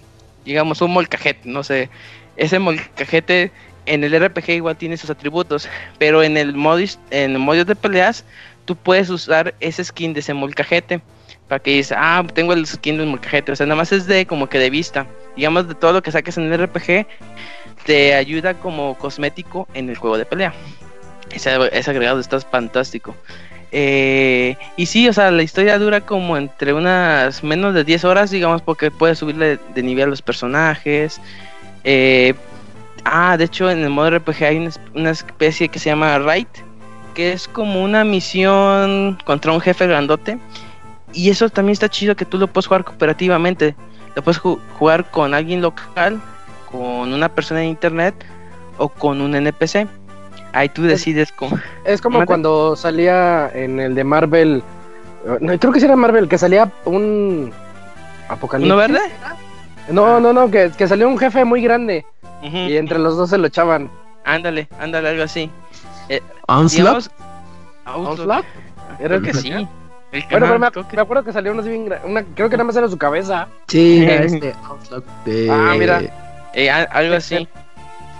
[0.46, 1.90] digamos, un molcajete, no sé.
[2.38, 3.52] Ese molcajete
[3.84, 5.68] en el RPG igual tiene sus atributos,
[5.98, 8.24] pero en el modo, his- en el modo de peleas
[8.64, 11.00] tú puedes usar ese skin de ese molcajete
[11.48, 14.24] para que dices, ah, tengo el skin del molcajete, o sea, nada más es de
[14.26, 15.06] como que de vista.
[15.36, 17.06] Digamos de todo lo que saques en el RPG
[17.84, 20.54] te ayuda como cosmético en el juego de pelea.
[21.32, 23.14] Ese, ese agregado está fantástico.
[23.70, 28.30] Eh, y sí, o sea, la historia dura como entre unas menos de 10 horas,
[28.30, 31.20] digamos, porque puedes subirle de nivel a los personajes.
[31.84, 32.34] Eh,
[33.04, 36.18] ah, de hecho, en el modo RPG hay una, es- una especie que se llama
[36.18, 36.46] Raid,
[37.14, 40.38] que es como una misión contra un jefe grandote.
[41.12, 43.74] Y eso también está chido que tú lo puedes jugar cooperativamente.
[44.14, 46.20] Lo puedes ju- jugar con alguien local,
[46.70, 48.14] con una persona en internet
[48.78, 49.86] o con un NPC.
[50.52, 51.58] Ahí tú decides cómo.
[51.84, 54.62] Es como cuando salía en el de Marvel
[55.40, 57.52] No, creo que sí era Marvel, que salía un
[58.28, 58.72] apocalipsis.
[58.72, 59.00] ¿Uno verde?
[59.90, 62.04] No, no, no, que, que salió un jefe muy grande
[62.42, 63.90] y entre los dos se lo echaban.
[64.24, 65.50] Ándale, ándale, algo así.
[66.46, 67.04] Onslaught.
[67.04, 67.10] Digamos-
[68.10, 68.44] ¿Onslaught?
[68.98, 69.50] Era Creo que sí.
[69.50, 72.48] El Bueno, pero me, creo que- me acuerdo que salió uno así bien una, creo
[72.48, 73.48] que nada más era su cabeza.
[73.66, 75.50] Sí, era este Onslaught de...
[75.50, 76.00] Ah, mira.
[76.54, 77.46] eh, algo así.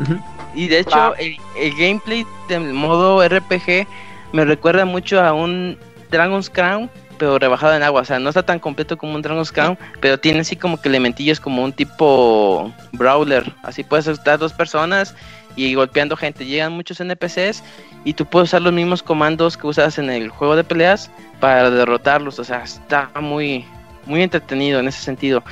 [0.01, 0.19] Ujú.
[0.55, 3.87] Y de hecho, el, el gameplay del modo RPG
[4.33, 5.79] me recuerda mucho a un
[6.11, 8.03] Dragon's Crown, pero rebajado en agua.
[8.03, 10.89] O sea, no está tan completo como un Dragon's Crown, pero tiene así como que
[10.89, 13.53] elementillos como un tipo brawler.
[13.63, 15.15] Así puedes estar dos personas
[15.57, 16.47] y golpeando gente.
[16.47, 17.63] Llegan muchos NPCs
[18.05, 21.11] y tú puedes usar los mismos comandos que usas en el juego de peleas
[21.41, 22.39] para derrotarlos.
[22.39, 23.65] O sea, está muy,
[24.07, 25.43] muy entretenido en ese sentido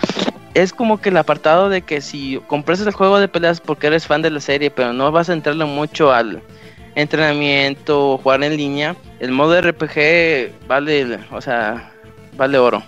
[0.57, 4.07] es como que el apartado de que si compras el juego de peleas porque eres
[4.07, 6.43] fan de la serie, pero no vas a entrarle mucho al
[6.95, 11.93] entrenamiento o jugar en línea, el modo RPG vale, o sea,
[12.39, 12.83] vale oro.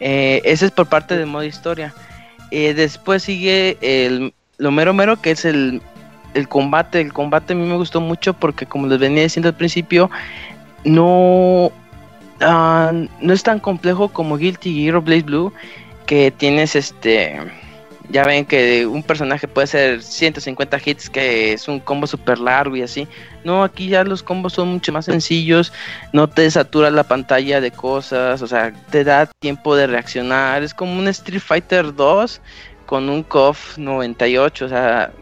[0.00, 1.94] Eh, ese es por parte del modo historia.
[2.50, 5.82] Eh, después sigue el lo mero mero que es el,
[6.34, 7.00] el combate.
[7.00, 10.10] El combate a mí me gustó mucho porque como les venía diciendo al principio,
[10.82, 11.70] no,
[12.40, 12.90] ah,
[13.20, 15.52] no es tan complejo como Guilty Gear o Blaze Blue
[16.06, 17.40] que tienes este
[18.10, 22.76] ya ven que un personaje puede hacer 150 hits que es un combo super largo
[22.76, 23.08] y así.
[23.44, 25.72] No aquí ya los combos son mucho más sencillos
[26.12, 30.62] no te satura la pantalla de cosas o sea te da tiempo de reaccionar.
[30.62, 32.40] Es como un Street Fighter 2
[32.86, 35.12] con un KOF 98 o sea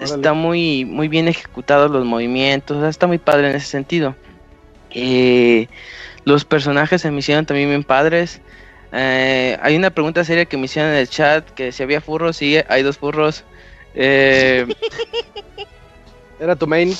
[0.00, 4.16] está muy muy bien ejecutados los movimientos o sea, está muy padre en ese sentido.
[4.90, 5.68] Eh,
[6.24, 8.40] los personajes se me hicieron también bien padres
[8.92, 12.36] eh, hay una pregunta seria que me hicieron en el chat que si había furros,
[12.36, 13.44] sí, hay dos furros.
[13.94, 14.66] Eh,
[16.40, 16.92] Era tu main.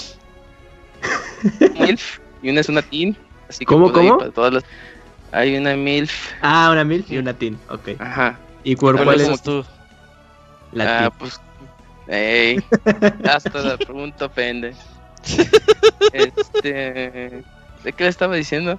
[1.74, 3.16] MILF y una es una teen.
[3.48, 4.19] Así que ¿Cómo, ahí cómo?
[4.19, 4.64] para todas las-
[5.32, 6.32] Hay una MILF.
[6.43, 7.89] Ah, una MILF y una teen, ok.
[7.98, 8.39] Ajá.
[8.64, 9.64] ¿Y por ¿Cuál cuál es tú?
[10.73, 11.12] la Ah, teen?
[11.19, 11.40] pues.
[12.09, 12.60] Ey,
[13.24, 14.74] hasta la pregunta ofende.
[16.12, 17.43] Este.
[17.85, 18.78] ¿De qué le estaba diciendo?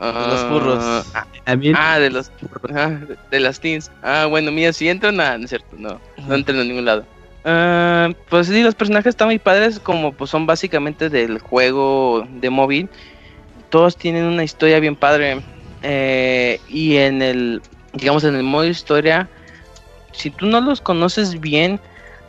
[0.00, 1.10] Los Ah, furros.
[1.14, 2.30] ah, A mí, Ah, de los
[2.68, 3.90] de, de las teens.
[4.02, 7.04] Ah, bueno, mira, si entro, nada, no es cierto, no, no entro en ningún lado.
[7.44, 12.50] Ah, pues sí, los personajes están muy padres, como pues son básicamente del juego de
[12.50, 12.88] móvil.
[13.70, 15.40] Todos tienen una historia bien padre.
[15.82, 17.62] eh, y en el,
[17.94, 19.28] digamos, en el modo historia,
[20.12, 21.80] si tú no los conoces bien,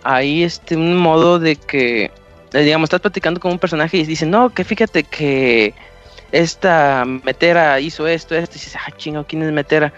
[0.04, 2.12] hay este un modo de que,
[2.54, 5.74] eh, digamos, estás platicando con un personaje y dicen, no, que fíjate que
[6.32, 9.94] esta Metera hizo esto, esto, y dices, ah, chingo, ¿quién es Metera?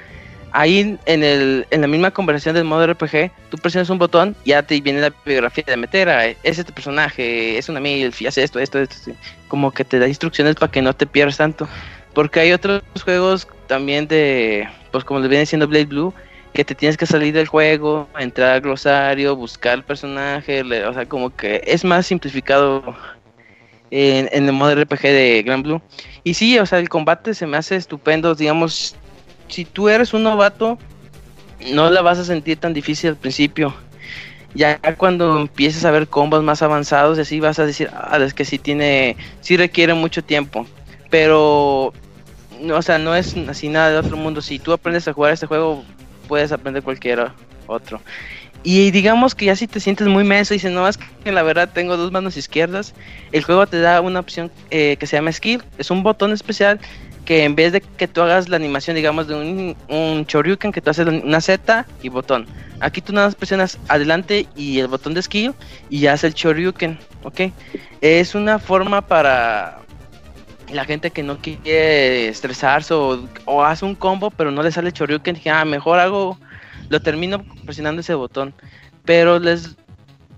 [0.56, 4.62] Ahí en, el, en la misma conversación del modo RPG, tú presionas un botón ya
[4.62, 6.28] te viene la biografía de Metera.
[6.28, 9.12] Es este personaje, es una MILF, y hace esto, esto, esto.
[9.48, 11.68] Como que te da instrucciones para que no te pierdas tanto.
[12.14, 16.14] Porque hay otros juegos también de, pues como les viene diciendo Blade Blue,
[16.54, 20.94] que te tienes que salir del juego, entrar al glosario, buscar el personaje, le- o
[20.94, 22.96] sea, como que es más simplificado
[23.94, 25.82] en, en el modo RPG de Grand Blue.
[26.24, 28.34] Y sí, o sea, el combate se me hace estupendo.
[28.34, 28.96] Digamos,
[29.48, 30.80] si tú eres un novato,
[31.72, 33.74] no la vas a sentir tan difícil al principio.
[34.56, 38.46] Ya cuando empieces a ver combos más avanzados, así vas a decir, ah, es que
[38.46, 40.66] sí tiene, sí requiere mucho tiempo.
[41.12, 41.94] Pero,
[42.60, 44.42] no, o sea, no es así nada de otro mundo.
[44.42, 45.84] Si tú aprendes a jugar este juego,
[46.28, 47.32] puedes aprender cualquier
[47.68, 48.02] otro.
[48.64, 51.44] Y digamos que ya si te sientes muy menso y dices, no, es que la
[51.44, 52.94] verdad tengo dos manos izquierdas,
[53.34, 55.62] el juego te da una opción eh, que se llama Skill.
[55.78, 56.80] Es un botón especial
[57.26, 60.90] que en vez de que tú hagas la animación, digamos, de un, un que tú
[60.90, 62.48] haces una Z y botón.
[62.80, 65.54] Aquí tú nada más presionas adelante y el botón de Skill
[65.90, 67.42] y ya hace el Shoryuken, ¿ok?
[68.02, 69.80] Es una forma para
[70.72, 74.90] la gente que no quiere estresarse o, o hace un combo pero no le sale
[74.90, 76.38] el Shoryuken, ah, mejor hago,
[76.90, 78.54] lo termino presionando ese botón.
[79.06, 79.76] Pero les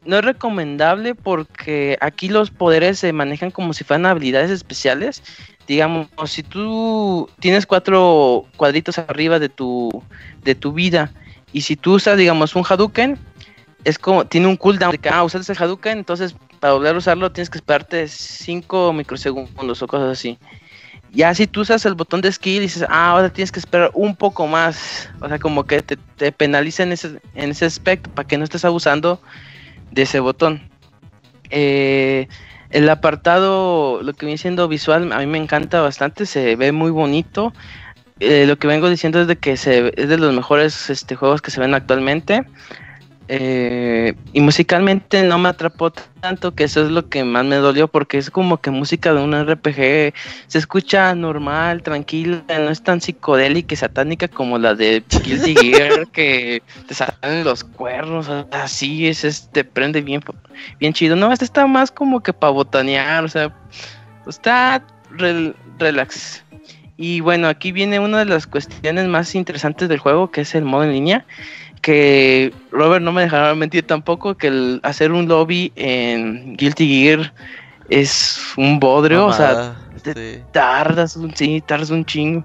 [0.05, 5.23] no es recomendable porque aquí los poderes se manejan como si fueran habilidades especiales.
[5.67, 10.03] Digamos, si tú tienes cuatro cuadritos arriba de tu,
[10.43, 11.11] de tu vida
[11.51, 13.17] y si tú usas, digamos, un Hadouken,
[13.83, 16.97] es como, tiene un cooldown de que, ah, usaste el Hadouken, entonces para volver a
[16.97, 20.37] usarlo tienes que esperarte 5 microsegundos o cosas así.
[21.11, 23.91] Ya si tú usas el botón de skill y dices, ah, ahora tienes que esperar
[23.93, 28.09] un poco más, o sea, como que te, te penaliza en ese, en ese aspecto
[28.11, 29.21] para que no estés abusando
[29.91, 30.61] de ese botón.
[31.49, 32.27] Eh,
[32.69, 36.91] el apartado, lo que viene siendo visual, a mí me encanta bastante, se ve muy
[36.91, 37.53] bonito.
[38.19, 41.41] Eh, lo que vengo diciendo es de que se, es de los mejores este, juegos
[41.41, 42.43] que se ven actualmente.
[43.27, 47.87] Eh, y musicalmente no me atrapó tanto, que eso es lo que más me dolió,
[47.87, 50.13] porque es como que música de un RPG
[50.47, 56.07] se escucha normal, tranquila, no es tan psicodélica y satánica como la de Guilty Gear,
[56.11, 60.21] que te salen los cuernos, así es, es, te prende bien,
[60.79, 61.15] bien chido.
[61.15, 63.51] No, este está más como que para botanear, o sea,
[64.27, 66.43] está rel- relax.
[66.97, 70.63] Y bueno, aquí viene una de las cuestiones más interesantes del juego, que es el
[70.63, 71.25] modo en línea
[71.85, 77.31] que Robert no me dejará mentir tampoco que el hacer un lobby en Guilty Gear
[77.91, 80.41] es un bodrio, o sea, sí.
[80.51, 82.43] tardas un sí, tardas un chingo.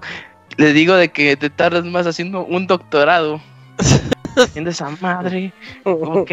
[0.57, 3.41] Le digo de que te tardas más haciendo un doctorado.
[4.37, 5.51] Haciendo esa madre.
[5.85, 6.31] Ok.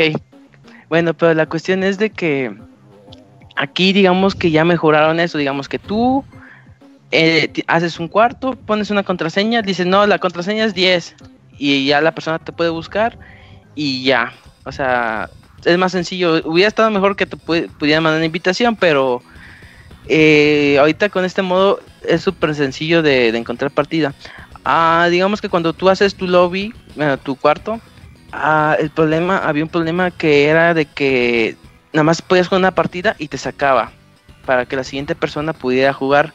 [0.91, 2.55] Bueno, pero la cuestión es de que
[3.57, 6.25] aquí digamos que ya mejoraron eso, digamos que tú
[7.11, 11.17] eh, haces un cuarto, pones una contraseña, dices, no, la contraseña es 10
[11.59, 13.19] y ya la persona te puede buscar
[13.75, 14.35] y ya.
[14.65, 15.31] O sea,
[15.65, 16.43] es más sencillo.
[16.45, 19.25] Hubiera estado mejor que te pu- pudieran mandar una invitación, pero
[20.07, 24.15] eh, ahorita con este modo es súper sencillo de, encontrar partida.
[24.65, 27.81] Ah, digamos que cuando tú haces tu lobby, bueno, tu cuarto,
[28.33, 31.57] ah, el problema, había un problema que era de que
[31.93, 33.93] nada más podías jugar una partida y te sacaba
[34.45, 36.35] para que la siguiente persona pudiera jugar.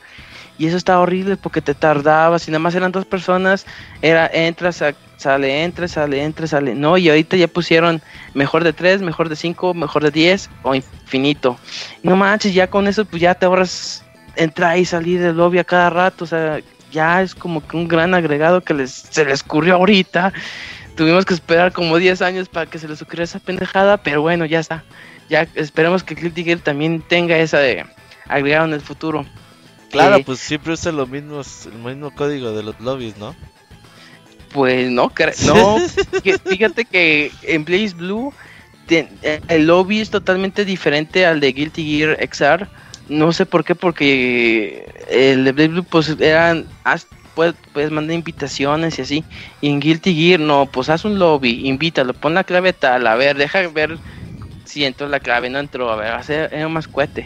[0.58, 3.66] Y eso estaba horrible porque te tardabas y nada más eran dos personas.
[4.02, 6.76] Era entra, sa- sale, entra, sale, entra, sale.
[6.76, 8.02] No, y ahorita ya pusieron
[8.34, 11.58] mejor de 3, mejor de 5, mejor de 10 o infinito.
[12.04, 14.04] No manches, ya con eso pues ya te ahorras
[14.36, 16.26] entrar y salir del lobby a cada rato.
[16.26, 16.60] O sea,
[16.91, 20.32] ya es como que un gran agregado que les, se les ocurrió ahorita.
[20.95, 24.45] Tuvimos que esperar como 10 años para que se les ocurriera esa pendejada, pero bueno,
[24.45, 24.84] ya está.
[25.30, 27.86] Ya esperemos que Gear también tenga esa de
[28.28, 29.26] agregado en el futuro.
[29.90, 33.36] Claro, Eh, pues siempre usa los mismos, el mismo código de los lobbies, ¿no?
[34.54, 35.10] Pues no,
[35.46, 35.78] no.
[36.24, 38.34] fí- Fíjate que en Blaze Blue
[38.88, 42.68] te- eh, el lobby es totalmente diferente al de Guilty Gear XR.
[43.10, 48.16] No sé por qué, porque el de Blaze Blue pues eran haz- puedes, puedes mandar
[48.16, 49.24] invitaciones y así.
[49.60, 53.16] Y en Guilty Gear no, pues haz un lobby, invítalo, pon la clave tal, a
[53.16, 53.98] ver, deja ver
[54.66, 57.26] si entró la clave, no entró, a ver, hacer más cohete.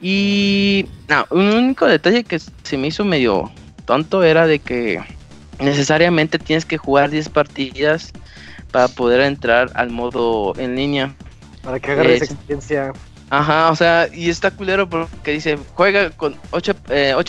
[0.00, 3.50] Y no, un único detalle que se me hizo medio
[3.84, 5.00] tonto era de que
[5.60, 8.12] necesariamente tienes que jugar 10 partidas
[8.70, 11.14] para poder entrar al modo en línea.
[11.62, 12.92] Para que agarres Eh, experiencia.
[13.32, 16.74] Ajá, o sea, y está culero porque dice, juega con 8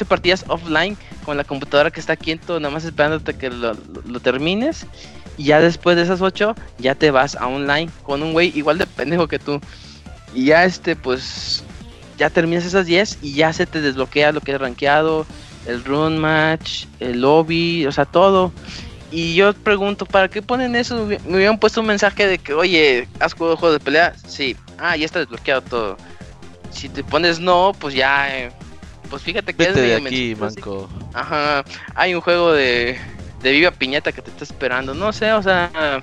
[0.08, 4.20] partidas offline con la computadora que está quieto, nada más esperándote que lo, lo- lo
[4.20, 4.88] termines.
[5.38, 8.78] Y ya después de esas 8, ya te vas a online con un güey igual
[8.80, 9.62] de pendejo que tú.
[10.34, 11.64] Y ya este, pues,
[12.18, 15.26] ya terminas esas 10 y ya se te desbloquea lo que es rankeado,
[15.66, 18.52] el run match, el lobby, o sea, todo.
[19.12, 21.06] Y yo pregunto, ¿para qué ponen eso?
[21.26, 24.14] Me hubieran puesto un mensaje de que, oye, ¿has jugado juegos de pelea?
[24.26, 24.56] Sí.
[24.78, 25.98] Ah, ya está desbloqueado todo.
[26.72, 28.38] Si te pones no, pues ya...
[28.40, 28.52] eh,
[29.10, 30.90] pues fíjate que es Vete de medio aquí, manco.
[31.14, 31.66] Ajá,
[31.96, 32.98] hay un juego de,
[33.42, 34.94] de Viva Piñata que te está esperando.
[34.94, 36.00] No sé, o sea,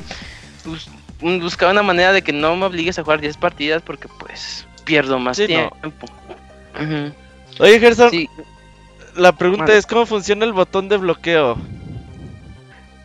[0.67, 0.91] bus-
[1.23, 4.67] un- buscar una manera de que no me obligues a jugar 10 partidas porque pues
[4.85, 5.71] pierdo más Sí, no.
[5.81, 6.07] tiempo.
[7.59, 8.29] Oye, Gerson, Sí,
[9.19, 11.59] la pregunta es, ¿cómo funciona el botón de bloqueo?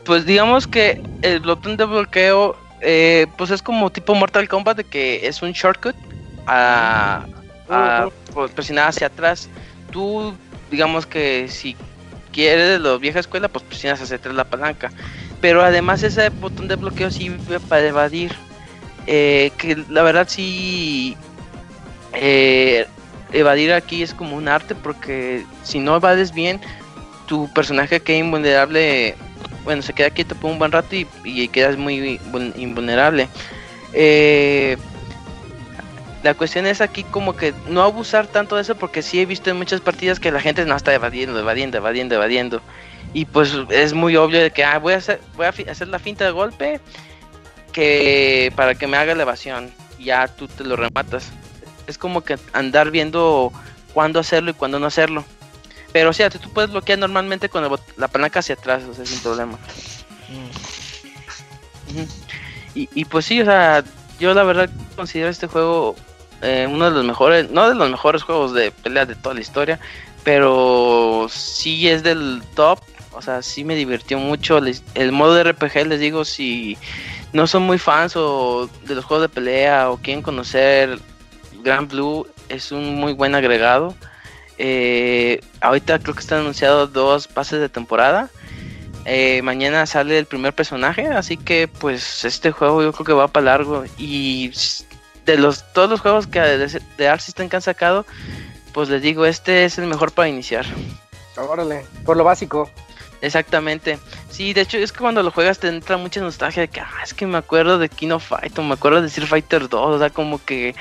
[0.05, 4.85] pues digamos que el botón de bloqueo, eh, pues es como tipo Mortal Kombat, de
[4.85, 5.95] que es un shortcut
[6.47, 7.27] a,
[7.69, 9.49] a pues, presionar hacia atrás.
[9.91, 10.37] Tú,
[10.71, 11.77] digamos que si
[12.31, 14.91] quieres de la vieja escuela, pues presionas hacia atrás la palanca.
[15.41, 18.35] Pero además ese botón de bloqueo sirve para evadir.
[19.07, 21.17] eh, que la verdad sí...
[22.13, 22.87] eh,
[23.33, 26.61] evadir aquí es como un arte porque si no evades bien,
[27.25, 29.15] tu personaje queda invulnerable
[29.63, 33.29] bueno, se queda quieto por un buen rato y, y quedas muy vul- invulnerable.
[33.93, 34.77] Eh,
[36.21, 39.49] la cuestión es aquí como que no abusar tanto de eso porque sí he visto
[39.49, 42.61] en muchas partidas que la gente no está evadiendo, evadiendo, evadiendo, evadiendo.
[43.13, 45.99] Y pues es muy obvio de que ah, voy a hacer, voy a hacer la
[45.99, 46.79] finta de golpe
[47.71, 49.71] que para que me haga la evasión.
[49.99, 51.31] Ya tú te lo rematas.
[51.87, 53.51] Es como que andar viendo
[53.93, 55.23] cuándo hacerlo y cuándo no hacerlo.
[55.91, 59.05] Pero o sea, tú puedes bloquear normalmente con el la palanca hacia atrás, o sea,
[59.05, 59.57] sin problema.
[61.89, 62.07] Ujú.
[62.75, 63.83] Y, y pues sí, o sea,
[64.19, 65.95] yo la verdad considero este juego
[66.41, 69.41] eh, uno de los mejores, no de los mejores juegos de pelea de toda la
[69.41, 69.79] historia,
[70.23, 72.79] pero sí es del top,
[73.11, 74.59] o sea, sí me divirtió mucho.
[74.59, 76.77] les- el modo de RPG, les digo, si
[77.33, 80.99] no son muy fans o de los juegos de pelea o quieren conocer
[81.63, 83.95] Grand Blue, es un muy buen agregado.
[84.57, 88.29] Eh, ahorita creo que están anunciados dos pases de temporada.
[89.05, 93.27] Eh, mañana sale el primer personaje, así que pues este juego yo creo que va
[93.27, 93.83] para largo.
[93.97, 94.51] Y
[95.25, 98.05] de los todos los juegos que de, de Arc System que han sacado,
[98.73, 100.65] pues les digo, este es el mejor para iniciar.
[101.35, 102.69] Órale, por lo básico.
[103.21, 103.99] Exactamente.
[104.29, 106.91] Sí, de hecho es que cuando lo juegas te entra mucha nostalgia de que, ah,
[107.03, 109.95] es que me acuerdo de King of Fight o me acuerdo de Street Fighter 2,
[109.95, 110.75] o sea, como que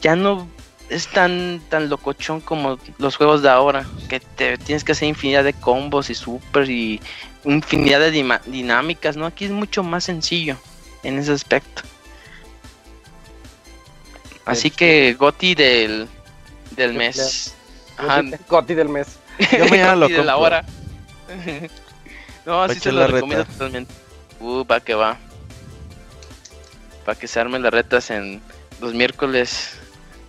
[0.00, 0.48] ya no
[0.88, 5.44] es tan tan locochón como los juegos de ahora, que te tienes que hacer infinidad
[5.44, 7.00] de combos y super y
[7.44, 9.26] infinidad de dinámicas, ¿no?
[9.26, 10.56] Aquí es mucho más sencillo
[11.02, 11.82] en ese aspecto.
[14.44, 16.08] Así que Goti del
[16.70, 17.54] del mes.
[17.98, 19.18] Ajá, Coti del mes.
[19.52, 20.64] Yo mañana lo y de la hora.
[22.46, 23.52] no, Pa' sí se lo recomiendo reta.
[23.52, 23.92] totalmente.
[24.40, 25.18] Uh, pa' que va.
[27.04, 28.40] Para que se armen las retas en
[28.80, 29.77] los miércoles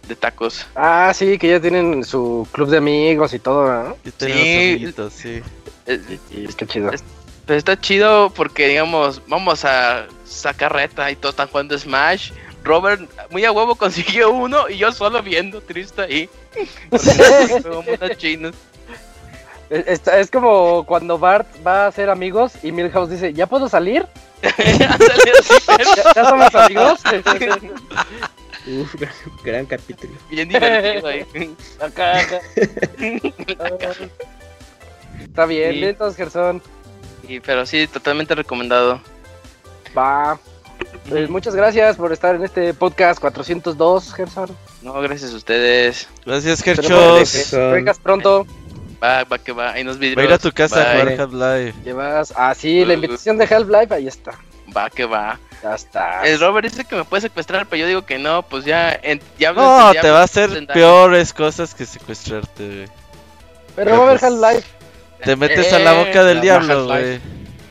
[0.10, 0.66] de tacos.
[0.76, 3.96] Ah, sí, que ya tienen su club de amigos y todo, ¿no?
[4.18, 4.58] Tenemos Sí.
[4.72, 5.42] amiguitos, sí.
[5.86, 6.92] Eh, Y qué chido.
[6.92, 7.04] Es-
[7.46, 12.32] Pero está chido porque, digamos, vamos a sacar reta y todos están jugando Smash.
[12.64, 13.76] Robert, muy a huevo,
[14.24, 16.30] consiguió uno y yo solo viendo, triste ahí.
[18.18, 18.54] Chinos.
[19.70, 23.70] Es, es- es como cuando Bart va a hacer amigos y Milhouse dice, ¿ya puedo
[23.70, 24.06] salir?
[24.42, 27.00] ¿Ya, ya somos amigos?
[28.70, 29.14] Uf, gran,
[29.44, 30.14] gran capítulo.
[30.30, 31.26] Bien divertido ahí.
[31.82, 32.40] acá, acá.
[35.22, 35.78] Está bien, Sí.
[35.80, 36.62] bien, entonces, Gerson.
[37.28, 39.02] Y, pero sí, totalmente recomendado.
[39.98, 40.40] Va.
[41.10, 44.50] Pues muchas gracias por estar en este podcast 402, Gerson.
[44.82, 46.08] No, gracias a ustedes.
[46.26, 46.74] Gracias, que
[47.74, 48.46] vengas pronto.
[49.04, 49.72] Va, va que va.
[49.72, 51.74] Ahí nos Va a ir a tu casa a jugar Half-Life.
[51.84, 52.34] Llevas.
[52.36, 54.32] Ah, sí, la invitación de Half-Life, ahí está.
[54.76, 55.40] Va que va.
[55.62, 56.26] Ya está.
[56.26, 58.98] El Robert dice que me puede secuestrar, pero yo digo que no, pues ya.
[59.02, 62.88] En, Diablo No, te va a hacer peores cosas que secuestrarte, güey.
[63.76, 64.68] Pero va a haber pues, Half-Life.
[65.24, 67.20] Te metes a la boca del la diablo, güey.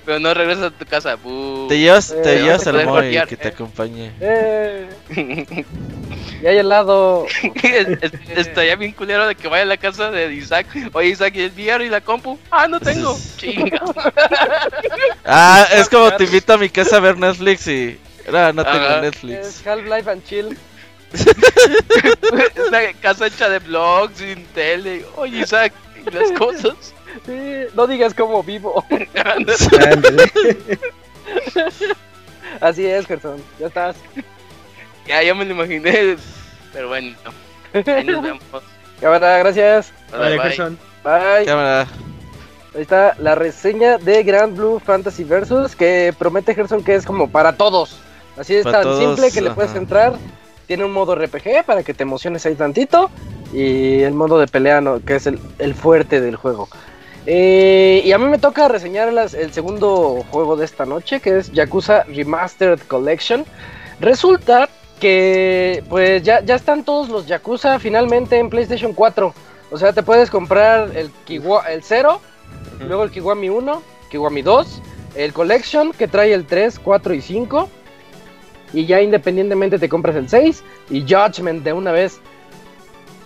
[0.09, 1.17] Pero no regresas a tu casa.
[1.17, 1.67] bu.
[1.69, 4.11] Te llevas, Eh, te llevas al golpear, que te acompañe.
[4.23, 4.89] Eh,
[6.43, 7.27] y hay helado.
[7.63, 10.67] Es- es- Estaría bien culero de que vaya a la casa de Isaac.
[10.95, 12.39] Oye, Isaac, ¿y el VR y la compu?
[12.51, 13.19] Ah, no tengo.
[13.37, 13.83] Chinga.
[15.27, 17.99] Ah, es como te invito a mi casa a ver Netflix y.
[18.33, 19.01] No, no tengo Ajá.
[19.03, 19.47] Netflix.
[19.47, 20.57] Es Half-Life and Chill.
[21.13, 25.05] Es una casa hecha de blogs, sin tele.
[25.17, 25.75] Oye, Isaac,
[26.07, 26.95] ¿y las cosas?
[27.27, 28.85] Sí, no digas cómo vivo.
[32.61, 33.43] Así es, Gerson.
[33.59, 33.97] Ya estás.
[35.07, 36.17] ya, ya me lo imaginé.
[36.73, 37.17] Pero bueno,
[37.73, 38.43] ahí nos vemos.
[39.01, 39.93] Cámara, gracias.
[40.11, 40.45] Bye, Vale, bye.
[40.49, 40.79] Gerson.
[41.05, 41.47] Bye.
[41.47, 41.87] Cámara.
[42.75, 47.31] Ahí está la reseña de Grand Blue Fantasy Versus que promete Gerson que es como
[47.31, 47.99] para todos.
[48.37, 50.15] Así es Para tan todos, simple que le puedes entrar.
[50.67, 53.11] Tiene un modo RPG para que te emociones ahí tantito.
[53.53, 56.69] Y el modo de pelea, no, que es el, el fuerte del juego.
[57.31, 61.37] Eh, y a mí me toca reseñar las- el segundo juego de esta noche, que
[61.37, 63.45] es Yakuza Remastered Collection.
[64.01, 64.67] Resulta
[64.99, 69.35] que pues ya, ya están todos los Yakuza finalmente en PlayStation 4.
[69.71, 72.19] O sea, te puedes comprar el, Kiwa, el 0,
[72.81, 74.81] luego el Kiwami 1, Kiwami 2,
[75.15, 77.69] el Collection que trae el 3, 4 y 5.
[78.73, 82.21] Y ya independientemente te compras el 6 y Judgment de una vez.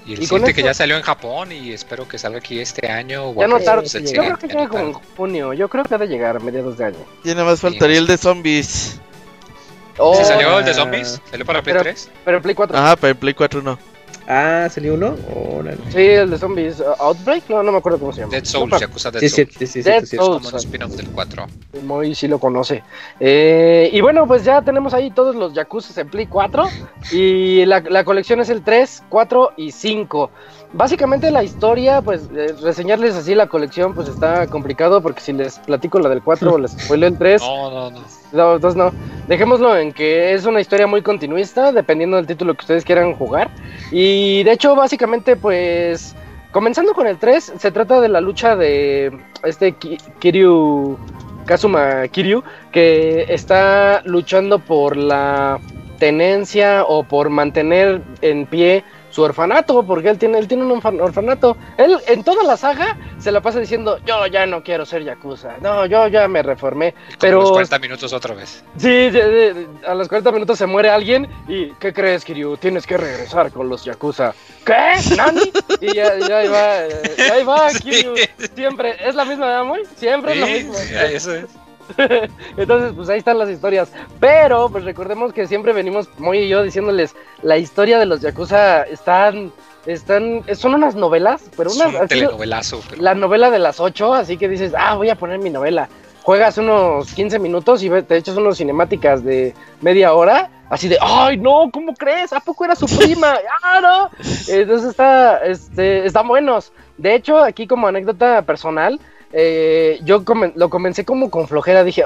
[0.04, 2.38] Y el Y con siguiente que esto- ya salió en Japón y espero que salga
[2.38, 3.26] aquí este año.
[3.30, 3.66] o Ya no del
[4.12, 5.52] Yo creo que llega como en junio.
[5.52, 6.98] Yo creo que ha de llegar a mediados de año.
[7.24, 9.00] Ya nada más faltaría el de zombies.
[9.98, 11.20] Oh, ¿Sí salió el de zombies?
[11.30, 12.10] ¿Salió para Play Pero- 3?
[12.24, 12.76] Pero en Play 4.
[12.78, 13.78] Ajá, pero en Play 4 no.
[14.28, 15.16] Ah, ¿salió uno?
[15.34, 15.78] Órale.
[15.90, 16.80] Sí, el de zombies.
[16.80, 18.32] uh, Outbreak, no, no me acuerdo cómo se llama.
[18.32, 19.54] Dead Souls, Yakuza Dead Sí, sí, Souls.
[19.58, 20.16] sí, sí, Dead sí, sí.
[20.16, 20.36] Souls.
[20.44, 21.46] Como un spin-off del 4.
[21.82, 22.82] Muy sí lo conoce.
[23.20, 26.64] Eh, y bueno, pues ya tenemos ahí todos los Yakuza en Play 4.
[27.10, 30.30] Y la, la colección es el 3, 4 y 5.
[30.74, 35.58] Básicamente la historia, pues eh, reseñarles así la colección, pues está complicado porque si les
[35.58, 38.00] platico la del 4 o les spoileo el 3, No, no, no.
[38.32, 38.92] no, entonces no.
[39.28, 43.50] Dejémoslo en que es una historia muy continuista, dependiendo del título que ustedes quieran jugar.
[43.90, 46.16] Y de hecho, básicamente, pues,
[46.52, 49.12] comenzando con el 3, se trata de la lucha de
[49.44, 50.96] este Ki- Kiryu,
[51.44, 52.42] Kazuma Kiryu,
[52.72, 55.58] que está luchando por la
[55.98, 58.82] tenencia o por mantener en pie
[59.12, 61.56] su orfanato, porque él tiene, él tiene un orfan- orfanato.
[61.76, 65.58] Él en toda la saga se la pasa diciendo, yo ya no quiero ser Yakuza,
[65.60, 66.92] no, yo ya me reformé.
[66.92, 68.64] Como Pero los 40 minutos otra vez.
[68.76, 69.10] Sí,
[69.86, 72.56] a los 40 minutos se muere alguien y ¿qué crees, Kiryu?
[72.56, 74.34] Tienes que regresar con los Yakuza.
[74.64, 74.74] ¿Qué?
[75.16, 75.52] ¿Nani?
[75.80, 77.02] Y ya, ya ahí va, eh,
[77.32, 78.14] ahí va, Kiryu.
[78.54, 79.82] Siempre, es la misma, ¿verdad, Moy?
[79.96, 80.74] Siempre es lo mismo.
[80.74, 81.44] sí, eso es.
[82.56, 83.92] Entonces, pues ahí están las historias.
[84.20, 88.82] Pero, pues recordemos que siempre venimos, Moy y yo, diciéndoles, la historia de los Yakuza
[88.82, 89.52] están,
[89.86, 92.80] están, son unas novelas, pero Es unas, un así, telenovelazo.
[92.90, 93.02] Pero...
[93.02, 95.88] la novela de las ocho, así que dices, ah, voy a poner mi novela.
[96.22, 101.36] juegas unos 15 minutos y te echas unas cinemáticas de media hora, así de, ay,
[101.36, 102.32] no, ¿cómo crees?
[102.32, 103.34] ¿A poco era su prima?
[103.62, 104.10] ¡Ah, no!
[104.48, 106.72] Entonces está, este, están buenos.
[106.96, 109.00] De hecho, aquí como anécdota personal,
[109.32, 110.22] eh, yo
[110.54, 112.04] lo comencé como con flojera, dije,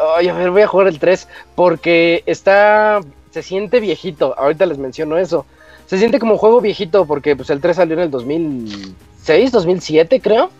[0.50, 3.00] voy a jugar el 3, porque está,
[3.30, 5.44] se siente viejito, ahorita les menciono eso.
[5.86, 10.50] Se siente como juego viejito, porque pues el 3 salió en el 2006, 2007 creo.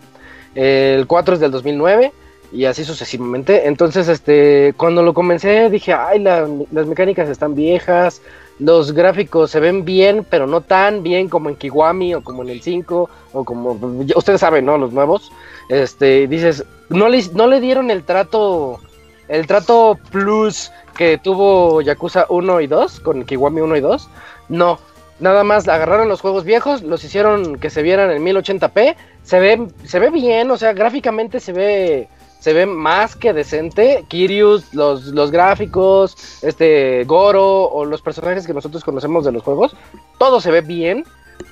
[0.55, 2.11] El 4 es del 2009
[2.51, 3.67] y así sucesivamente.
[3.67, 8.21] Entonces, este, cuando lo comencé dije, ay, la- las mecánicas están viejas,
[8.59, 12.49] los gráficos se ven bien, pero no tan bien como en Kiwami o como en
[12.49, 14.77] el 5 o como ya ustedes saben, ¿no?
[14.77, 15.31] Los nuevos.
[15.69, 18.79] Este, dices, no le, no le dieron el trato
[19.27, 24.09] el trato plus que tuvo Yakuza 1 y 2 con Kiwami 1 y 2.
[24.49, 24.79] No,
[25.19, 29.67] nada más agarraron los juegos viejos, los hicieron que se vieran en 1080p, se ve
[29.83, 32.07] se ve bien, o sea, gráficamente se ve
[32.39, 34.05] se ve más que decente.
[34.07, 39.75] Kirius, los, los gráficos, este Goro o los personajes que nosotros conocemos de los juegos,
[40.17, 41.03] todo se ve bien,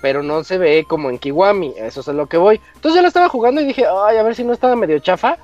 [0.02, 2.60] pero no se ve como en Kiwami, eso es a lo que voy.
[2.76, 5.38] Entonces yo lo estaba jugando y dije, ay, a ver si no estaba medio chafa.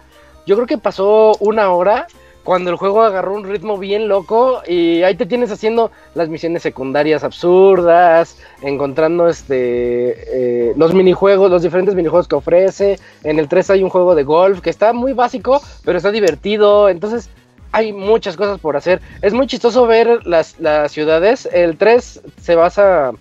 [0.46, 2.08] Yo creo que pasó una hora
[2.44, 6.64] cuando el juego agarró un ritmo bien loco y ahí te tienes haciendo las misiones
[6.64, 13.00] secundarias absurdas, encontrando este eh, los minijuegos, los diferentes minijuegos que ofrece.
[13.24, 16.90] En el 3 hay un juego de golf que está muy básico, pero está divertido.
[16.90, 17.30] Entonces
[17.72, 19.02] hay muchas cosas por hacer.
[19.22, 21.48] Es muy chistoso ver las, las ciudades.
[21.52, 23.12] El 3 se basa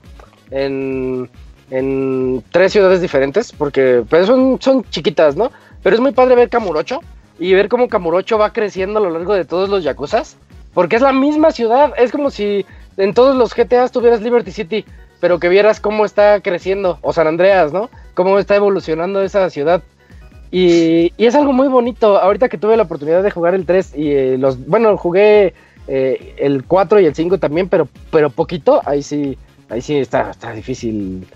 [0.51, 1.28] en,
[1.70, 5.51] en tres ciudades diferentes, porque pues, son, son chiquitas, ¿no?
[5.82, 7.01] Pero es muy padre ver Kamurocho
[7.39, 10.36] y ver cómo Kamurocho va creciendo a lo largo de todos los Yakuzas,
[10.74, 12.66] porque es la misma ciudad, es como si
[12.97, 14.85] en todos los GTAs tuvieras Liberty City,
[15.20, 17.90] pero que vieras cómo está creciendo, o San Andreas, ¿no?
[18.14, 19.82] Cómo está evolucionando esa ciudad.
[20.51, 22.18] Y, y es algo muy bonito.
[22.18, 24.66] Ahorita que tuve la oportunidad de jugar el 3 y eh, los.
[24.66, 25.55] Bueno, jugué
[25.86, 28.81] eh, el 4 y el 5 también, pero, pero poquito.
[28.85, 29.39] Ahí sí,
[29.70, 31.26] ahí sí está, está difícil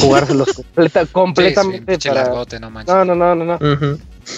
[0.00, 1.98] jugárselos completa- completamente.
[2.08, 2.24] para-
[2.94, 3.04] no.
[3.04, 3.58] No, no, no, no.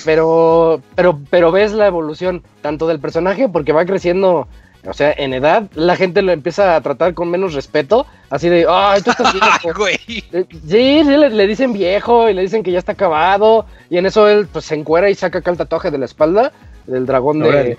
[0.05, 4.49] Pero, pero, pero ves la evolución tanto del personaje porque va creciendo.
[4.85, 8.05] O sea, en edad, la gente lo empieza a tratar con menos respeto.
[8.31, 9.71] Así de, ay, tú estás viejo.
[10.51, 13.67] Sí, sí, le, le dicen viejo y le dicen que ya está acabado.
[13.91, 16.51] Y en eso él pues se encuera y saca acá el tatuaje de la espalda
[16.89, 17.79] del dragón de.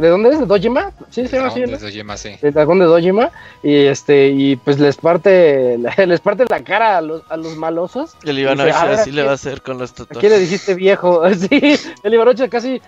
[0.00, 0.38] ¿De dónde es?
[0.40, 0.92] ¿De Dojima?
[1.10, 2.36] Sí, se llama así, doy más, sí.
[2.42, 3.30] El dragón de Dojima.
[3.62, 8.16] Y este, y pues les parte, les parte la cara a los, a los malosos.
[8.24, 10.14] El Ivanovich "A ver, así ¿a le va a hacer con los ¿A quién le
[10.14, 10.40] tatuajes.
[10.40, 11.22] dijiste viejo?
[11.34, 12.80] Sí, el Ivanovich casi.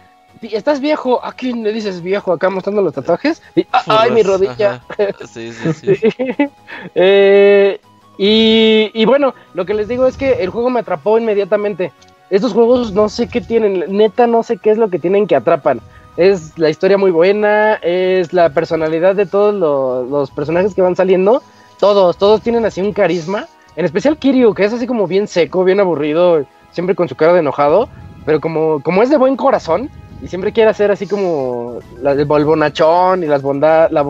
[0.43, 1.25] ¿Estás viejo?
[1.25, 2.31] ¿A quién le dices viejo?
[2.33, 3.41] Acá mostrando los tatuajes.
[3.55, 4.83] Y, "Ah, ¡Ay, mi rodilla!
[4.89, 5.07] ajá.
[5.33, 5.97] Sí, sí, sí.
[5.97, 6.09] Sí.
[6.95, 7.81] Eh,
[8.19, 11.93] y, y bueno, lo que les digo es que el juego me atrapó inmediatamente.
[12.31, 15.37] Estos juegos no sé qué tienen, neta no sé qué es lo que tienen que
[15.37, 15.81] atrapan.
[16.17, 20.97] Es la historia muy buena, es la personalidad de todos los, los personajes que van
[20.97, 21.43] saliendo.
[21.79, 23.47] Todos, todos tienen así un carisma.
[23.77, 27.35] En especial Kiryu, que es así como bien seco, bien aburrido, siempre con su cara
[27.35, 27.89] de enojado.
[28.25, 29.91] Pero como, como es de buen corazón
[30.23, 34.05] y siempre quiere hacer así como la, el bonachón y las bondad, la,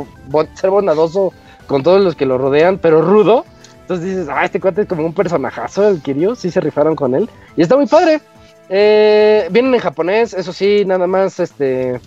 [0.55, 1.33] ser bondadoso
[1.67, 3.45] con todos los que lo rodean, pero rudo.
[3.81, 7.15] Entonces dices, ah, este cuate es como un personajazo, el Kiryu, sí se rifaron con
[7.15, 7.29] él.
[7.57, 8.21] Y está muy padre.
[8.69, 12.01] Eh, vienen en japonés, eso sí, nada más, este,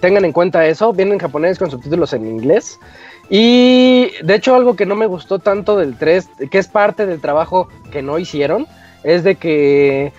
[0.00, 0.92] tengan en cuenta eso.
[0.92, 2.78] Vienen en japonés con subtítulos en inglés.
[3.28, 7.20] Y de hecho algo que no me gustó tanto del 3, que es parte del
[7.20, 8.66] trabajo que no hicieron,
[9.04, 10.12] es de que,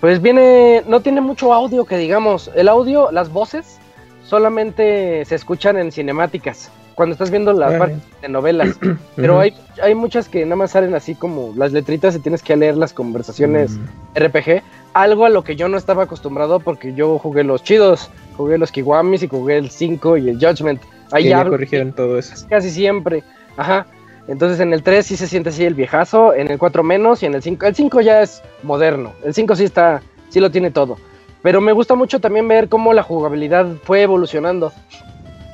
[0.00, 2.50] pues viene, no tiene mucho audio que digamos.
[2.56, 3.78] El audio, las voces,
[4.24, 6.70] solamente se escuchan en cinemáticas.
[6.96, 7.78] Cuando estás viendo la Órale.
[7.78, 8.78] parte de novelas.
[9.16, 12.56] Pero hay, hay muchas que nada más salen así como las letritas y tienes que
[12.56, 13.84] leer las conversaciones Mm.
[14.16, 14.62] RPG.
[14.96, 18.08] Algo a lo que yo no estaba acostumbrado porque yo jugué los chidos.
[18.38, 20.80] Jugué los Kiwamis y jugué el 5 y el Judgment.
[21.12, 22.46] Ahí ya corrigieron todo eso.
[22.48, 23.22] casi siempre.
[23.58, 23.84] Ajá.
[24.26, 27.26] Entonces en el 3 sí se siente así el viejazo, en el 4 menos y
[27.26, 27.66] en el 5.
[27.66, 29.12] El 5 ya es moderno.
[29.22, 30.00] El 5 sí está,
[30.30, 30.96] sí lo tiene todo.
[31.42, 34.72] Pero me gusta mucho también ver cómo la jugabilidad fue evolucionando.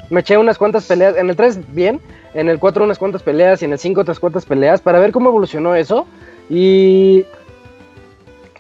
[0.09, 2.01] Me eché unas cuantas peleas, en el 3 bien,
[2.35, 5.11] en el 4 unas cuantas peleas y en el 5 otras cuantas peleas para ver
[5.11, 6.07] cómo evolucionó eso.
[6.49, 7.25] Y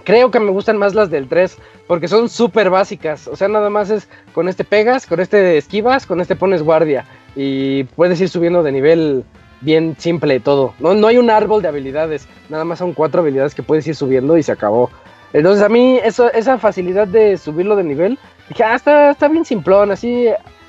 [0.05, 1.57] creo que me gustan más las del 3
[1.87, 3.29] porque son súper básicas.
[3.29, 7.05] O sea, nada más es con este pegas, con este esquivas, con este pones guardia
[7.35, 9.25] y puedes ir subiendo de nivel
[9.61, 10.75] bien simple todo.
[10.79, 13.95] No, no hay un árbol de habilidades, nada más son cuatro habilidades que puedes ir
[13.95, 14.91] subiendo y se acabó.
[15.33, 18.19] Entonces a mí esa facilidad de subirlo de nivel,
[18.49, 20.29] dije, ah, está, está bien simplón, así,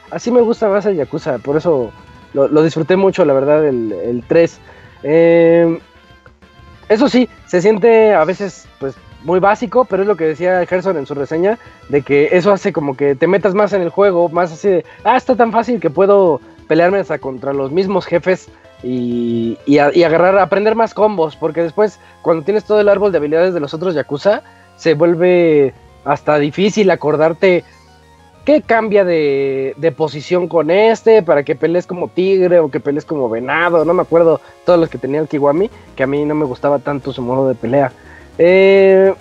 [0.09, 1.91] así me gusta más el Yakuza, por eso
[2.33, 4.59] lo, lo disfruté mucho, la verdad, el, el 3.
[5.03, 5.79] Eh,
[6.87, 10.97] eso sí, se siente a veces pues muy básico, pero es lo que decía Gerson
[10.97, 11.57] en su reseña,
[11.89, 14.85] de que eso hace como que te metas más en el juego, más así de,
[15.03, 18.49] ah, está tan fácil que puedo pelearme hasta contra los mismos jefes
[18.83, 23.17] y, y, a- agarrar, aprender más combos, porque después cuando tienes todo el árbol de
[23.19, 24.41] habilidades de los otros Yakuza,
[24.75, 25.73] se vuelve
[26.05, 27.63] hasta difícil acordarte
[28.43, 33.05] qué cambia de, de posición con este, para que pelees como tigre o que pelees
[33.05, 36.35] como venado, no me acuerdo todos los que tenía el Kiwami, que a mí no
[36.35, 37.93] me gustaba tanto su modo de pelea.
[38.37, 39.13] Eh,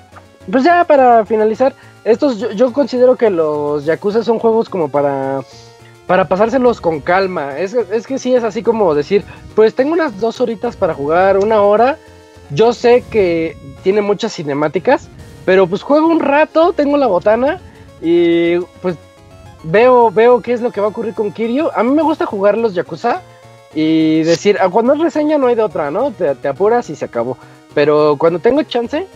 [0.50, 1.74] pues ya para finalizar,
[2.04, 5.40] estos yo, considero que los Yakuza son juegos como para
[6.06, 7.58] para pasárselos con calma.
[7.58, 9.24] Es, es que sí es así como decir,
[9.54, 11.96] pues tengo unas dos horitas para jugar, una hora.
[12.50, 15.08] Yo sé que tiene muchas cinemáticas,
[15.44, 17.60] pero pues juego un rato, tengo la botana
[18.02, 18.96] y pues
[19.62, 21.70] veo, veo qué es lo que va a ocurrir con Kiryu.
[21.74, 23.22] A mí me gusta jugar los Yakuza
[23.74, 26.10] y decir, ah, cuando es reseña no hay de otra, ¿no?
[26.10, 27.38] Te, te apuras y se acabó.
[27.74, 29.06] Pero cuando tengo chance,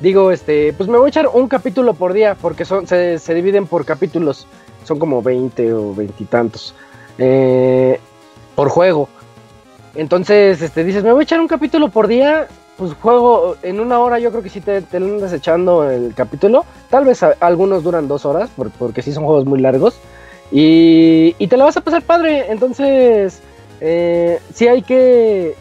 [0.00, 3.34] digo, este, pues me voy a echar un capítulo por día, porque son, se, se
[3.34, 4.46] dividen por capítulos,
[4.84, 6.74] son como 20 o veintitantos
[7.18, 7.98] eh,
[8.54, 9.08] por juego.
[9.94, 14.00] Entonces, este, dices, me voy a echar un capítulo por día, pues juego en una
[14.00, 16.64] hora, yo creo que sí te, te andas echando el capítulo.
[16.90, 19.94] Tal vez algunos duran dos horas, por- porque sí son juegos muy largos.
[20.50, 22.46] Y, y te la vas a pasar padre.
[22.50, 23.40] Entonces,
[23.80, 25.54] eh, sí hay que,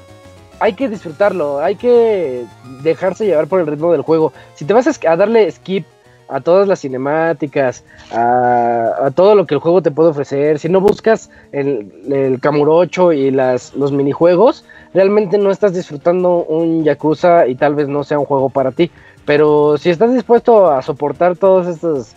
[0.64, 2.46] hay que disfrutarlo, hay que
[2.84, 4.32] dejarse llevar por el ritmo del juego.
[4.56, 5.86] Si te vas a, darle skip
[6.30, 7.84] a todas las cinemáticas,
[8.14, 13.12] a, todo lo que el juego te puede ofrecer, si no buscas el, el Kamurocho
[13.12, 14.64] y las, los minijuegos,
[14.94, 18.90] realmente no estás disfrutando un Yakuza y tal vez no sea un juego para ti.
[19.26, 22.16] Pero si estás dispuesto a soportar todas estas,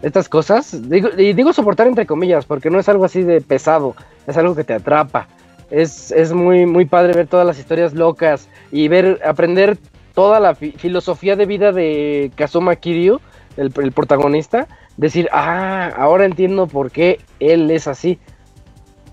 [0.00, 3.94] estas cosas, digo, y digo soportar entre comillas, porque no es algo así de pesado,
[4.26, 5.28] es algo que te atrapa.
[5.72, 9.78] Es, es muy, muy padre ver todas las historias locas y ver, aprender
[10.14, 13.20] toda la fi- filosofía de vida de Kazuma Kiryu,
[13.56, 14.68] el, el protagonista.
[14.98, 18.18] Decir, ah, ahora entiendo por qué él es así.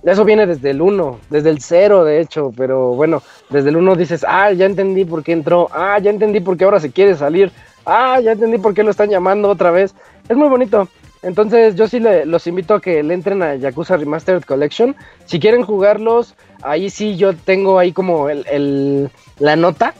[0.03, 3.95] Eso viene desde el 1, desde el 0 de hecho, pero bueno, desde el 1
[3.95, 7.15] dices, ah, ya entendí por qué entró, ah, ya entendí por qué ahora se quiere
[7.15, 7.51] salir,
[7.85, 9.95] ah, ya entendí por qué lo están llamando otra vez.
[10.27, 10.87] Es muy bonito.
[11.21, 14.95] Entonces yo sí los invito a que le entren a Yakuza Remastered Collection.
[15.25, 19.09] Si quieren jugarlos, ahí sí yo tengo ahí como el,
[19.39, 19.93] la nota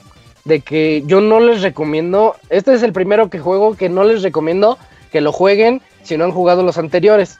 [0.45, 4.23] de que yo no les recomiendo, este es el primero que juego que no les
[4.23, 4.77] recomiendo
[5.11, 7.39] que lo jueguen si no han jugado los anteriores.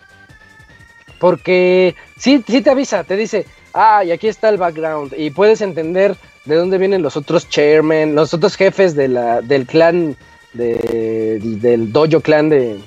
[1.20, 5.14] Porque sí, sí te avisa, te dice, ah, y aquí está el background.
[5.18, 6.16] Y puedes entender
[6.46, 10.16] de dónde vienen los otros chairmen, los otros jefes de la, del clan,
[10.54, 12.80] de, del dojo clan de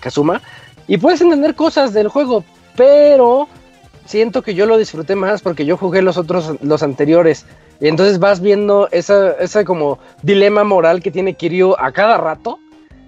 [0.00, 0.42] Kazuma.
[0.88, 2.44] Y puedes entender cosas del juego,
[2.76, 3.48] pero
[4.08, 7.44] siento que yo lo disfruté más porque yo jugué los otros, los anteriores.
[7.78, 12.58] Y entonces vas viendo esa, esa como dilema moral que tiene Kiryu a cada rato.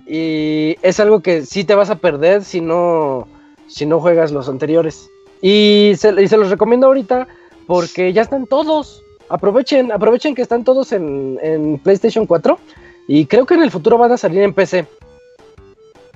[0.07, 3.27] Y es algo que sí te vas a perder si no,
[3.67, 5.09] si no juegas los anteriores.
[5.41, 7.27] Y se, los recomiendo ahorita
[7.67, 9.03] porque ya están todos.
[9.31, 12.59] Aprovechen, aprovechen que están todos en, en PlayStation 4.
[13.09, 14.87] Y creo que en el futuro van a salir en PC.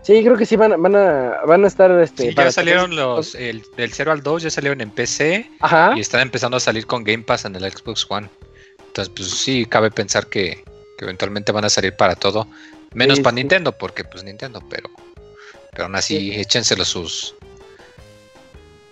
[0.05, 1.91] Sí, creo que sí van, a- van, a, van a estar.
[2.01, 4.91] Este, Sí, para ya salieron que- los, el, del 0 al 2 ya salieron en
[4.91, 5.95] PC Ajá.
[5.97, 8.29] y están empezando a salir con Game Pass en el Xbox One.
[8.87, 10.63] Entonces, pues sí, cabe pensar que,
[10.99, 12.47] que eventualmente van a salir para todo.
[12.93, 13.41] Menos Sí, para sí.
[13.41, 14.89] Nintendo, porque pues Nintendo, pero,
[15.73, 17.35] pero aún así, échenselo sus...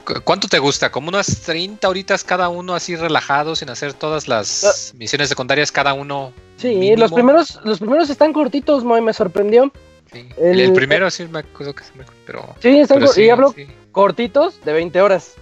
[0.05, 0.91] ¿Cu- ¿Cuánto te gusta?
[0.91, 5.93] ¿Como unas 30 horitas cada uno así relajado sin hacer todas las misiones secundarias cada
[5.93, 6.33] uno?
[6.57, 6.97] Sí, mínimo?
[7.03, 9.71] los primeros, los primeros están cortitos, Moy, me sorprendió.
[10.13, 10.29] Sí.
[10.39, 12.05] el- El, primero sí me acuerdo que se me...
[12.27, 13.67] Pero, Sí, están pero cor- y hablo sí.
[13.93, 15.35] cortitos de 20 horas.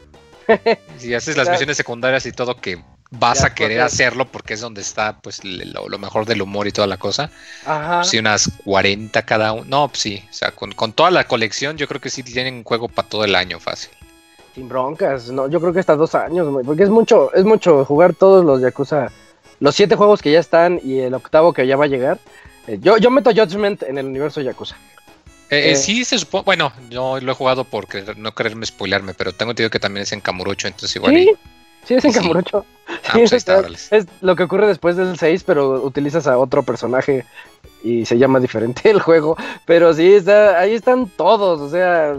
[0.99, 2.83] Si haces las misiones secundarias y todo que
[3.13, 6.43] vas Ya, a querer pues, hacerlo porque es donde está pues lo, lo mejor del
[6.43, 7.31] humor y toda la cosa.
[7.65, 8.03] Ajá.
[8.05, 9.65] Sí, unas 40 cada uno.
[9.67, 12.55] No, pues sí, o sea, con, con toda la colección yo creo que sí tienen
[12.55, 13.91] un juego para todo el año fácil.
[14.55, 18.15] Sin broncas, no, yo creo que hasta dos años, porque es mucho, es mucho jugar
[18.15, 19.13] todos los Yakuza,
[19.61, 22.19] los siete juegos que ya están y el octavo que ya va a llegar.
[22.67, 24.77] Eh, yo, yo meto Judgment en el universo Yakuza.
[25.51, 25.77] Eh, eh, Eh.
[25.77, 29.51] sí, se supone, bueno, yo lo he jugado por querer- no quererme spoilearme, pero tengo
[29.53, 31.13] entendido que también es en Kamurocho, entonces igual.
[31.15, 32.19] Sí, y- sí, es en sí.
[32.23, 32.63] Ah,
[33.03, 33.79] Sí, pues es, está, órale.
[33.91, 37.25] es lo que ocurre después del 6, pero utilizas a otro personaje
[37.83, 39.37] y se llama diferente el juego.
[39.65, 41.61] Pero sí, está, ahí están todos.
[41.61, 42.15] O sea,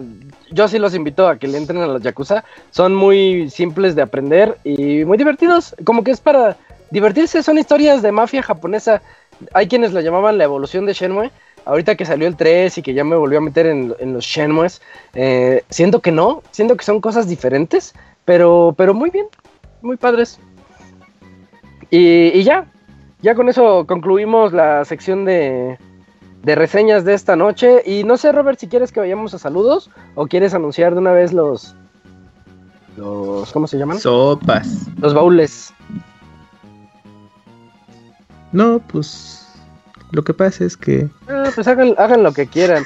[0.49, 2.43] yo sí los invito a que le entren a los Yakuza.
[2.71, 5.75] Son muy simples de aprender y muy divertidos.
[5.85, 6.57] Como que es para
[6.89, 7.43] divertirse.
[7.43, 9.01] Son historias de mafia japonesa.
[9.53, 11.31] Hay quienes la llamaban la evolución de Shenmue.
[11.65, 14.25] Ahorita que salió el 3 y que ya me volvió a meter en, en los
[14.25, 14.81] Shenmues,
[15.13, 17.93] eh, siento que no, siento que son cosas diferentes,
[18.25, 19.27] pero, pero muy bien,
[19.83, 20.39] muy padres.
[21.91, 22.65] Y, y ya,
[23.21, 25.77] ya con eso concluimos la sección de,
[26.43, 27.83] de reseñas de esta noche.
[27.85, 31.11] Y no sé, Robert, si quieres que vayamos a saludos o quieres anunciar de una
[31.11, 31.75] vez los.
[32.97, 33.99] los ¿Cómo se llaman?
[33.99, 34.87] Sopas.
[34.99, 35.73] Los baúles.
[38.51, 39.47] No, pues.
[40.11, 41.07] Lo que pasa es que.
[41.29, 42.83] Ah, pues hagan, hagan lo que quieran.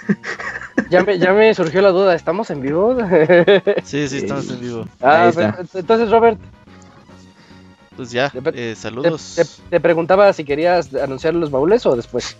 [0.90, 2.96] Ya me, ya me surgió la duda, ¿estamos en vivo?
[3.84, 4.88] Sí, sí, estamos en vivo.
[5.02, 6.40] Ah, pues, entonces, Robert,
[7.96, 9.34] Pues ya, Te- eh, saludos.
[9.36, 12.38] te- te preguntaba si querías anunciar los baúles o después.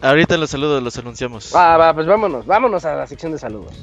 [0.00, 1.52] Ahorita los saludos los anunciamos.
[1.54, 3.74] Va, va, pues vámonos, vámonos a la sección de saludos.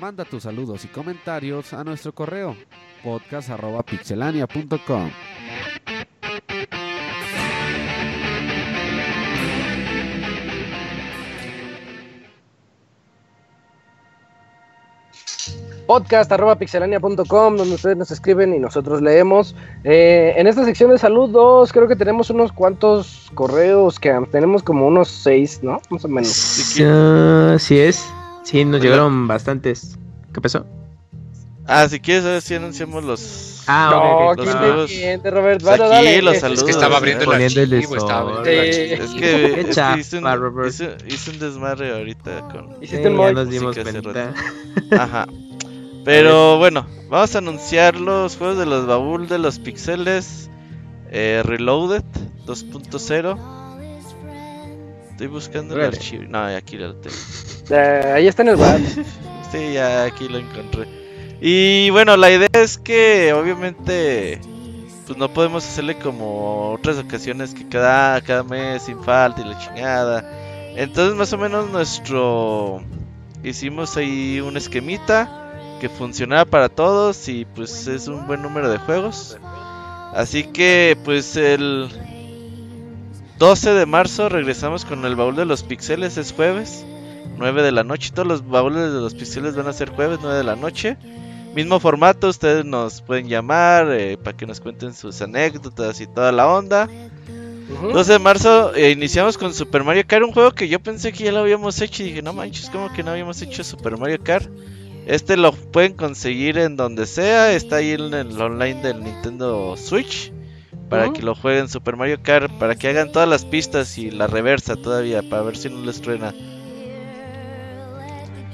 [0.00, 2.56] Manda tus saludos y comentarios a nuestro correo
[3.02, 5.10] podcast.pixelania.com.
[15.86, 19.54] podcast arroba pixelania.com donde ustedes nos escriben y nosotros leemos.
[19.84, 24.86] Eh, en esta sección de saludos creo que tenemos unos cuantos correos que tenemos como
[24.86, 25.80] unos seis, ¿no?
[25.88, 26.30] Más o menos.
[26.76, 28.06] Qui- Ah, sí es.
[28.50, 29.98] Sí, nos llegaron bastantes.
[30.32, 30.64] ¿Qué pasó?
[31.66, 33.62] Ah, si quieres, a ver si anunciamos los.
[33.66, 34.88] Ah, no, los ¿quién saludos.
[34.88, 35.62] te entiende, Robert?
[35.62, 36.22] Bueno, aquí dale.
[36.22, 36.60] los saludos.
[36.60, 38.50] Es que estaba abriendo el archivo, estaba Sí.
[38.50, 40.68] Es que, es que hice, un, Robert.
[40.70, 42.82] hice- hice un desmadre ahorita con.
[42.82, 43.32] Hiciste Sí, un ya mod.
[43.32, 43.76] nos dimos.
[44.92, 45.26] Ajá.
[46.06, 50.48] Pero bueno, vamos a anunciar los juegos de los baúl de los pixeles
[51.10, 52.02] eh, Reloaded
[52.46, 53.36] 2.0.
[55.18, 56.22] Estoy buscando el archivo.
[56.28, 57.16] No, aquí lo tengo.
[57.70, 58.80] Eh, ahí está en el web.
[59.50, 60.86] Sí, ya aquí lo encontré.
[61.40, 64.40] Y bueno, la idea es que obviamente
[65.06, 69.58] pues no podemos hacerle como otras ocasiones que cada, cada mes sin falta y la
[69.58, 70.30] chingada.
[70.76, 72.84] Entonces más o menos nuestro...
[73.42, 78.78] Hicimos ahí un esquemita que funcionaba para todos y pues es un buen número de
[78.78, 79.36] juegos.
[80.14, 81.88] Así que pues el
[83.38, 86.84] 12 de marzo regresamos con el baúl de los pixeles, es jueves.
[87.36, 88.10] 9 de la noche.
[88.12, 90.96] Todos los baúles de los pixeles van a ser jueves 9 de la noche.
[91.54, 96.32] Mismo formato, ustedes nos pueden llamar eh, para que nos cuenten sus anécdotas y toda
[96.32, 96.88] la onda.
[97.70, 97.92] Ujú.
[97.92, 101.24] 12 de marzo eh, iniciamos con Super Mario Kart, un juego que yo pensé que
[101.24, 104.18] ya lo habíamos hecho y dije, no manches, como que no habíamos hecho Super Mario
[104.22, 104.48] Kart.
[105.06, 110.32] Este lo pueden conseguir en donde sea, está ahí en el online del Nintendo Switch.
[110.88, 114.26] Para que lo jueguen Super Mario Kart, para que hagan todas las pistas y la
[114.26, 116.32] reversa todavía, para ver si no les truena.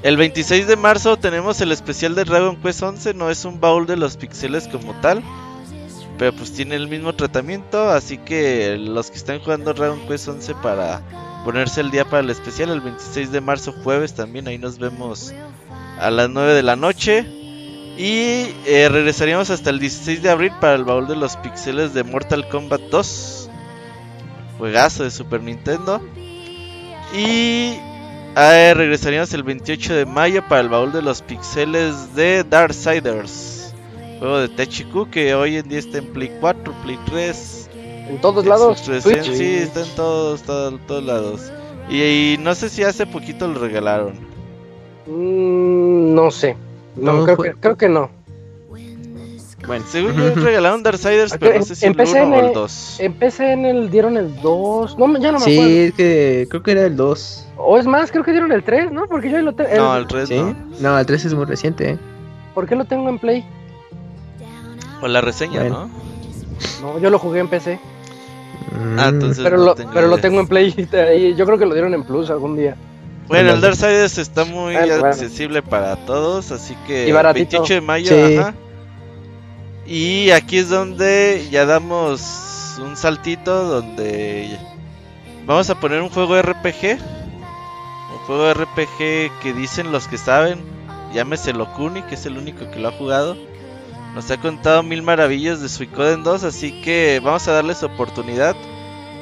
[0.03, 3.87] El 26 de marzo tenemos el especial de Dragon Quest 11, no es un baúl
[3.87, 5.23] de los pixeles como tal,
[6.19, 10.55] pero pues tiene el mismo tratamiento, así que los que están jugando Dragon Quest 11
[10.57, 11.01] para
[11.45, 15.33] ponerse el día para el especial, el 26 de marzo jueves también, ahí nos vemos
[15.99, 17.44] a las 9 de la noche.
[17.97, 22.03] Y eh, regresaríamos hasta el 16 de abril para el baúl de los pixeles de
[22.03, 23.51] Mortal Kombat 2.
[24.59, 26.01] Juegazo de Super Nintendo.
[27.17, 27.79] Y
[28.37, 33.73] eh, regresaríamos el 28 de mayo para el baúl de los pixeles de Darksiders.
[34.19, 37.71] Juego de Techiku que hoy en día está en Play 4, Play 3.
[38.09, 38.81] En todos lados.
[38.81, 39.23] Switch.
[39.23, 41.53] Sí, está en todos, todos, todos lados.
[41.89, 44.15] Y, y no sé si hace poquito lo regalaron.
[45.07, 46.57] Mm, no sé.
[46.97, 48.11] No, No, creo, fue- que, creo que no.
[49.67, 52.47] Bueno, Según yo regalaron Darksiders, pero no sé si el Empecé 1 o en el
[52.49, 53.01] el- 2.
[53.01, 54.99] En PCN el, dieron el 2.
[54.99, 55.73] No, ya no me sí, acuerdo.
[55.75, 57.49] es que creo que era el 2.
[57.57, 59.07] O es más, creo que dieron el 3, ¿no?
[59.07, 59.71] Porque yo ahí lo tengo.
[59.75, 60.37] No, el 3 ¿Sí?
[60.39, 60.55] no.
[60.81, 61.93] No, el 3 es muy reciente.
[61.93, 61.99] ¿eh?
[62.55, 63.43] ¿Por qué lo tengo en Play?
[65.01, 65.89] O la reseña, Bueno.
[66.83, 66.93] ¿no?
[66.95, 67.81] No, yo lo jugué en PC.
[68.99, 70.75] Ah, Mm, entonces Pero, no lo, tengo pero lo tengo en Play.
[71.17, 72.77] y yo creo que lo dieron en Plus algún día.
[73.29, 73.61] Bueno, el.
[73.61, 75.07] Darksiders está muy Bueno, bueno.
[75.07, 77.59] accesible para todos, así que Y baratito.
[77.63, 78.37] 28 de mayo, Sí.
[78.37, 78.55] ajá.
[79.87, 84.59] Y aquí es donde ya damos un saltito donde
[85.47, 86.99] vamos a poner un juego RPG.
[88.13, 90.61] Un juego RPG que dicen los que saben,
[91.13, 93.37] llámese Lokuni, que es el único que lo ha jugado.
[94.15, 98.55] Nos ha contado mil maravillas de Suicoden 2, así que vamos a darles oportunidad.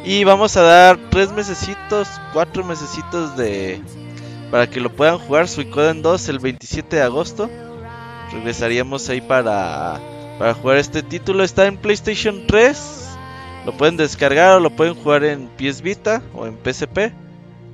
[0.05, 3.81] Y vamos a dar tres mesecitos, cuatro mesecitos de
[4.51, 7.49] para que lo puedan jugar Suicoden 2 el 27 de agosto.
[8.33, 10.01] Regresaríamos ahí para
[10.39, 11.45] para jugar este título.
[11.45, 13.17] Está en PlayStation 3.
[13.65, 17.13] Lo pueden descargar o lo pueden jugar en PS Vita o en PSP.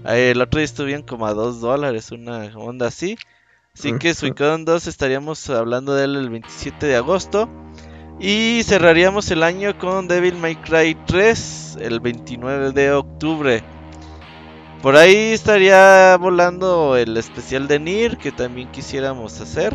[0.05, 3.17] El otro día estuvieron como a 2 dólares, una onda así.
[3.75, 7.49] Así que Suicoden 2 estaríamos hablando de él el 27 de agosto.
[8.20, 13.62] Y cerraríamos el año con Devil May Cry 3 el 29 de octubre.
[14.82, 19.73] Por ahí estaría volando el especial de Nier que también quisiéramos hacer.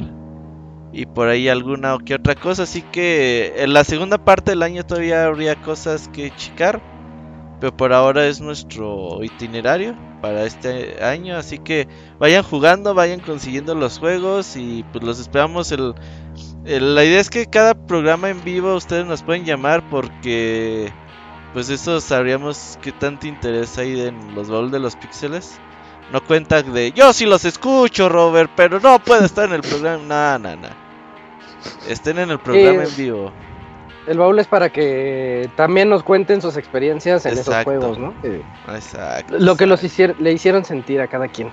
[0.92, 2.64] Y por ahí alguna o que otra cosa.
[2.64, 6.82] Así que en la segunda parte del año todavía habría cosas que checar.
[7.64, 11.38] Pero por ahora es nuestro itinerario para este año.
[11.38, 11.88] Así que
[12.20, 14.58] vayan jugando, vayan consiguiendo los juegos.
[14.58, 15.94] Y pues los esperamos el...
[16.66, 20.92] el- la idea es que cada programa en vivo ustedes nos pueden llamar porque...
[21.54, 25.58] Pues eso sabríamos qué tanto interés hay en los baúl de los píxeles.
[26.12, 30.04] No cuenta de yo sí los escucho, Robert, pero no puedo estar en el programa.
[30.04, 30.68] No, no, no.
[31.88, 33.32] Estén en el programa Eh, en vivo.
[34.08, 38.14] El baúl es para que también nos cuenten sus experiencias en esos juegos, ¿no?
[38.24, 39.38] Eh, Exacto.
[39.40, 40.14] Lo que los exacto.
[40.14, 41.50] hicier- le hicieron sentir a cada quien.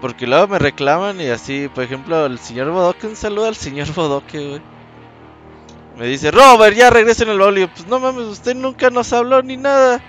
[0.00, 3.92] Porque luego me reclaman y así, por ejemplo, el señor Bodoque, un saludo al señor
[3.94, 4.60] Bodoque, güey.
[5.98, 7.58] Me dice, Robert, ya regresa en el baúl.
[7.58, 10.00] Y yo, pues no mames, usted nunca nos habló ni nada.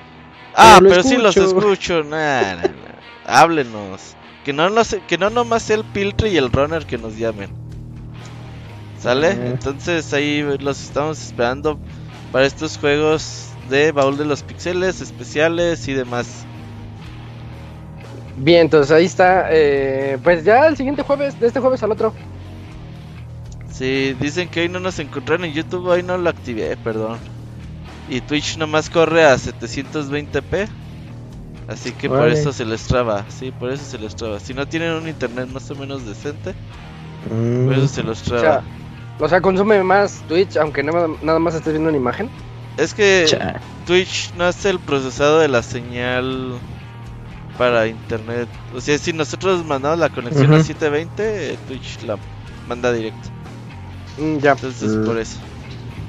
[0.56, 1.72] Ah, Pero pero sí los escucho.
[1.74, 2.04] escucho.
[2.10, 2.70] Nah, nah, nah.
[3.26, 4.16] Háblenos.
[4.44, 7.50] Que no, nos, que no nomás sea el Piltre y el Runner que nos llamen.
[9.00, 9.48] ¿Sale?
[9.50, 11.82] Entonces ahí los estamos esperando
[12.32, 16.48] para estos juegos de baúl de los pixeles especiales y demás.
[18.36, 19.48] Bien, entonces ahí está.
[19.52, 22.16] eh, pues ya el siguiente jueves, de este jueves al otro.
[23.66, 27.32] Sí, dicen que hoy no nos encontraron en YouTube, hoy no lo activé, perdón.
[28.08, 30.76] Y Twitch nomás corre a 720p.
[31.68, 34.40] Así que por eso se les traba, sí, por eso se les traba.
[34.40, 36.58] Si no tienen un internet más o menos decente,
[37.24, 37.64] Mm.
[37.64, 38.34] por eso se los O traba.
[38.36, 38.68] sea,
[39.20, 42.30] o sea, consume más Twitch, aunque nada, nada más estés viendo una imagen.
[42.78, 43.60] Es que Cha.
[43.86, 46.54] Twitch no hace el procesado de la señal
[47.58, 48.48] para internet.
[48.74, 50.64] O sea, si nosotros mandamos la conexión a Ujú.
[50.64, 52.18] 720, eh, Twitch la
[52.68, 53.30] manda directo.
[54.18, 54.52] Mm, ya.
[54.52, 55.06] Entonces, Mm.
[55.06, 55.40] por eso.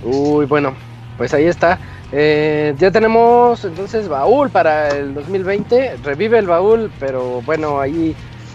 [0.04, 0.76] Uy, bueno,
[1.16, 1.78] pues ahí está.
[2.12, 5.96] Eh, ya tenemos entonces baúl para el 2020.
[6.04, 8.14] Revive el baúl, pero bueno, ahí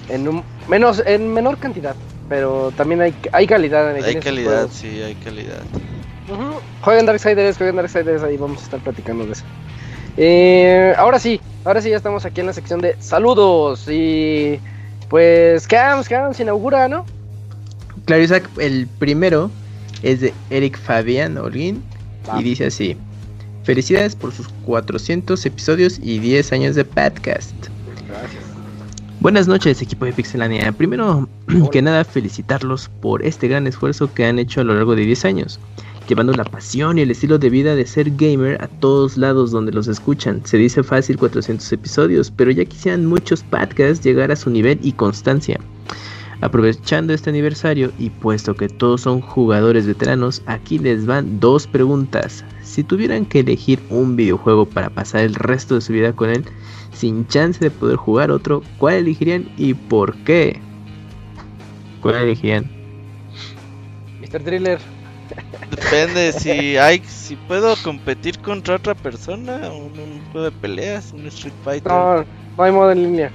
[0.09, 1.95] en un menos en menor cantidad.
[2.27, 5.61] Pero también hay, hay calidad en en Hay calidad, sí, hay calidad.
[6.29, 6.59] Ujú.
[6.81, 9.43] Jueguen Darksiders, jueguen Darksiders, ahí vamos a estar platicando de eso.
[10.17, 14.59] Eh, ahora sí, ahora sí ya estamos aquí en la sección de saludos y
[15.09, 17.05] pues Cams, Cams inaugura, ¿no?
[18.05, 19.51] Claro, Isaac, el primero
[20.03, 21.83] es de Eric Fabián Holguín
[22.29, 22.39] Va.
[22.39, 22.97] y dice así:
[23.63, 27.53] Felicidades por sus 400 episodios y 10 años de podcast.
[28.07, 28.44] Gracias.
[29.25, 30.71] Buenas noches, equipo de Pixelania.
[30.71, 31.27] Primero
[31.71, 35.25] que nada, felicitarlos por este gran esfuerzo que han hecho a lo largo de 10
[35.25, 35.59] años,
[36.07, 39.71] llevando la pasión y el estilo de vida de ser gamer a todos lados donde
[39.71, 40.41] los escuchan.
[40.45, 44.91] Se dice fácil 400 episodios, pero ya quisieran muchos podcasts llegar a su nivel y
[44.91, 45.59] constancia.
[46.41, 52.45] Aprovechando este aniversario y puesto que todos son jugadores veteranos, aquí les van dos preguntas.
[52.61, 56.45] Si tuvieran que elegir un videojuego para pasar el resto de su vida con él,
[56.95, 60.59] sin chance de poder jugar otro, ¿cuál elegirían y por qué?
[62.01, 62.65] ¿Cuál elegirían?
[64.21, 64.43] Mr.
[64.43, 64.79] Driller.
[65.71, 71.25] Depende si hay, si puedo competir contra otra persona, un, un juego de peleas, un
[71.27, 71.91] Street Fighter.
[71.91, 72.23] No,
[72.57, 73.31] no hay modo en línea,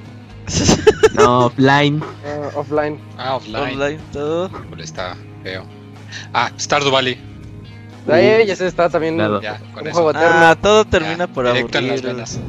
[1.14, 2.00] No, offline.
[2.24, 2.98] eh, offline.
[3.18, 3.56] Ah, offline.
[3.80, 4.50] Online, todo.
[4.78, 5.64] Está feo.
[6.32, 7.18] Ah, Stardew Valley.
[8.08, 9.40] Ahí ya se está también Claro.
[9.42, 9.94] Ya, con un eso.
[10.02, 10.28] juego eterno.
[10.46, 12.14] Ah, todo termina Ya, por directo en las aburrir.
[12.14, 12.40] venas.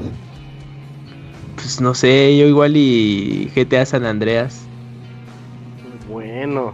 [1.61, 4.63] Pues no sé, yo igual y GTA San Andreas.
[6.09, 6.73] Bueno.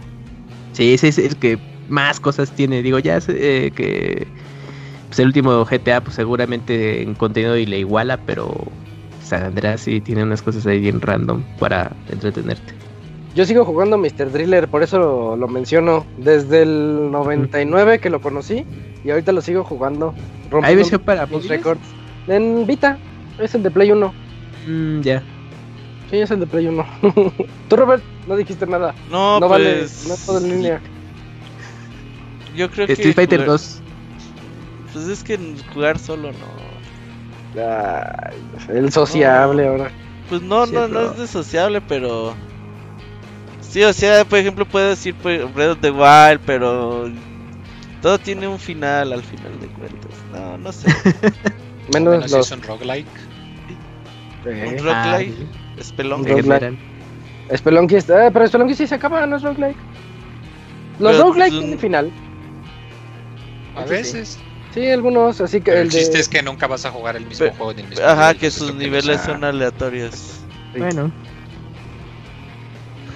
[0.72, 1.58] Sí, ese es el que
[1.88, 2.82] más cosas tiene.
[2.82, 4.26] Digo, ya sé eh, que
[5.08, 8.54] pues el último GTA pues seguramente en contenido y le iguala, pero
[9.22, 12.72] San Andreas sí tiene unas cosas ahí bien random para entretenerte.
[13.34, 14.32] Yo sigo jugando Mr.
[14.32, 16.06] Driller, por eso lo, lo menciono.
[16.16, 18.64] Desde el 99 que lo conocí
[19.04, 20.14] y ahorita lo sigo jugando.
[20.62, 21.80] ¿Hay versión para los récords.
[22.26, 22.98] En Vita,
[23.38, 24.12] es el de Play 1.
[24.68, 25.22] Mm, ya.
[26.10, 26.86] Sí, es el de Play 1.
[27.68, 28.94] Tú, Robert, no dijiste nada.
[29.10, 30.06] No, No, vale, pues.
[30.08, 30.80] no es todo en línea.
[32.56, 32.92] Yo creo que.
[32.94, 33.80] Street Fighter jugar- 2.
[34.92, 35.38] Pues es que
[35.74, 37.60] jugar solo no.
[37.62, 38.36] Ay,
[38.68, 39.70] el sociable No.
[39.72, 39.90] ahora.
[40.28, 42.34] Pues no, Sí, no, no es desociable, pero.
[43.60, 47.10] Sí, o sea, por ejemplo, puedo decir pues, Breath of the Wild, pero.
[48.00, 50.10] Todo tiene un final al final de cuentas.
[50.32, 50.88] No, no sé.
[51.92, 52.46] Menos Menos si los.
[52.46, 53.06] es un roguelike.
[54.48, 55.34] Eh, un roguelike.
[55.78, 56.78] Ah, Spelunky.
[57.56, 58.26] Spelunky está.
[58.26, 59.76] eh, pero Spelunky sí se acaba, no es roguelike.
[60.98, 62.10] Los Pero, roguelike pues, un- tienen final.
[63.76, 64.38] A veces.
[64.74, 66.20] Sí, algunos, así que Pero el el chiste de.
[66.20, 68.38] es que nunca vas a jugar el mismo Pe- juego en el mismo Ajá, nivel,
[68.38, 70.40] que sus que niveles son aleatorios.
[70.76, 71.10] Bueno.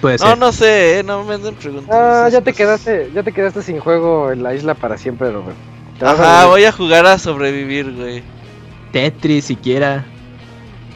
[0.01, 0.37] Puede No, ser.
[0.37, 1.93] no sé, eh, no me anden preguntando.
[1.95, 2.57] Ah, ya te cosas.
[2.57, 5.55] quedaste, ya te quedaste sin juego en la isla para siempre, Robert.
[6.01, 6.49] A Ajá, morir.
[6.49, 8.23] voy a jugar a sobrevivir, güey.
[8.91, 10.05] Tetris siquiera.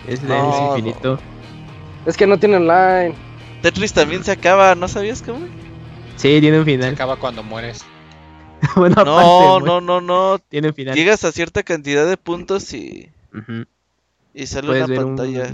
[0.08, 1.20] Es, No, es infinito.
[2.06, 3.16] Es que no tiene online.
[3.62, 5.40] Tetris también se acaba, ¿no sabías cómo?
[6.16, 6.94] Sí, tiene un Se final.
[6.94, 7.84] acaba cuando mueres.
[8.76, 10.40] bueno, No, aparte, no, no, no.
[10.40, 10.96] Tiene un final.
[10.96, 13.10] Llegas a cierta cantidad de puntos y,
[14.34, 15.48] y sale Puedes una ver un- pantalla.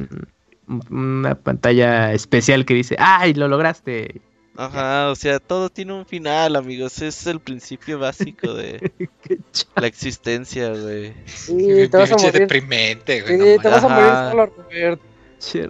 [0.67, 4.21] un- una pantalla especial que dice, ¡ay, lo lograste!
[4.55, 7.01] Ajá, o sea, todo tiene un final, amigos.
[7.01, 8.91] Es el principio básico de
[9.75, 11.13] la existencia, güey.
[11.25, 12.41] Sí, te vas a Pinche morir.
[12.41, 13.38] deprimente, güey.
[13.38, 14.97] Sí, no te vas a morir solo.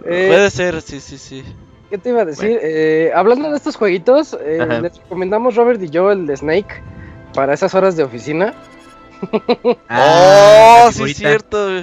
[0.04, 1.42] Eh, Puede ser, sí, sí, sí.
[1.90, 2.58] ¿Qué te iba a decir?
[2.62, 6.82] Eh, hablando de estos jueguitos, eh, les recomendamos Robert y yo el de Snake
[7.34, 8.54] para esas horas de oficina.
[9.88, 11.18] Ah, oh, sí, favorita.
[11.18, 11.82] cierto, güey.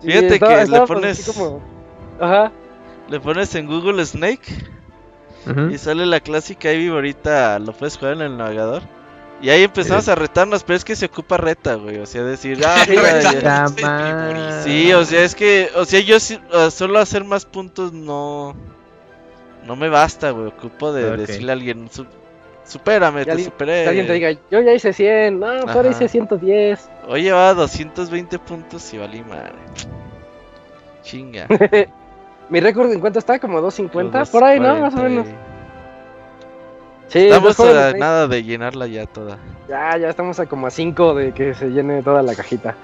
[0.00, 1.62] Sí, Fíjate estaba- que le estaba, pones- así como-
[2.20, 2.52] Ajá.
[3.08, 4.42] Le pones en Google Snake
[5.72, 8.82] Y sale la clásica Ivy ahorita, lo puedes jugar en el navegador.
[9.40, 11.98] Y ahí empezamos a retarnos, pero es que se ocupa reta, güey.
[11.98, 16.40] O sea, decir, ah, Sí, mira, Sí, o sea, es que, o sea, yo sí-
[16.52, 18.54] uh, solo hacer más puntos no
[19.64, 20.46] no me basta, güey.
[20.48, 22.06] Ocupo de decirle a alguien, "Su-
[22.64, 23.82] supérame, Que te alguien- superé.
[23.84, 26.88] Que alguien te diga, yo ya hice 100, no, tú ahora hice 110.
[27.06, 29.52] Hoy llevaba 220 puntos y valí madre.
[31.02, 31.46] Chinga.
[32.50, 34.80] Mi récord en cuánto está, como 250, por ahí, ¿no?
[34.80, 35.48] Más o 240 menos.
[37.08, 39.38] Sí, Estamos a nada de llenarla ya toda.
[39.66, 42.74] ya, ya estamos a como a 5 de que se llene toda la cajita.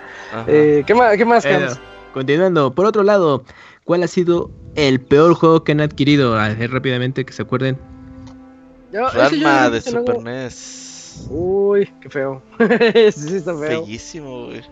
[0.47, 1.79] Eh, ¿Qué más, qué más Cams?
[2.15, 3.45] continuando, por otro lado,
[3.85, 6.39] ¿cuál ha sido el peor juego que han adquirido?
[6.39, 7.79] A ver rápidamente que se acuerden.
[8.93, 9.11] Yo-
[9.71, 9.81] de.
[9.81, 11.27] Super NES.
[11.29, 12.43] Uy, qué feo.
[13.13, 13.83] sí, sí está feo.
[13.83, 14.63] Bellísimo, güey.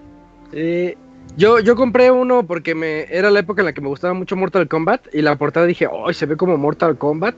[0.53, 0.97] Eh,
[1.37, 4.37] yo, yo compré uno porque me era la época en la que me gustaba mucho
[4.37, 7.35] Mortal Kombat y la portada dije, ¡ay, se ve como Mortal Kombat!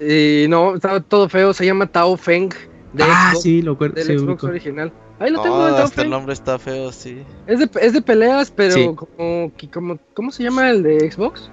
[0.00, 2.50] Y no, estaba todo feo, se llama Tao Feng
[2.92, 3.94] de ah, Xbox, sí, lo acuerdo.
[3.94, 4.46] del sí, Xbox ubico.
[4.48, 4.92] original.
[5.18, 6.10] Ahí lo tengo, No, el Tao hasta el Feng.
[6.10, 7.22] nombre está feo, sí.
[7.46, 8.90] Es de, es de peleas, pero Sí.
[8.94, 11.50] como, como, ¿cómo se llama el de Xbox?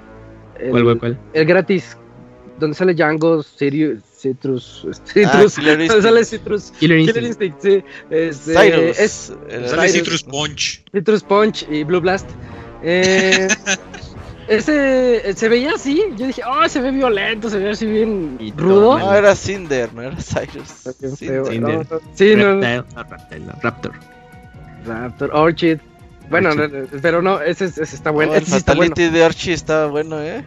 [0.59, 1.19] El, ¿Cuál, cuál, cuál?
[1.33, 1.97] el gratis,
[2.59, 6.23] donde sale Django, Sirius, Citrus, Ah, Citrus, donde sale.
[6.25, 7.61] Citrus, Killer Killer Instinct.
[7.61, 8.99] Sí, este, Cyrus.
[8.99, 9.91] es Sale Cyrus.
[9.91, 10.83] Citrus Punch.
[10.93, 12.29] Citrus Punch y Blue Blast.
[12.83, 13.47] Eh,
[14.47, 16.01] ese eh, se veía así.
[16.17, 18.97] Yo dije, oh, se ve violento, se ve así bien Y rudo.
[18.97, 20.69] No, era Cinder, no era Cyrus.
[20.87, 21.45] Está Cinder.
[21.45, 21.61] Cinder.
[21.61, 21.99] no, no.
[22.13, 22.61] Sí, no,
[23.61, 23.91] Raptor.
[24.85, 25.79] Raptor, Orchid.
[26.29, 26.51] Bueno,
[27.01, 28.31] pero no, ese, ese está bueno.
[28.31, 28.91] Oh, el ese sí está bueno.
[28.95, 30.43] Fatality de Archie estaba bueno, ¿eh?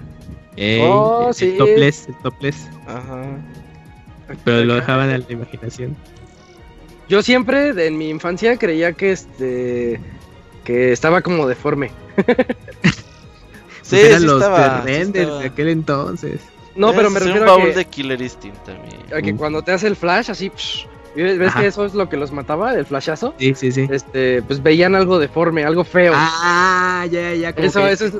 [0.56, 1.54] Ey, Oh, el sí.
[1.58, 2.66] topless, el topless.
[2.86, 3.26] Ajá.
[4.44, 5.96] Pero lo dejaban a la imaginación.
[7.08, 10.00] Yo siempre, de- en mi infancia, creía que este.
[10.64, 11.90] que estaba como deforme.
[13.82, 16.40] Sí, Pues eran sí los estaba, de sí aquel entonces.
[16.74, 18.96] No, pero me Es un refiero a que, de Killer Instinct también.
[19.16, 19.36] a que Uh.
[19.36, 20.50] cuando te hace el flash, así.
[20.50, 21.60] psh, ¿Ves Ajá.
[21.60, 23.32] que eso es lo que los mataba, el flashazo?
[23.38, 23.86] Sí, sí, sí.
[23.88, 26.12] Este, pues veían algo deforme, algo feo.
[26.16, 27.52] Ah, ya, ya.
[27.54, 28.14] como Eso, que- eso, es,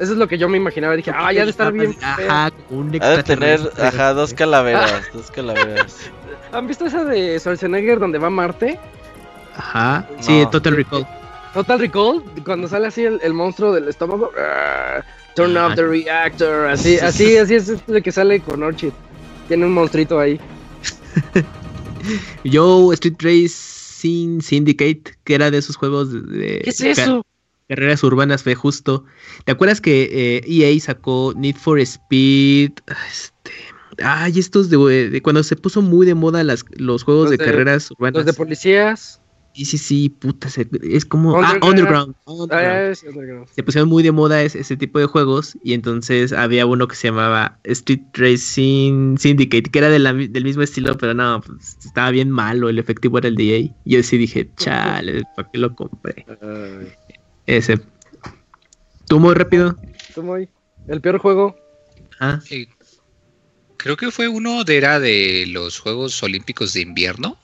[0.00, 0.94] eso es lo que yo me imaginaba.
[0.94, 1.94] Dije, ah, ya de estar bien.
[1.94, 2.30] feo".
[2.30, 6.10] Ajá, un Ha de tener, ajá, dos calaveras, dos calaveras.
[6.52, 8.78] ¿Han visto esa de Schwarzenegger donde va a Marte?
[9.54, 10.44] Ajá, sí.
[10.50, 11.06] Total Recall.
[11.52, 14.30] Total Recall, cuando sale así el, el monstruo del estómago.
[14.38, 15.02] ah,
[15.34, 16.68] turn off the reactor.
[16.68, 18.92] Así, así, así es el que sale con Orchid.
[19.48, 20.40] Tiene un monstruito ahí.
[22.44, 27.24] Yo, Street Racing Syndicate, que era de esos juegos de, ¿Qué es eso?
[27.68, 29.04] Carreras urbanas, fue justo.
[29.44, 30.08] ¿Te acuerdas que
[30.38, 32.72] eh, EA sacó Need for Speed?
[33.10, 33.52] Este.
[34.02, 37.36] Ay, estos de, de cuando se puso muy de moda las, los juegos Los de,
[37.38, 38.14] de- carreras urbanas.
[38.18, 39.20] Los de policías.
[39.54, 41.30] Sí, sí, sí, puta, se- es como...
[41.32, 41.58] Underground.
[41.64, 42.14] Ah, Underground.
[42.26, 42.52] Underground.
[42.76, 43.48] Ah, es Underground.
[43.48, 46.94] se pusieron muy de moda ese, ese tipo de juegos y entonces había uno que
[46.94, 51.76] se llamaba Street Racing Syndicate, que era de la del mismo estilo, pero no, pues,
[51.84, 53.58] estaba bien malo, el efectivo era el de EA.
[53.84, 56.24] Y yo sí dije, chale, ¿para qué lo compré?
[56.40, 56.92] Ay,
[57.48, 57.80] Ese.
[59.06, 59.74] ¿Tú muy rápido?
[60.14, 60.50] tú, Moy.
[60.86, 61.56] El peor juego.
[62.20, 62.40] Ah,
[63.78, 67.38] creo que fue uno de era de los Juegos Olímpicos de invierno.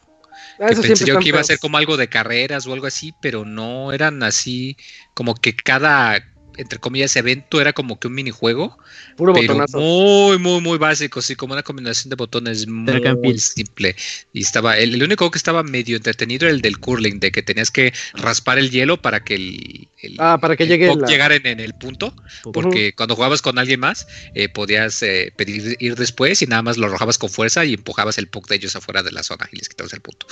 [0.60, 3.14] Ah, que pensé yo que iba a ser como algo de carreras o algo así,
[3.22, 4.76] pero no eran así,
[5.14, 6.22] como que cada,
[6.56, 8.78] entre comillas, evento era como que un minijuego,
[9.16, 9.78] Puro pero botonazo.
[9.78, 13.96] muy, muy, muy básico, así como una combinación de botones muy simple.
[14.32, 17.42] Y estaba, el, el único que estaba medio entretenido era el del curling, de que
[17.42, 21.06] tenías que raspar el hielo para que el, el- Ah, para que el llegue la-
[21.06, 22.14] llegara en, en el punto,
[22.52, 26.76] porque cuando jugabas con alguien más, eh, podías eh, pedir ir después y nada más
[26.78, 29.56] lo arrojabas con fuerza y empujabas el puck de ellos afuera de la zona y
[29.56, 30.26] les quitabas el punto.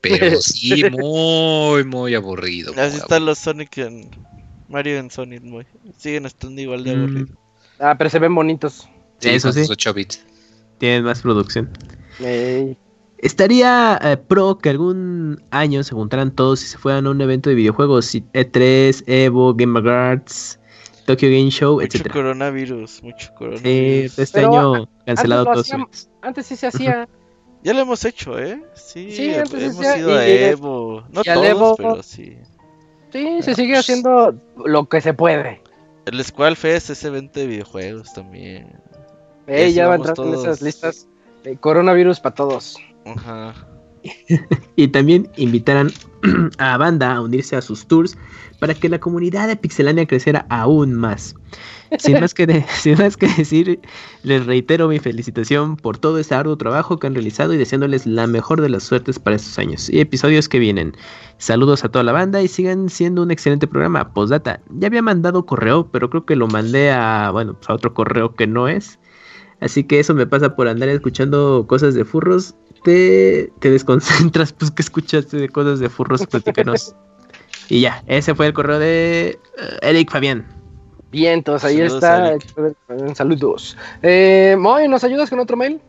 [0.00, 2.74] Pero sí, muy, muy aburrido.
[2.78, 4.10] Así están los Sonic en
[4.68, 5.66] Mario en Sonic, muy.
[5.96, 7.00] Siguen estando igual de Mm.
[7.00, 7.30] aburridos.
[7.80, 8.88] Ah, pero se ven bonitos.
[9.18, 9.60] Sí, Eso sí.
[9.60, 10.24] sus 8 bits.
[10.78, 11.70] tienen más producción.
[12.20, 12.76] Ey.
[13.18, 17.48] Estaría eh, pro que algún año se juntaran todos y se fueran a un evento
[17.48, 20.58] de videojuegos, y E3, Evo, Game Awards,
[21.06, 22.12] Tokyo Game Show, Mucho etcétera.
[22.12, 24.18] coronavirus, mucho coronavirus.
[24.18, 25.70] este Pero año cancelado todos.
[26.22, 27.08] Antes sí se hacía.
[27.64, 28.62] Ya lo hemos hecho, ¿eh?
[28.74, 31.02] Sí, Sí, antes hemos ido a y- Evo.
[31.10, 32.36] No todos, Evo- pero sí.
[33.14, 34.34] Sí, se sigue haciendo
[34.66, 35.62] lo que se puede.
[36.04, 38.76] El Squall Fest es evento de videojuegos también.
[39.46, 41.06] Eh, ya va a entrar en esas listas.
[41.44, 42.76] de coronavirus para todos.
[43.06, 43.54] Ajá.
[44.74, 45.92] Y también invitarán
[46.58, 48.18] a banda a unirse a sus tours
[48.58, 51.34] para que la comunidad de Pixelania creciera aún más.
[51.98, 53.80] Sin más, que sin más que decir,
[54.22, 58.26] les reitero mi felicitación por todo ese arduo trabajo que han realizado y deseándoles la
[58.26, 60.96] mejor de las suertes para estos años y episodios que vienen.
[61.38, 64.12] Saludos a toda la banda y sigan siendo un excelente programa.
[64.12, 67.94] Postdata, ya había mandado correo, pero creo que lo mandé a, bueno, pues a otro
[67.94, 68.98] correo que no es.
[69.60, 72.54] Así que eso me pasa por andar escuchando cosas de furros.
[72.82, 76.94] Te, te desconcentras, pues que escuchaste de cosas de furros, platícanos.
[77.68, 80.46] y ya, ese fue el correo de eh, Eric Fabián.
[81.10, 82.32] Bien, entonces ahí Saludos, está.
[82.32, 83.14] Eric.
[83.14, 83.76] Saludos.
[84.02, 85.80] Eh, Moy, ¿nos ayudas con otro mail?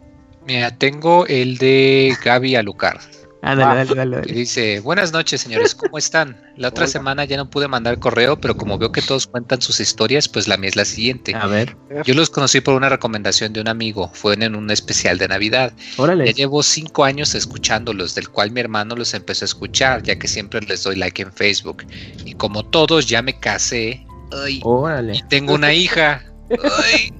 [0.45, 2.99] Mira, tengo el de Gaby Alucar.
[3.45, 3.75] Ándale, Ah.
[3.85, 4.33] dale, dale, que dale.
[4.39, 6.35] dice, buenas noches señores, ¿cómo están?
[6.57, 6.91] La otra Hola.
[6.91, 10.47] semana ya no pude mandar correo, pero como veo que todos cuentan sus historias, pues
[10.47, 11.35] la mía es la siguiente.
[11.35, 15.17] A ver, Yo los conocí por una recomendación de un amigo, fue en un especial
[15.17, 15.73] de Navidad.
[15.77, 16.33] Ya órale.
[16.33, 20.59] llevo cinco años escuchándolos, del cual mi hermano los empezó a escuchar, ya que siempre
[20.61, 21.85] les doy like en Facebook.
[22.25, 24.05] Y como todos ya me casé,
[24.43, 25.21] ay, Órale.
[25.29, 26.23] tengo una hija.
[26.83, 27.13] ay,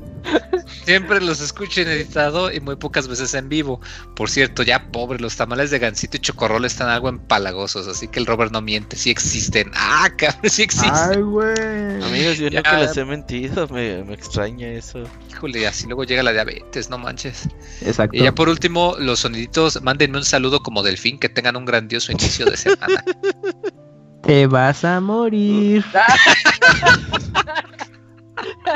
[0.85, 3.79] siempre los escucho en editado y muy pocas veces en vivo.
[4.15, 8.19] Por cierto, ya pobre, los tamales de gansito y chocorrol están algo empalagosos, así que
[8.19, 9.71] el Robert no miente, sí existen.
[9.75, 10.91] Ah, cabrón, sí existen.
[10.93, 12.03] Ay, güey.
[12.03, 12.59] Amigos, yo Ya.
[12.59, 15.03] nunca les he mentido, me, me extraña eso.
[15.29, 17.47] Híjole, así luego llega la diabetes, no manches.
[17.81, 18.15] Exacto.
[18.15, 22.11] Y ya por último, los soniditos, mándenme un saludo como delfín, que tengan un grandioso
[22.11, 23.03] inicio de semana.
[24.23, 25.85] Te vas a morir.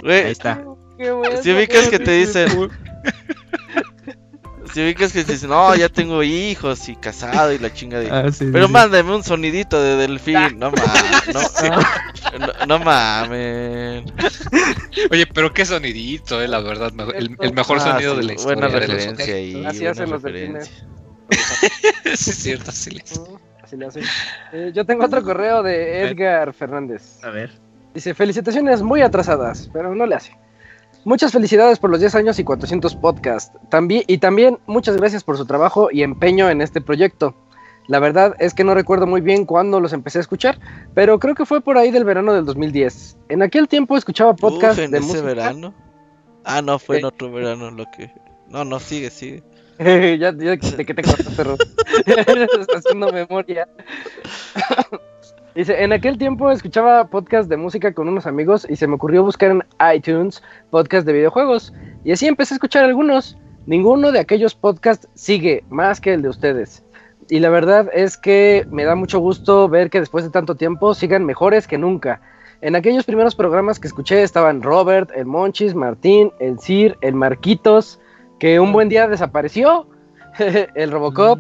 [0.04, 0.64] Ahí está.
[1.00, 1.42] Qué bueno.
[1.42, 2.70] si ubicas que te dicen.
[4.72, 8.12] Si ubicas que te dicen, no, ya tengo hijos y casado y la chinga de.
[8.12, 8.72] Ah, sí, Pero sí.
[8.74, 10.60] mándame un sonidito de delfín.
[10.60, 10.94] No mames.
[12.40, 14.04] No, no, no mames.
[15.10, 18.34] Oye, pero qué sonidito, eh, la verdad, el, el mejor Ah, sonido sí, de la
[18.34, 18.56] historia.
[18.68, 19.66] Buena referencia ahí.
[19.66, 20.72] Así hacen los referencia.
[22.16, 23.20] sí, es cierto, sí les-
[23.64, 24.04] Así le hacen.
[24.54, 27.24] Eh, yo tengo otro correo de Edgar Fernández.
[27.24, 27.52] A ver.
[27.96, 30.38] Dice, felicitaciones muy atrasadas, pero no le hace.
[31.06, 33.52] Muchas felicidades por los 10 años y 400 podcasts.
[33.70, 37.36] También, y también muchas gracias por su trabajo y empeño en este proyecto.
[37.88, 40.60] La verdad es que no recuerdo muy bien cuándo los empecé a escuchar,
[40.94, 43.18] pero creo que fue por ahí del verano del 2010.
[43.30, 45.24] En aquel tiempo escuchaba podcast Uf, en de ese música.
[45.26, 45.74] verano.
[46.44, 47.08] Ah, no, fue en Eh.
[47.08, 48.12] otro verano lo que.
[48.48, 49.42] No, no, sigue, sigue.
[49.80, 51.42] ya, ya, ¿de qué te cortaste?
[52.06, 53.68] Estás haciendo memoria.
[55.56, 59.24] Dice, en aquel tiempo escuchaba podcast de música con unos amigos y se me ocurrió
[59.24, 59.64] buscar en
[59.96, 61.74] iTunes podcast de videojuegos.
[62.04, 63.36] Y así empecé a escuchar algunos.
[63.66, 66.84] Ninguno de aquellos podcasts sigue más que el de ustedes.
[67.30, 70.94] Y la verdad es que me da mucho gusto ver que después de tanto tiempo
[70.94, 72.22] sigan mejores que nunca.
[72.62, 78.00] En aquellos primeros programas que escuché estaban Robert, el Monchis, Martín, el Sir, el Marquitos,
[78.40, 79.88] que un buen día desapareció,
[80.76, 81.40] el Robocop.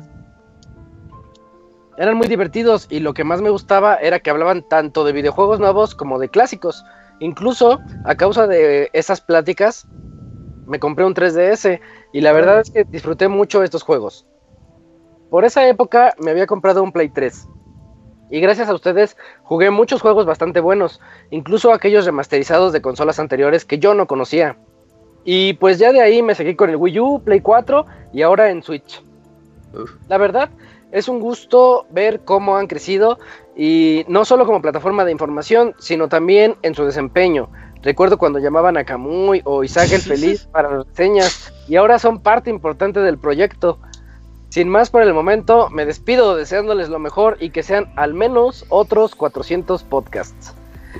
[1.99, 5.59] Eran muy divertidos y lo que más me gustaba era que hablaban tanto de videojuegos
[5.59, 6.85] nuevos como de clásicos.
[7.19, 9.85] Incluso a causa de esas pláticas
[10.65, 11.81] me compré un 3DS
[12.13, 14.25] y la verdad es que disfruté mucho estos juegos.
[15.29, 17.49] Por esa época me había comprado un Play 3.
[18.29, 21.01] Y gracias a ustedes jugué muchos juegos bastante buenos,
[21.31, 24.57] incluso aquellos remasterizados de consolas anteriores que yo no conocía.
[25.25, 28.51] Y pues ya de ahí me seguí con el Wii U, Play 4 y ahora
[28.51, 29.03] en Switch.
[30.07, 30.49] La verdad,
[30.91, 33.19] es un gusto ver cómo han crecido
[33.55, 37.49] y no solo como plataforma de información, sino también en su desempeño.
[37.81, 42.19] Recuerdo cuando llamaban a Kamui o Isaac el Feliz para las reseñas y ahora son
[42.19, 43.79] parte importante del proyecto.
[44.49, 48.65] Sin más por el momento, me despido deseándoles lo mejor y que sean al menos
[48.69, 50.55] otros 400 podcasts.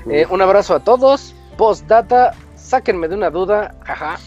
[0.08, 1.34] Eh, un abrazo a todos.
[1.56, 4.18] Postdata, sáquenme de una duda, jaja.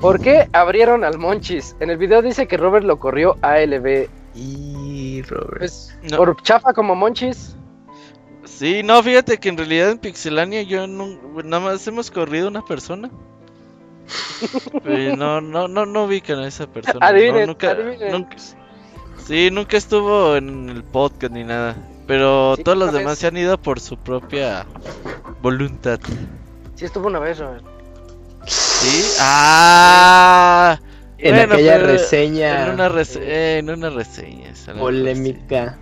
[0.00, 1.76] ¿Por qué abrieron al Monchis?
[1.78, 4.08] En el video dice que Robert lo corrió a LB.
[4.34, 5.58] Y Robert.
[5.58, 6.16] Pues, No.
[6.18, 7.56] por chafa como Monchis.
[8.44, 11.06] Sí, no, fíjate que en realidad en Pixelania yo no,
[11.44, 13.10] nada más hemos corrido una persona.
[14.82, 16.98] Pero no, no, no, no ubican a esa persona.
[17.00, 18.12] no, Adivinen, nunca, adivinen.
[18.12, 18.36] nunca-
[19.26, 21.76] sí, nunca estuvo en el podcast ni nada.
[22.06, 23.18] Pero Sí, todos los demás vez.
[23.20, 24.66] se han ido por su propia
[25.40, 26.00] voluntad.
[26.74, 27.64] Sí estuvo una vez, Robert.
[28.46, 29.04] ¿Sí?
[29.20, 30.78] ¡Ah!
[31.22, 34.52] En bueno, aquella reseña En una, rese- eh, en una reseña.
[34.78, 35.78] polémica.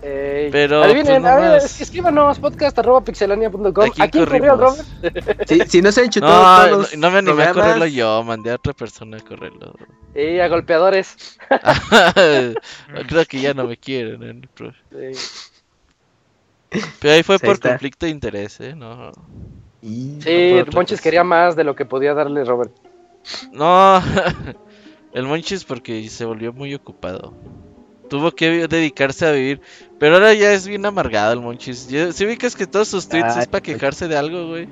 [0.00, 0.48] Ey.
[0.52, 3.64] Pero, Adivinen, pues, a ver, nomás- es- escríbanos podcast arroba pixelania.com.
[3.66, 4.78] ¿A quién ¿A quién corrió el corrimos?
[5.02, 5.48] Robert?
[5.48, 7.86] Sí, si no se han chutado No, todos no, los no me animé a correrlo
[7.86, 9.74] yo, mandé a otra persona a correrlo.
[10.14, 11.38] Y a golpeadores.
[13.08, 14.22] Creo que ya no me quieren.
[14.22, 14.48] ¿eh?
[14.54, 14.72] Pero
[16.70, 17.68] Sí, pero ahí fue Pues por está.
[17.70, 18.74] conflicto de interés, ¿eh?
[18.76, 19.10] No,
[19.80, 21.02] Y- Sí, cosa.
[21.02, 22.72] quería más de lo que podía darle Robert.
[23.52, 24.02] No.
[25.12, 27.34] el Monchis porque se volvió muy ocupado.
[28.08, 29.60] Tuvo que dedicarse a vivir.
[29.98, 31.88] Pero ahora ya es bien amargado el Monchis.
[32.12, 34.68] Si ubicas que todos sus tweets Ay, es para quejarse de algo, güey.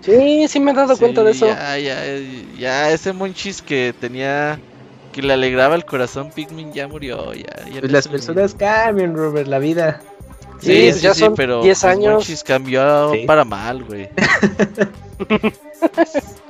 [0.00, 1.54] Sí, sí me he dado cuenta de Sí, eso.
[1.54, 1.96] Ya, ya,
[2.58, 4.58] ya, ese Monchis que tenía.
[5.12, 7.34] Que le alegraba el corazón Pikmin ya murió.
[7.34, 10.00] Ya, ya Pues las personas cambian, Robert, la vida.
[10.60, 12.14] Sí, ya son 10 pues, años.
[12.14, 13.24] Monchis cambió Sí.
[13.26, 14.08] para mal, güey.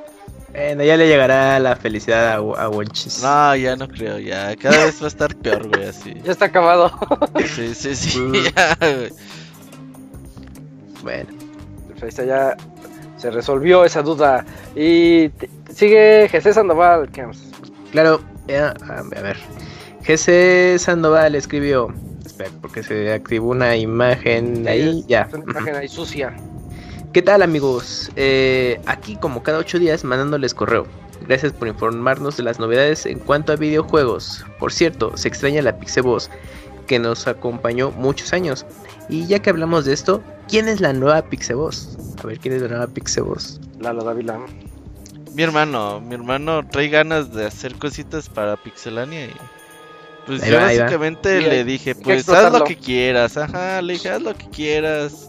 [0.53, 3.23] Bueno, ya le llegará la felicidad a, a Wonchis.
[3.23, 4.55] No, ya no creo, ya.
[4.57, 6.15] Cada vez va a estar peor, güey, así.
[6.25, 6.93] Ya está acabado.
[7.55, 8.33] Sí, sí, sí, Mm.
[8.57, 9.13] ya, güey.
[11.03, 11.31] Bueno,
[11.89, 12.57] Perfecto, ya
[13.17, 14.45] se resolvió esa duda.
[14.77, 15.31] Y
[15.73, 17.09] sigue Jesús Sandoval.
[17.11, 17.39] ¿qué más?
[17.91, 19.37] claro, ya, a ver.
[20.07, 21.89] GC Sandoval escribió.
[22.25, 25.05] Espera, porque se activó una imagen ahí.
[25.09, 25.23] Ya.
[25.23, 26.35] Es una imagen ahí sucia.
[27.13, 28.11] ¿Qué tal amigos?
[28.17, 30.87] Eh, aquí como cada ocho días mandándoles correo.
[31.29, 34.47] Gracias por informarnos de las novedades en cuanto a videojuegos.
[34.59, 36.31] Por cierto, se extraña la Pixeboss
[36.87, 38.65] que nos acompañó muchos años.
[39.11, 41.99] Y ya que hablamos de esto, ¿quién es la nueva Pixeboss?
[42.23, 43.61] A ver, ¿quién es la nueva Pixeboss?
[43.79, 44.41] Lalo Dávila.
[45.35, 49.33] Mi hermano, mi hermano trae ganas de hacer cositas para Pixelania y
[50.27, 50.85] pues Ahí yo va, ahí va.
[50.85, 55.29] básicamente le dije, pues haz lo que quieras, ajá, le dije, haz lo que quieras.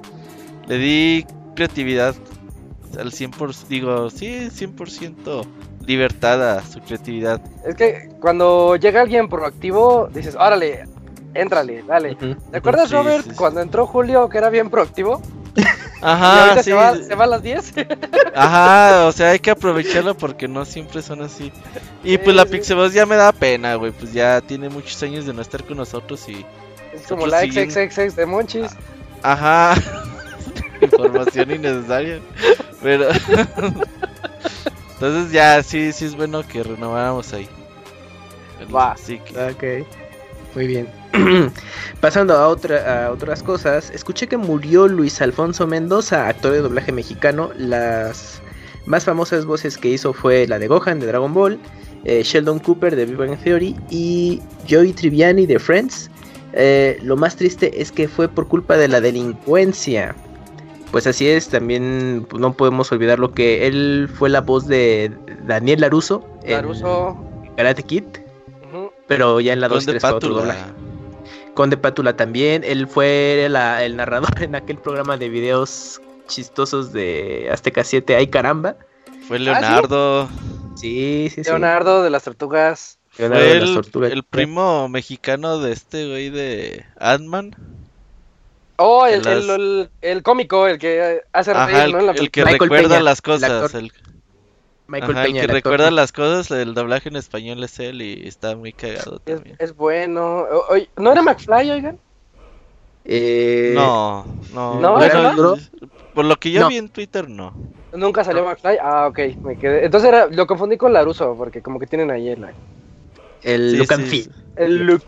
[0.67, 2.15] Le di creatividad
[2.99, 5.45] al 100%, digo, sí, 100%
[5.85, 7.41] libertad a su creatividad.
[7.65, 10.85] Es que cuando llega alguien proactivo, dices, órale,
[11.33, 12.13] éntrale, dale.
[12.13, 12.35] Ujú.
[12.51, 13.35] ¿Te acuerdas, Sí, Robert, sí, sí.
[13.35, 15.21] cuando entró Julio, que era bien proactivo?
[15.55, 15.61] y
[16.01, 17.73] Ajá, ahorita se, va, se va a las 10.
[18.35, 21.51] ajá, o sea, hay que aprovecharlo porque no siempre son así.
[22.03, 22.49] Y pues Sí, la sí.
[22.51, 25.77] Pixeboss ya me da pena, güey, pues ya tiene muchos años de no estar con
[25.77, 26.45] nosotros y...
[26.93, 28.71] es como la siguen- XXX de Monchis.
[29.21, 29.75] Ajá.
[30.83, 32.19] Información innecesaria.
[32.81, 33.09] Pero.
[34.93, 37.47] Entonces ya sí, sí es bueno que renováramos ahí.
[38.73, 38.91] Va.
[38.91, 39.83] Así que.
[39.83, 39.87] Ok,
[40.55, 40.87] muy bien.
[42.01, 46.91] Pasando a, otra, a otras cosas, escuché que murió Luis Alfonso Mendoza, actor de doblaje
[46.91, 47.51] mexicano.
[47.57, 48.41] Las
[48.85, 51.59] más famosas voces que hizo fue la de Gohan de Dragon Ball,
[52.05, 56.09] eh, Sheldon Cooper de Big Bang Theory y Joey Triviani de Friends.
[56.53, 60.15] Eh, lo más triste es que fue por culpa de la delincuencia.
[60.93, 65.11] Pues así es, también no podemos olvidar lo que él fue la voz de
[65.45, 67.17] Daniel Laruso en Laruso.
[67.57, 68.03] Karate Kid.
[69.07, 70.61] Pero ya en la 2 Conde 3 fue otro doblaje.
[71.55, 72.63] Conde Pátula también.
[72.63, 78.15] Él fue la- el narrador en aquel programa de videos chistosos de Azteca 7.
[78.15, 78.75] ¡Ay caramba!
[79.27, 80.29] Fue Leonardo.
[80.75, 81.49] Sí, sí, sí.
[81.49, 82.99] Leonardo de las Tortugas.
[83.17, 84.11] Leonardo Fue de las el, Tortugas.
[84.11, 87.55] el primo mexicano de este güey de Ant-Man.
[88.77, 92.01] Oh, el, Las- el, el- el cómico, el que hace reír, Ajá, el, ¿no?
[92.01, 93.73] La el que Michael recuerda Peña, las cosas.
[93.75, 93.91] El,
[94.87, 95.41] Michael ajá, el Peña.
[95.41, 99.19] que el recuerda las cosas, el doblaje en español es él y está muy cagado
[99.25, 99.59] Es, también.
[99.59, 100.39] es bueno.
[100.41, 101.99] O- oye, ¿No era McFly, oigan?
[103.05, 104.93] Eh, No, no, ¿No?
[104.93, 105.55] bueno,
[106.13, 106.69] por lo que yo No.
[106.69, 107.53] vi en Twitter, no.
[107.93, 108.77] Nunca salió McFly.
[108.81, 109.85] Ah, ok, me quedé.
[109.85, 112.43] Entonces era, lo confundí con Laruso, porque como que tienen ahí el,
[113.41, 114.31] El Sí, look sí, and feel.
[114.55, 115.03] el look.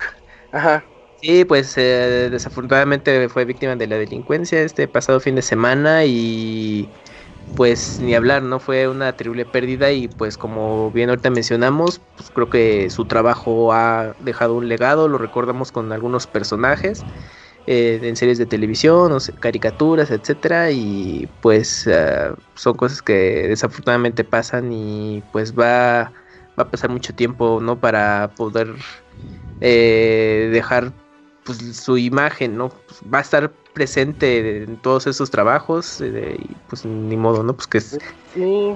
[0.52, 0.86] Ajá.
[1.22, 6.92] Sí, pues eh, desafortunadamente fue víctima de la delincuencia este pasado fin de semana y
[7.56, 8.60] pues ni hablar, ¿no?
[8.60, 13.74] Fue una terrible pérdida y pues como bien ahorita mencionamos, pues creo que su trabajo
[13.74, 17.08] ha dejado un legado, lo recordamos con algunos personajes
[17.68, 23.48] eh, en series de televisión, o sea, caricaturas, etcétera y pues eh, son cosas que
[23.50, 26.14] desafortunadamente pasan y pues va,
[26.60, 27.80] va a pasar mucho tiempo, ¿no?
[27.82, 28.76] Para poder
[29.60, 30.94] eh, dejar
[31.46, 32.70] pues su imagen, ¿no?
[32.70, 37.54] Pues, va a estar presente en todos esos trabajos eh, y pues ni modo, ¿no?
[37.56, 37.98] Pues que es,
[38.34, 38.76] Sí.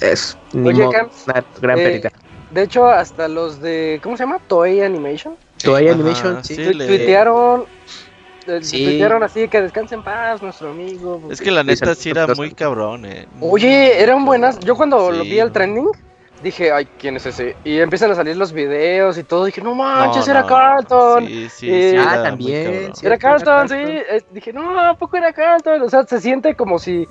[0.00, 2.10] es ni Oye, modo, Camps, una gran eh, pérdida.
[2.50, 3.98] De hecho, hasta los de.
[4.02, 4.38] ¿Cómo se llama?
[4.46, 5.36] Toei Animation.
[5.62, 6.56] Toei Ajá, Animation, sí.
[6.56, 7.64] le- Tuitearon.
[8.46, 8.84] eh, Sí.
[8.84, 11.28] Tuitearon así que descanse en paz, nuestro amigo.
[11.30, 13.26] Es que la neta Sí, era son- muy cabrón, eh.
[13.40, 14.58] Oye, eran buenas.
[14.60, 15.52] Yo cuando lo vi al no.
[15.52, 15.88] trending,
[16.42, 17.56] dije, ay, ¿quién es ese?
[17.64, 19.44] Y empiezan a salir los videos y todo.
[19.44, 21.26] Dije, no manches, No, era no, Carlton.
[21.26, 23.06] Sí, sí, Eh, sí, Ah, era también, sí.
[23.06, 23.74] Era Era Carlton, sí.
[23.76, 25.82] Eh, dije, no, ¿a poco era Carlton?
[25.82, 27.06] O sea, se siente como si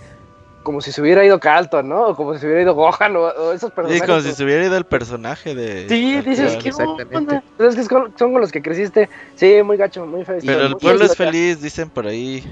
[0.63, 2.09] como si se hubiera ido Carlton, ¿no?
[2.09, 4.03] O como si se hubiera ido Gohan o, o esos Sí, personajes.
[4.07, 5.89] como si se hubiera ido el personaje de.
[5.89, 7.41] Sí, dices que exactamente.
[7.57, 9.09] es que son, son con los que creciste.
[9.35, 10.37] Sí, muy gacho, muy feo.
[10.45, 12.43] Pero el pueblo es feliz, dicen por ahí.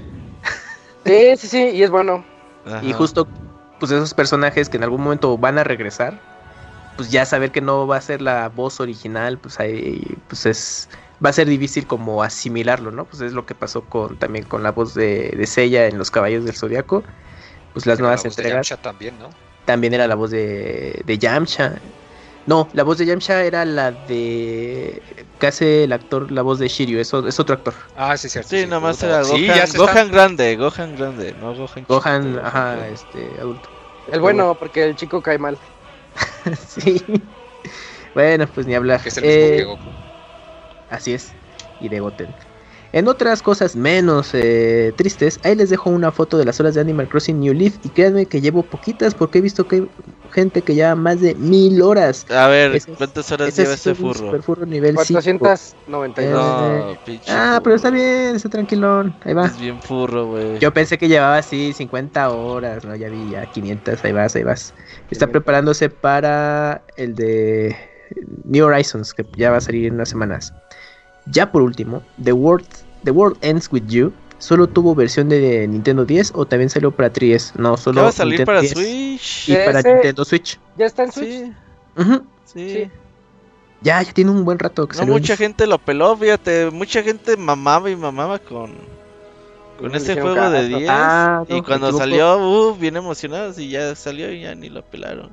[1.06, 2.24] Sí, sí, sí, y es bueno.
[2.82, 3.26] Y justo,
[3.78, 6.20] pues esos personajes que en algún momento van a regresar,
[7.00, 10.90] pues ya saber que no va a ser la voz original, pues ahí, pues es,
[11.24, 13.06] va a ser difícil como asimilarlo, ¿no?
[13.06, 16.10] Pues es lo que pasó con también con la voz de, de Seiya en Los
[16.10, 17.02] Caballos del Zodiaco.
[17.72, 19.30] Pues las Pero nuevas la voz de entregas Yamcha también, ¿no?
[19.64, 21.80] también era la voz de, de Yamcha.
[22.44, 25.00] No, la voz de Yamcha era la de
[25.38, 27.72] que hace el actor, la voz de Shiryu, es, es otro actor.
[27.96, 28.50] Ah, sí, cierto.
[28.50, 29.56] Sí, nomás era Sí, Gohan.
[29.56, 31.86] ya se Gohan grande, Gohan grande, no Gohan.
[31.88, 33.70] Gohan, ajá, este, adulto.
[34.12, 35.56] El bueno, porque el chico cae mal.
[36.66, 37.04] sí.
[38.14, 39.02] Bueno, pues ni hablar.
[39.02, 39.94] Que es el mismo Eh, que Goku.
[40.88, 41.34] Así es.
[41.78, 42.34] Y de Goten.
[42.92, 46.80] En otras cosas menos eh, tristes, ahí les dejo una foto de las horas de
[46.80, 47.76] Animal Crossing New Leaf.
[47.84, 49.88] Y créanme que llevo poquitas porque he visto que hay
[50.32, 52.26] gente que lleva más de mil horas.
[52.30, 54.14] A ver, ¿cuántas horas lleva es ese furro?
[54.14, 55.38] super furro nivel 5.
[55.38, 56.32] 492.
[56.32, 57.30] No, pinche.
[57.30, 59.14] Ah, pero está bien, está tranquilón.
[59.24, 59.46] Ahí va.
[59.46, 60.58] Es bien furro, güey.
[60.58, 62.96] Yo pensé que llevaba así 50 horas, ¿no?
[62.96, 64.74] Ya vi ya 500, ahí vas, ahí vas.
[65.10, 65.30] Está 500.
[65.30, 67.76] preparándose para el de
[68.44, 70.52] New Horizons, que ya va a salir en unas semanas.
[71.26, 72.66] Ya por último, The World,
[73.04, 77.12] The World Ends With You, ¿solo tuvo versión de Nintendo 10 o también salió para
[77.12, 79.48] 3 No, ¿Qué solo va a salir Nintendo para 10 Switch?
[79.48, 80.58] y para Nintendo Switch.
[80.76, 81.28] ¿Ya está en Switch?
[81.28, 81.52] Sí,
[81.96, 82.26] Ujú.
[82.44, 82.70] sí.
[82.72, 82.90] Sí.
[83.82, 85.14] Ya, ya tiene un buen rato que No salió.
[85.14, 88.72] mucha gente lo peló, fíjate, mucha gente mamaba y mamaba con
[89.78, 90.78] con No hicieron juego de caso.
[90.78, 94.68] 10 Ah, no, y cuando salió, uh, bien emocionados y ya salió y ya ni
[94.68, 95.30] lo pelaron.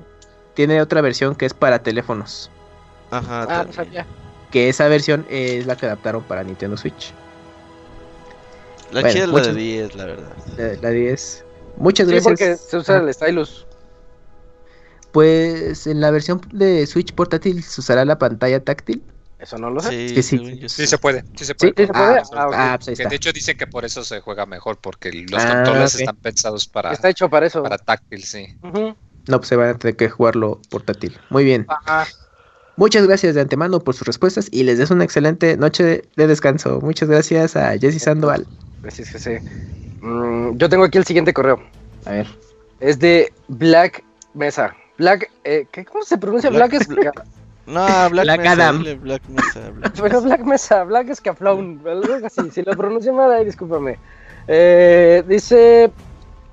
[0.54, 2.50] Tiene otra versión que es para teléfonos.
[3.10, 4.06] Ajá, Ah, no sabía.
[4.50, 7.12] Que esa versión es la que adaptaron para Nintendo Switch.
[8.92, 10.28] La Bueno, chida es la muchas- de 10, la verdad.
[10.56, 11.44] La, la 10.
[11.76, 12.24] Muchas Sí, gracias.
[12.26, 13.66] porque se usa el stylus.
[15.12, 19.02] Pues en la versión de Switch portátil se usará la pantalla táctil.
[19.38, 20.08] Eso no lo sé.
[20.08, 20.68] Sí, que sí.
[20.68, 21.72] Sí se puede, sí se puede.
[21.76, 22.18] sí se puede.
[22.18, 22.48] Ah, Ah.
[22.74, 25.94] Ah, pues de hecho dicen que por eso se juega mejor, porque los Ah, controles
[25.94, 27.62] están pensados para, Está hecho para eso.
[27.62, 28.46] para táctil, sí.
[28.62, 31.16] No, pues se van a tener que jugarlo portátil.
[31.30, 31.66] Muy bien.
[31.68, 32.06] Ajá.
[32.78, 36.80] Muchas gracias de antemano por sus respuestas y les deseo una excelente noche de descanso.
[36.80, 38.46] Muchas gracias a Jesse Sandoval.
[38.86, 39.32] Así es que sí.
[40.00, 41.60] Mm, yo tengo aquí el siguiente correo.
[42.06, 42.28] A ver.
[42.78, 44.76] Es de Black Mesa.
[44.96, 46.50] Black, eh, ¿qué, ¿cómo se pronuncia?
[46.50, 47.24] Black, Black- es Black.
[47.66, 48.78] No, Black, Black Mesa, Adam.
[48.78, 52.50] dile Black Mesa, Black Pero Black Mesa, Black Scaflón, algo así.
[52.50, 53.98] Si lo pronuncio mal, ahí discúlpame.
[54.46, 55.90] Eh, dice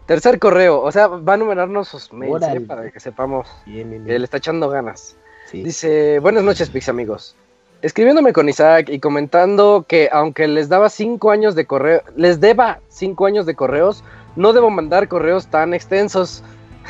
[0.07, 3.47] tercer correo, o sea, va a numerarnos sus mails eh, para que sepamos.
[3.65, 5.15] Bien, bien, que le está echando ganas.
[5.45, 5.63] Sí.
[5.63, 7.35] Dice, buenas noches, Pix amigos.
[7.81, 12.79] Escribiéndome con Isaac y comentando que aunque les daba cinco años de correo, les deba
[12.89, 14.03] cinco años de correos,
[14.35, 16.43] no debo mandar correos tan extensos.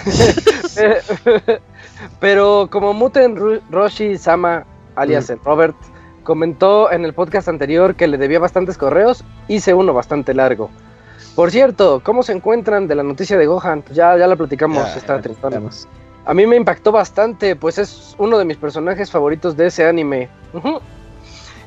[2.20, 4.66] Pero como Muten Roshi Sama,
[4.96, 5.76] alias el Robert,
[6.24, 10.70] comentó en el podcast anterior que le debía bastantes correos, hice uno bastante largo.
[11.36, 13.82] Por cierto, ¿cómo se encuentran de la noticia de Gohan?
[13.82, 15.62] Pues ya, ya la platicamos, Ya, está Ya.
[16.26, 20.28] A mí me impactó bastante, pues es uno de mis personajes favoritos de ese anime.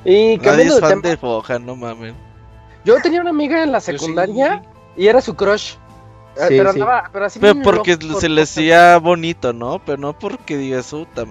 [0.04, 2.14] Y Nadie cambiando es de fan tema, de Gohan, no mames.
[2.84, 3.92] yo tenía una amiga en la sí.
[3.92, 4.62] secundaria
[4.96, 5.74] y era su crush.
[6.36, 6.80] Eh, Sí, pero sí.
[6.80, 9.80] andaba, pero así Pero bien porque loco, se le hacía bonito, ¿no?
[9.84, 11.24] Pero no porque digas, puta.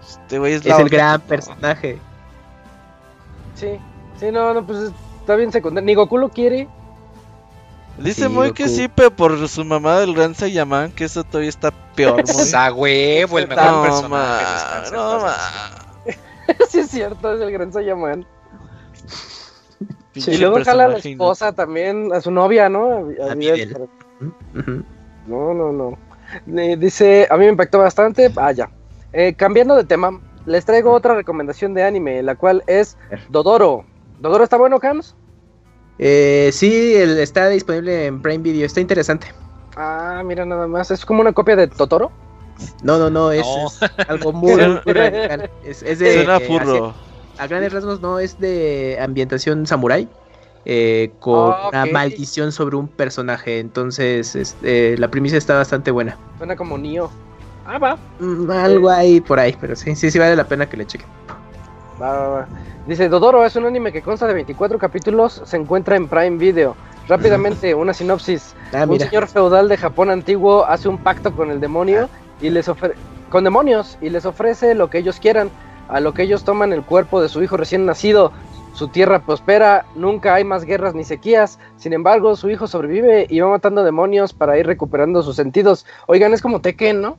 [0.00, 0.96] Este güey es, Es la el onda".
[0.96, 1.26] gran No.
[1.26, 1.98] personaje.
[3.56, 3.78] Sí,
[4.20, 5.84] sí, no, no, pues está bien secundaria.
[5.86, 6.68] Ni Goku lo quiere.
[7.98, 11.48] Dice Sí, muy que sí, pero por su mamá del gran Saiyaman, que eso todavía
[11.50, 12.24] está peor.
[12.28, 14.90] Esa huevo, el mejor No, personaje.
[14.92, 15.36] no, ma.
[16.68, 18.26] sí, es cierto, es el gran Saiyaman.
[20.16, 22.92] Y luego jala a la esposa también, a su novia, ¿no?
[23.22, 24.84] A- a Ujú.
[25.26, 25.98] No, no, no.
[26.46, 28.30] Le dice, a mí me impactó bastante.
[28.36, 28.70] Ah, ya.
[29.12, 32.96] Eh, cambiando de tema, les traigo otra recomendación de anime, la cual es
[33.28, 33.84] Dodoro.
[34.18, 35.14] ¿Dodoro está bueno, Cams?
[35.98, 38.66] Eh, sí, el- está disponible en Prime Video.
[38.66, 39.28] Está interesante.
[39.76, 40.90] Ah, mira nada más.
[40.90, 42.10] Es como una copia de Totoro.
[42.82, 43.32] No, no, no.
[43.32, 43.66] Es, No.
[43.66, 44.52] es algo muy,
[44.84, 45.50] muy radical.
[45.64, 46.14] Es, es de.
[46.14, 46.94] Suena furro.
[47.38, 48.18] a grandes rasgos, no.
[48.18, 50.08] Es de ambientación samurai.
[50.66, 53.58] eh, con Ah, una maldición sobre un personaje.
[53.58, 56.16] Entonces, este, la premisa está bastante buena.
[56.38, 57.10] Suena como Nio.
[57.66, 57.98] Ah, va.
[58.18, 61.06] Mm, algo ahí por ahí, pero sí, sí, sí vale la pena que le chequen.
[62.00, 62.48] Va, va, va.
[62.86, 66.76] Dice, Dodoro es un anime que consta de 24 capítulos, se encuentra en Prime Video.
[67.08, 68.54] Rápidamente, una sinopsis.
[68.72, 72.08] Ah, un señor feudal de Japón antiguo hace un pacto con el demonio
[72.40, 72.70] y les
[73.30, 75.50] con demonios y les ofrece lo que ellos quieran.
[75.88, 78.32] A lo que ellos toman el cuerpo de su hijo recién nacido.
[78.74, 81.58] Su tierra prospera, nunca hay más guerras ni sequías.
[81.76, 85.86] Sin embargo, su hijo sobrevive y va matando demonios para ir recuperando sus sentidos.
[86.06, 87.18] Oigan, es como Tekken, ¿no?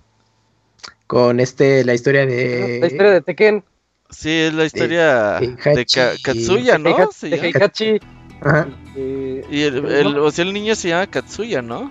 [1.08, 2.80] Con este, la historia de.
[2.82, 3.64] La historia de Tekken.
[4.10, 6.22] Sí, es la historia de de Ka- Heihachi.
[6.24, 7.12] Katsuya, ¿no?
[7.12, 7.48] Se de llama.
[7.48, 8.00] Heihachi.
[8.42, 8.68] Ajá.
[8.96, 11.90] Eh, Y el, el- o sea, el niño se llama Katsuya, ¿no?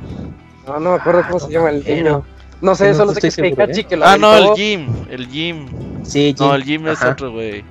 [0.66, 2.10] no, no me acuerdo cómo se llama el Eh, niño.
[2.10, 2.34] no.
[2.60, 3.84] No sé, No solo sé que es seguro, Heihachi ¿eh?
[3.84, 4.54] que lo Ah, no, el.
[4.56, 4.86] Jim.
[5.10, 5.66] El Jim.
[6.04, 6.54] Sí, No, Jin.
[6.54, 7.10] el Jim es Ajá.
[7.12, 7.64] otro, güey.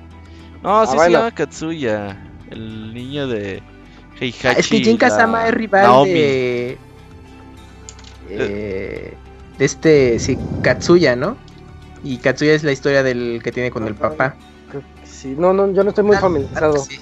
[0.62, 1.12] No, sí se bueno.
[1.18, 2.16] llama Katsuya.
[2.50, 3.62] El niño de
[4.20, 4.46] Heihachi.
[4.46, 6.10] Ah, es que Jin la Kazama es rival Naomi.
[6.12, 6.78] de.
[8.30, 9.14] eh,
[9.58, 11.36] de este, sí, Katsuya, ¿no?
[12.04, 14.36] Y Katsuya es la historia del que tiene con el papá.
[14.70, 16.76] Creo que Sí, no, no, yo no estoy muy Ah, familiarizado.
[16.78, 17.00] sí.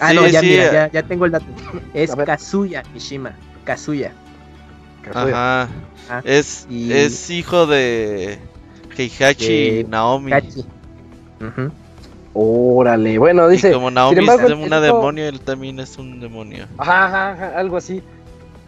[0.00, 0.70] Ah, Sí, no, ya sí, mira, eh.
[0.72, 1.44] ya, ya tengo el dato.
[1.92, 2.14] Es.
[2.16, 3.32] Kazuya Mishima.
[3.64, 4.12] Kazuya.
[5.14, 5.68] Ajá.
[6.10, 8.38] Ah, Es, y- es hijo de
[8.96, 10.30] Heihachi De y Naomi.
[10.30, 10.60] Kachi.
[11.40, 11.70] Ujú.
[12.34, 13.70] Órale, bueno, dice.
[13.70, 16.66] y como Naomi embargo, es una esto- demonio, él también es un demonio.
[16.78, 18.02] Ajá, ajá, ajá, algo así.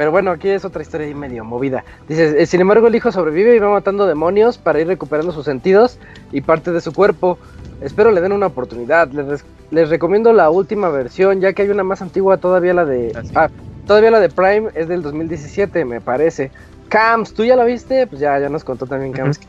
[0.01, 1.85] Pero bueno, aquí es otra historia ahí medio movida.
[2.09, 5.45] Dice, eh, sin embargo, el hijo sobrevive y va matando demonios para ir recuperando sus
[5.45, 5.99] sentidos
[6.33, 7.39] y parte de su cuerpo.
[7.83, 9.11] Espero le den una oportunidad.
[9.71, 13.13] Les, recomiendo la última versión, ya que hay una más antigua, todavía la de...
[13.15, 13.45] Ah.
[13.45, 13.51] Ah,
[13.87, 16.51] todavía la de Prime es del 2017, me parece.
[16.89, 18.07] Cams, ¿tú ya la viste?
[18.07, 19.37] Pues ya, ya nos contó también Cams.
[19.37, 19.47] que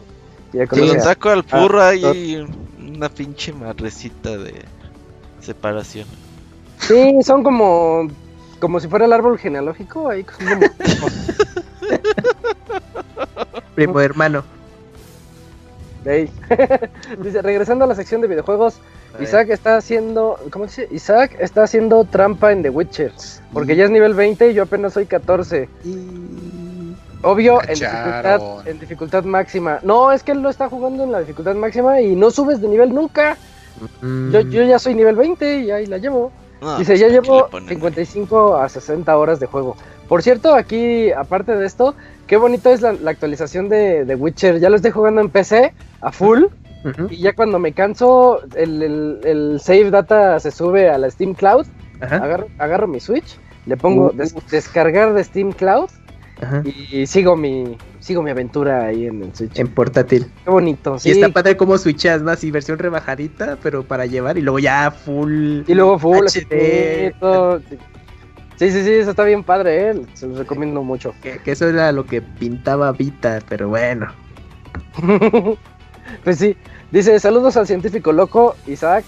[0.51, 2.45] ya lo a- saco al purro Ah, hay
[2.77, 4.55] una pinche madrecita de
[5.39, 6.07] separación.
[6.77, 8.09] Sí, son como...
[8.61, 10.49] Como si fuera el árbol genealógico, ahí como...
[13.75, 14.43] Primo hermano.
[17.23, 18.75] Dice, regresando a la sección de videojuegos.
[19.19, 20.87] Isaac está haciendo, ¿cómo dice?
[20.89, 23.11] Isaac está haciendo trampa en The Witcher,
[23.51, 25.67] porque ya es nivel 20 y yo apenas soy 14.
[25.83, 29.79] Y- Obvio, en dificultad, en dificultad máxima.
[29.83, 32.67] No, es que él lo está jugando en la dificultad máxima y no subes de
[32.69, 33.37] nivel nunca.
[34.01, 36.31] Mm, Yo, yo ya soy nivel 20 y ahí la llevo.
[36.61, 37.69] No, Dice, ya ¿para qué llevo le ponen?
[37.69, 39.75] 55 a 60 horas de juego.
[40.07, 41.95] Por cierto, aquí, aparte de esto,
[42.27, 44.59] qué bonito es la, la actualización de, de Witcher.
[44.59, 46.45] Ya lo estoy jugando en PC a full.
[47.09, 51.33] Y ya cuando me canso, el, el- el save data se sube a la Steam
[51.35, 51.65] Cloud.
[51.99, 54.13] Ajá, Agarro, agarro mi Switch, le pongo Uh.
[54.13, 55.89] des- descargar de Steam Cloud
[56.41, 56.63] ajá.
[56.65, 59.59] y, sigo mi sigo mi aventura ahí en el Switch.
[59.59, 60.25] En portátil.
[60.43, 61.09] Qué bonito, sí.
[61.09, 62.31] Y está padre como switchas, ¿no?
[62.31, 65.61] Así versión rebajadita, pero para llevar y luego ya full.
[65.67, 67.13] Y luego full, HD.
[68.57, 70.01] Sí, sí, sí, eso está bien padre, ¿eh?
[70.13, 71.15] se los recomiendo mucho.
[71.23, 74.13] Que, que eso era lo que pintaba Vita, pero bueno.
[76.23, 76.55] pues sí,
[76.91, 79.03] dice, saludos al científico loco, Isaac.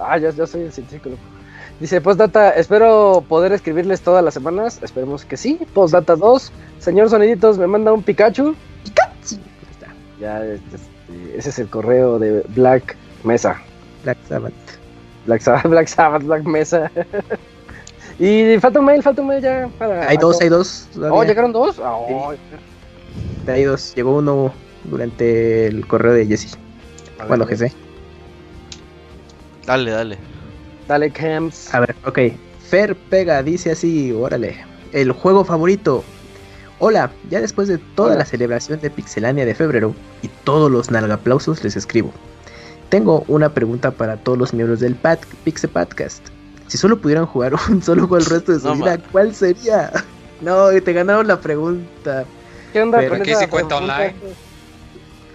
[0.00, 1.22] Ah, ya, ya soy el científico loco.
[1.80, 4.80] Dice, postdata, espero poder escribirles todas las semanas.
[4.82, 5.60] Esperemos que sí.
[5.74, 8.54] Postdata 2, señor Soniditos, me manda un Pikachu.
[8.84, 9.36] Pikachu.
[9.70, 9.92] Está.
[10.18, 13.60] Ya, este, este, ese es el correo de Black Mesa.
[14.04, 14.52] Black Sabbath.
[15.26, 16.90] Black Sabbath, Black Sabbath, Black Mesa.
[18.18, 20.08] y falta un mail, falta un mail ya para...
[20.08, 20.88] Hay dos, hay dos.
[20.98, 21.24] Oh.
[21.24, 21.78] ¿llegaron dos?
[21.78, 22.32] Ah, oh,
[23.46, 23.94] Hay dos.
[23.94, 24.50] Llegó uno
[24.84, 26.56] durante el correo de Jesse.
[27.28, 27.46] Bueno.
[27.46, 27.70] Jesse.
[29.66, 30.35] Dale, dale.
[30.88, 31.74] Dale, Camps.
[31.74, 32.18] A ver, ok.
[32.68, 34.56] Fer Pega dice así, órale.
[34.92, 36.04] El juego favorito.
[36.78, 38.18] Hola, ya después de toda Hola.
[38.18, 42.12] la celebración de Pixelania de febrero y todos los nalgaplausos les escribo.
[42.88, 46.20] Tengo una pregunta para todos los miembros del Pat Pixel Podcast.
[46.68, 49.02] Si solo pudieran jugar un solo juego el resto de su No, vida, man.
[49.12, 49.90] ¿cuál sería?
[50.42, 52.26] No, te ganaron la pregunta.
[52.70, 53.96] ¿Qué onda Pero con aquí esa sí cuenta pregunta?
[53.96, 54.14] online.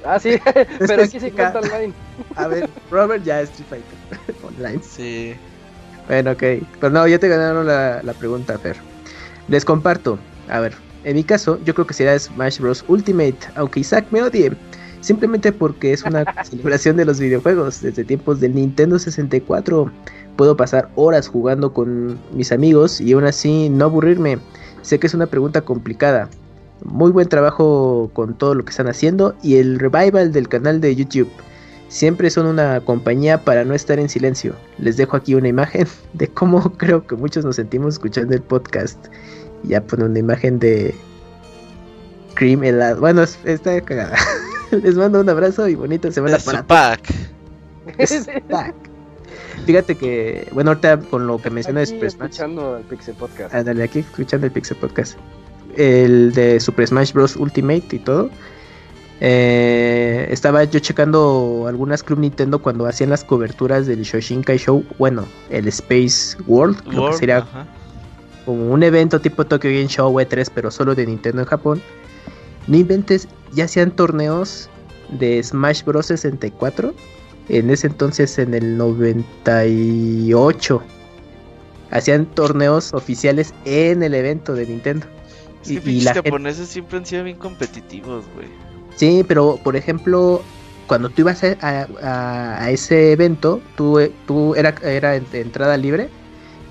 [0.05, 0.39] Ah, sí,
[0.79, 1.93] pero aquí sí cuenta online.
[2.35, 4.81] A ver, Robert ya es Street Fighter Online.
[4.83, 5.33] Sí.
[6.07, 6.43] Bueno, ok.
[6.79, 8.77] Pues no, ya te ganaron la, la pregunta, Fer.
[9.47, 10.17] Les comparto.
[10.49, 10.73] A ver,
[11.03, 12.83] en mi caso, yo creo que será Smash Bros.
[12.87, 14.51] Ultimate, aunque Isaac me odie.
[15.01, 17.81] Simplemente porque es una celebración de los videojuegos.
[17.81, 19.91] Desde tiempos del Nintendo 64
[20.35, 24.37] puedo pasar horas jugando con mis amigos y aún así no aburrirme.
[24.83, 26.29] Sé que es una pregunta complicada.
[26.83, 30.95] Muy buen trabajo con todo lo que están haciendo y el revival del canal de
[30.95, 31.29] YouTube.
[31.89, 34.55] Siempre son una compañía para no estar en silencio.
[34.77, 38.97] Les dejo aquí una imagen de cómo creo que muchos nos sentimos escuchando el podcast.
[39.63, 40.95] Ya pone una imagen de
[42.33, 42.99] Cream helado.
[43.01, 44.15] Bueno, es- está cagada.
[44.71, 47.01] Les mando un abrazo y bonita semana Es para pack.
[49.65, 52.29] Fíjate que, bueno, ahorita con lo que menciona de Aquí Super Smash.
[52.31, 53.53] escuchando el Pixel Podcast.
[53.53, 55.17] Ándale, aquí escuchando el Pixel Podcast.
[55.77, 57.35] El de Super Smash Bros.
[57.35, 58.29] Ultimate y todo.
[59.23, 64.83] Eh, estaba yo checando algunas Club Nintendo cuando hacían las coberturas del Shoshinkai Show.
[64.97, 67.67] Bueno, el Space World, lo que sería ajá.
[68.45, 71.81] como un evento tipo Tokyo Game Show E3, pero solo de Nintendo en Japón.
[72.65, 74.69] No inventes, ya hacían torneos
[75.09, 76.07] de Smash Bros.
[76.07, 76.91] 64.
[77.49, 80.81] En ese entonces, en el 98.
[81.91, 85.05] hacían torneos oficiales en el evento de Nintendo.
[85.63, 88.47] Es Y- que y pinches la gente- japoneses siempre han sido bien competitivos, güey.
[88.95, 90.41] Sí, pero por ejemplo,
[90.87, 96.09] cuando tú ibas a, a- ese evento, tú, eh, tú era, era entrada libre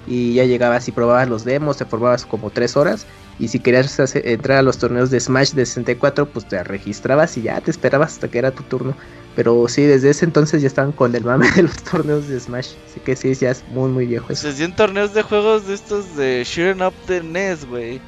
[0.06, 3.06] y ya llegabas y probabas los demos, te formabas como tres horas.
[3.38, 7.38] Y si querías hacer- entrar a los torneos de Smash de 64, pues te registrabas
[7.38, 8.94] y ya te esperabas hasta que era tu turno.
[9.34, 12.72] Pero sí, desde ese entonces ya estaban con el mame de los torneos de Smash.
[12.90, 14.42] Así que sí, ya es muy, muy viejo eso.
[14.42, 18.00] Se hacían torneos de juegos de estos de Shooting Up de NES, güey.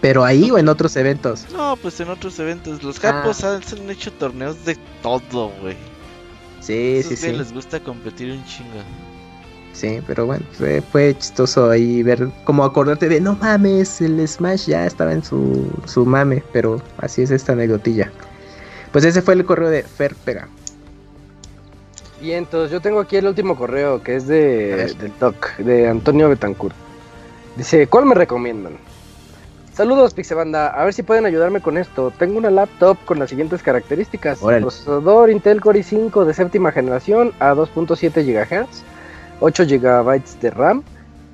[0.00, 1.46] Pero ahí o en otros eventos.
[1.52, 2.82] No, pues en otros eventos.
[2.82, 3.12] Los Ah.
[3.22, 5.76] japos han, se han hecho torneos de todo, güey.
[6.60, 7.32] Sí, Esos sí, sí.
[7.32, 8.80] les gusta competir un chingo.
[9.72, 14.66] Sí, pero bueno, fue, fue chistoso ahí ver, como acordarte de, no mames, el Smash
[14.66, 18.10] ya estaba en su, su mame, pero así es esta anécdotilla.
[18.92, 20.48] Pues ese fue el correo de Fer Pega.
[22.20, 26.28] Y entonces yo tengo aquí el último correo que es de del TOC, de Antonio
[26.28, 26.74] Betancourt.
[27.56, 28.74] Dice, ¿cuál me recomiendan?
[29.80, 32.12] Saludos Pixebanda, a ver si pueden ayudarme con esto.
[32.18, 34.42] Tengo una laptop con las siguientes características.
[34.42, 34.60] Órale.
[34.60, 38.82] Procesador Intel Core i5 de séptima generación a 2.7 GHz,
[39.40, 40.82] 8 GB de RAM,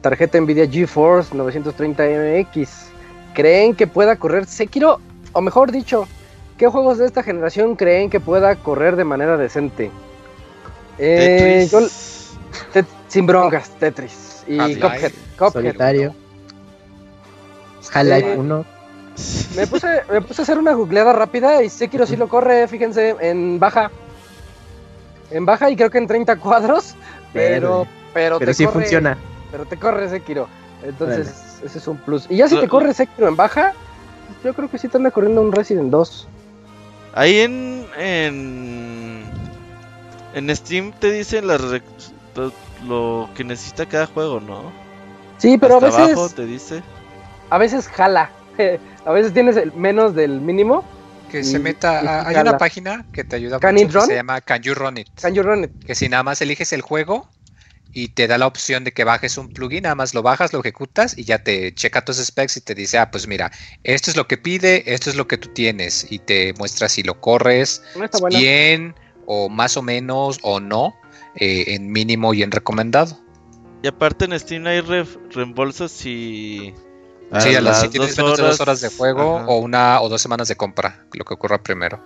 [0.01, 2.69] tarjeta Nvidia GeForce 930MX.
[3.35, 5.01] ¿Creen que pueda correr Sekiro?
[5.33, 6.07] O mejor dicho,
[6.57, 9.91] ¿qué juegos de esta generación creen que pueda correr de manera decente?
[10.99, 11.73] Eh, Tetris.
[11.73, 14.45] yo- Tet- sin broncas, Tetris.
[14.47, 14.77] Y.
[14.77, 15.13] Cuphead.
[15.53, 16.15] Solitario.
[17.93, 18.65] Half-Life Eh, 1.
[19.57, 23.17] Me puse, me puse a hacer una googleada rápida y Sekiro sí lo corre, fíjense,
[23.21, 23.91] en baja.
[25.31, 26.95] En baja y creo que en 30 cuadros,
[27.33, 29.17] pero, pero, Pero te sí corre, funciona.
[29.51, 30.49] Pero te corre Sekiro.
[30.83, 32.27] Entonces, ese es un plus.
[32.29, 33.73] Y ya si te corre Sekiro en baja,
[34.45, 36.29] yo creo que sí te anda corriendo un Resident 2.
[37.15, 39.25] Ahí en, en.
[40.35, 41.63] En Steam te dicen las
[42.87, 44.71] lo, que necesita cada juego, ¿no?
[45.39, 46.83] Sí, pero a veces, abajo te dice.
[47.51, 48.31] A veces jala.
[49.05, 50.85] a veces tienes el menos del mínimo.
[51.31, 52.01] Que Y- se meta.
[52.03, 52.51] y a- hay jala.
[52.51, 54.07] una página que te ayuda Can mucho it que run?
[54.07, 55.09] se llama Can You Run It.
[55.21, 55.73] Can you run it?
[55.85, 57.29] Que si nada más eliges el juego
[57.93, 60.61] y te da la opción de que bajes un plugin, nada más lo bajas, lo
[60.61, 63.51] ejecutas y ya te checa tus specs y te dice, ah, pues mira,
[63.85, 67.03] esto es lo que pide, esto es lo que tú tienes y te muestra si
[67.03, 68.95] lo corres No bien
[69.27, 70.95] o más o menos o no,
[71.37, 73.19] eh, en mínimo y en recomendado.
[73.83, 76.73] Y aparte en Steam hay ref- reembolsos si.
[77.41, 79.47] Sí, a las, si tienes dos menos de dos horas- de juego Ajá.
[79.49, 81.99] o una o dos semanas de compra, lo que ocurra primero.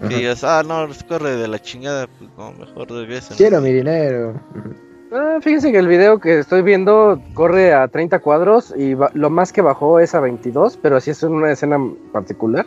[0.00, 3.34] Que digas, ah, no, corre de la chingada, pues no, mejor regresa.
[3.36, 4.34] Quiero mi dinero.
[5.12, 9.52] Ah, fíjense que el video que estoy viendo corre a 30 cuadros y lo más
[9.52, 11.78] que bajó es a 22, pero así es en una escena
[12.12, 12.66] particular.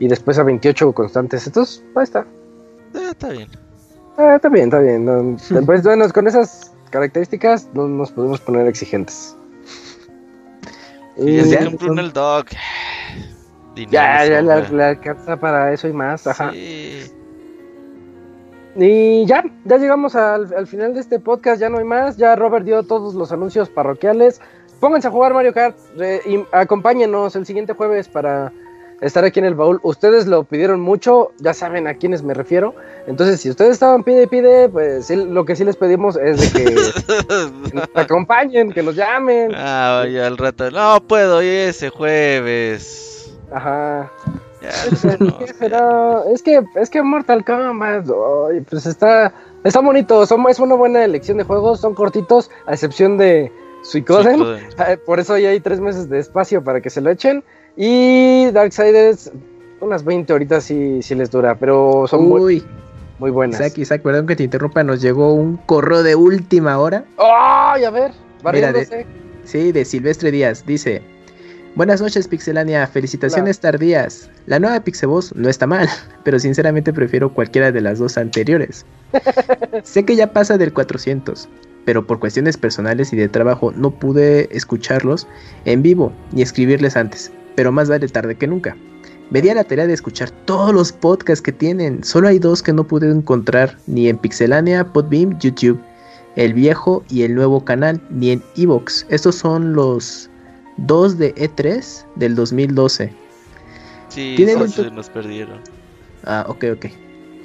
[0.00, 1.46] Y después a 28 constantes.
[1.46, 2.26] Entonces, ahí está.
[2.94, 3.48] Eh, está bien.
[4.18, 5.04] Ah, está bien, está bien.
[5.04, 9.36] No, pues, bueno, con esas características no nos podemos poner exigentes.
[11.16, 12.46] Se ya, compró un el dog.
[13.74, 14.68] Dinero ya, ya sobra.
[14.70, 16.26] le alcanza para eso y más.
[16.26, 16.50] Ajá.
[16.52, 17.10] Sí.
[18.76, 22.34] Y ya, ya llegamos al, al final de este podcast, ya no hay más, ya
[22.34, 24.40] Robert dio todos los anuncios parroquiales.
[24.80, 28.52] Pónganse a jugar Mario Kart eh, y acompáñenos el siguiente jueves para
[29.04, 29.80] estar aquí en el baúl.
[29.82, 32.74] Ustedes lo pidieron mucho, ya saben a quiénes me refiero.
[33.06, 36.52] Entonces, si ustedes estaban pide y pide, pues sí, lo que sí les pedimos es
[36.52, 36.74] de que
[37.74, 39.52] nos acompañen, que nos llamen.
[39.54, 40.70] ah, vaya al rato.
[40.70, 43.36] No puedo ir ese jueves.
[43.52, 44.10] Ajá.
[44.62, 44.70] Ya,
[45.02, 46.22] Pues, no, ¿qué será?
[46.32, 48.06] Es que, es que Mortal Kombat,
[48.70, 53.18] pues está, está bonito, son, es una buena elección de juegos, son cortitos, a excepción
[53.18, 53.52] de
[53.82, 55.00] Suicoden, Suicoden.
[55.06, 57.44] por eso ahí hay tres meses de espacio para que se lo echen,
[57.76, 59.32] y Darksiders,
[59.80, 62.64] unas 20 horitas sí, sí les dura, pero son muy, Uy,
[63.18, 63.60] muy buenas.
[63.60, 67.04] Isaac, Isaac, perdón que te interrumpa, nos llegó un correo de última hora.
[67.18, 68.12] ¡Ay, a ver!
[68.52, 69.06] Mira, de-.
[69.44, 70.64] Sí, de Silvestre Díaz.
[70.66, 71.02] Dice:
[71.76, 72.86] Buenas noches, Pixelania.
[72.86, 74.30] Felicitaciones tardías.
[74.46, 75.88] La nueva Pixeboss no está mal,
[76.24, 78.86] pero sinceramente prefiero cualquiera de las dos anteriores.
[79.82, 81.48] sé que ya pasa del 400,
[81.84, 85.26] pero por cuestiones personales y de trabajo no pude escucharlos
[85.64, 88.76] en vivo ni escribirles antes, pero más vale tarde que nunca.
[89.30, 92.04] Me di a la tarea de escuchar todos los podcasts que tienen.
[92.04, 95.80] Solo hay dos que no pude encontrar ni en Pixelania, Podbeam, YouTube
[96.36, 99.06] el viejo y el nuevo canal, ni en Evox.
[99.08, 100.30] Estos son los
[100.76, 103.12] dos de E3 del 2012.
[104.08, 105.60] Sí, un se nos perdieron.
[106.24, 106.86] Ah, ok, ok.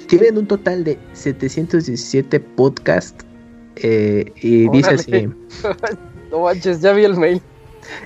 [0.08, 3.24] Tienen un total de 717 podcasts.
[3.76, 5.28] eh, y dice así.
[6.30, 7.42] No manches, ya vi el mail.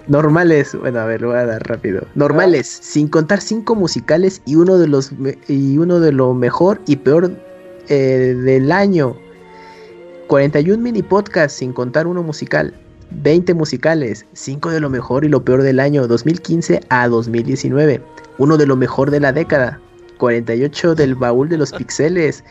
[0.06, 0.76] Normales.
[0.78, 2.06] Bueno, a ver, lo voy a dar rápido.
[2.14, 5.12] Normales, sin contar cinco musicales y uno de los
[5.48, 7.30] y uno de lo mejor y peor
[7.88, 9.16] eh, del año.
[10.28, 12.74] 41 mini podcasts sin contar uno musical.
[13.22, 18.02] 20 musicales, 5 de lo mejor y lo peor del año 2015 a 2019,
[18.38, 19.80] uno de lo mejor de la década,
[20.18, 22.42] 48 del baúl de los pixeles,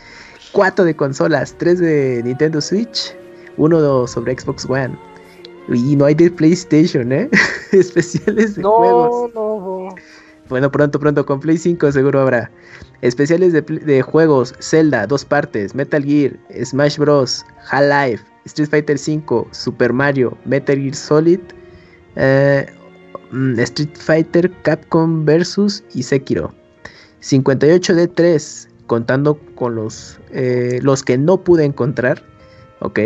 [0.54, 3.16] 4 de consolas, 3 de Nintendo Switch,
[3.58, 4.98] uno sobre Xbox One.
[5.70, 7.30] Y no hay de PlayStation, ¿eh?
[7.72, 9.32] Especiales de juegos.
[9.34, 9.96] No, no.
[10.50, 12.52] Bueno, pronto, pronto, con Play 5 seguro habrá.
[13.02, 19.48] Especiales de, de juegos, Zelda, dos partes, Metal Gear, Smash Bros, Half-Life, Street Fighter 5,
[19.52, 21.40] Super Mario, Metal Gear Solid,
[22.18, 22.66] eh,
[23.32, 26.54] mm, Street Fighter, Capcom Versus y Sekiro.
[27.22, 32.22] 58 de 3, contando con los, eh, los que no pude encontrar.
[32.82, 33.00] Ok.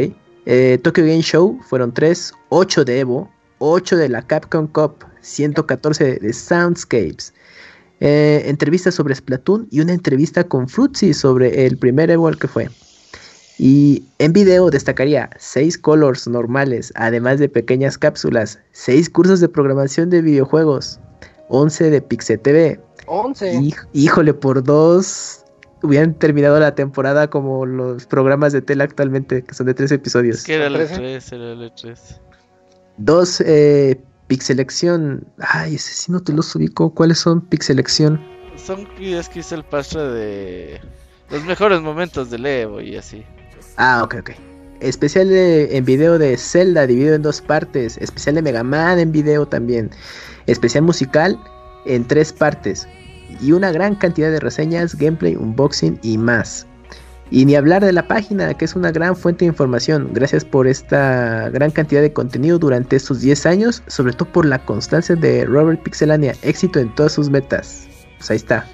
[0.50, 6.20] Eh, Tokyo Game Show fueron 3, 8 de Evo, 8 de la Capcom Cup, 114
[6.20, 7.34] de Soundscapes.
[8.00, 12.48] eh, entrevistas sobre Splatoon y una entrevista con Fruitsy sobre el primer Evo al que
[12.48, 12.70] fue.
[13.58, 20.12] Y en video destacaría 6 colors normales, además de pequeñas cápsulas, 6 cursos de programación
[20.12, 21.00] de videojuegos,
[21.50, 22.80] 11 de Pixel TV.
[23.08, 23.54] 11.
[23.54, 25.44] Hij- híjole, por dos
[25.84, 30.38] hubieran terminado la temporada como los programas de tele actualmente, que son de 3 episodios.
[30.38, 30.96] Es que era el ¿Trece?
[30.96, 32.22] 3, era el 3.
[32.98, 35.26] Dos, eh, Pixelección.
[35.40, 36.94] Ay, ese sí no te los ubico.
[36.94, 38.20] ¿Cuáles son Pixelección?
[38.56, 40.82] Son videos que hizo el pastra de
[41.30, 43.24] los mejores momentos del Evo y así.
[43.78, 44.32] Ah, ok, ok.
[44.80, 47.98] Especial de- en video de Zelda dividido en dos partes.
[48.00, 49.92] Especial de Mega Man en video también.
[50.48, 51.40] Especial musical
[51.86, 52.88] en tres partes.
[53.42, 56.68] Y una gran cantidad de reseñas, gameplay, unboxing y más.
[57.30, 60.12] Y ni hablar de la página, que es una gran fuente de información.
[60.14, 64.60] Gracias por esta gran cantidad de contenido durante estos 10 años, sobre todo por la
[64.60, 67.86] constancia de Robert Pixelania, éxito en todas sus metas.
[68.18, 68.66] Pues ahí está.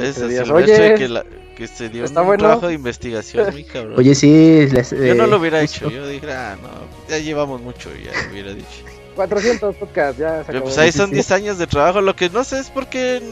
[0.00, 0.54] Eso, días, Silvestre,
[0.86, 1.24] oye, que, la-
[1.56, 2.40] que se dio está un bueno.
[2.42, 3.94] trabajo de investigación cabrón.
[3.96, 6.68] Oye, sí, les- yo eh, no lo hubiera hecho, yo dije, ah, no,
[7.08, 8.66] ya llevamos mucho, ya lo hubiera dicho.
[9.14, 10.64] 400 podcast, ya se Pero acabó.
[10.64, 11.14] pues ahí son sí.
[11.14, 13.22] 10 años de trabajo, lo que no sé es por qué...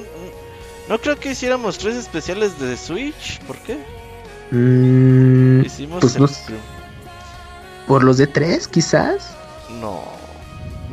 [0.88, 3.78] No creo que hiciéramos tres especiales de Switch, ¿por qué?
[4.50, 6.58] Mm, Hicimos pues el no prim-
[7.88, 9.30] ¿Por los de tres, quizás?
[9.80, 10.02] No.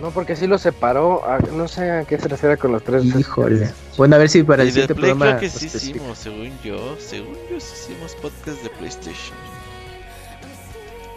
[0.02, 1.24] No, porque sí lo separó.
[1.26, 3.03] a- no sé a qué se refiere con los tres.
[3.03, 3.72] Híjole.
[3.98, 5.38] Bueno, a ver si para el Y de siguiente Play programa.
[5.38, 9.38] creo que sí hicimos, según yo, según yo sí hicimos podcast de PlayStation.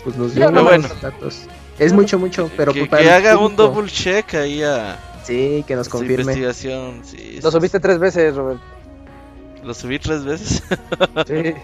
[0.03, 0.89] Pues nos dio bueno.
[0.89, 1.43] los datos.
[1.79, 5.65] Es mucho, mucho, pero que para que el haga un double check ahí a Sí,
[5.67, 6.33] que nos confirme.
[6.33, 7.01] investigación.
[7.03, 8.61] Sí, Lo sí, subiste tres veces, Robert.
[9.63, 10.63] Lo subí tres veces.
[11.27, 11.55] Sí.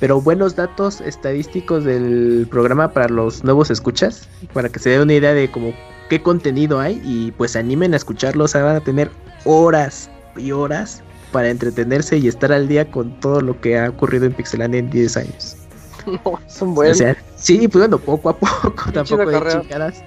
[0.00, 5.14] Pero buenos datos estadísticos del programa para los nuevos escuchas, para que se den una
[5.14, 5.72] idea de como
[6.10, 9.10] qué contenido hay y pues animen a escucharlos, o sea, van a tener
[9.44, 11.02] horas y horas
[11.32, 14.90] para entretenerse y estar al día con todo lo que ha ocurrido en Pixelania en
[14.90, 15.56] 10 años.
[16.06, 16.90] No, es un buen.
[16.90, 20.04] O sea, sí, pues bueno, poco a poco, tampoco de chingadas.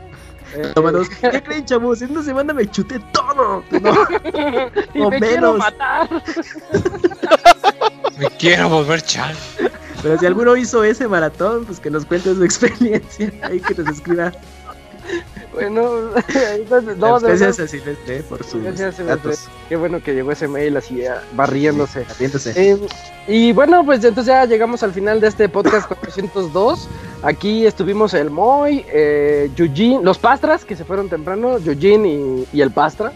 [0.73, 1.09] Tómanos.
[1.09, 2.01] ¿Qué creen, chavos?
[2.01, 3.63] En una semana me chuté todo.
[3.71, 3.93] No,
[4.93, 5.57] y o me quiero menos.
[5.57, 6.09] matar.
[8.17, 9.35] Me quiero volver chan.
[10.01, 13.31] Pero si alguno hizo ese maratón, pues que nos cuente su experiencia.
[13.43, 14.31] Ahí que nos escriba.
[15.57, 16.11] Bueno,
[16.55, 19.47] entonces, no, Gracias a Silvestre por sus Gracias, datos.
[19.67, 21.03] Qué bueno que llegó ese mail así
[21.33, 22.05] barriéndose.
[22.07, 22.53] Aviéntose.
[22.55, 22.77] Eh,
[23.27, 26.87] y bueno, pues entonces ya llegamos al final de este podcast 402.
[27.23, 32.61] Aquí estuvimos el Moy, eh, Eugene, los Pastras que se fueron temprano, Eugene y, y
[32.61, 33.11] el Pastra,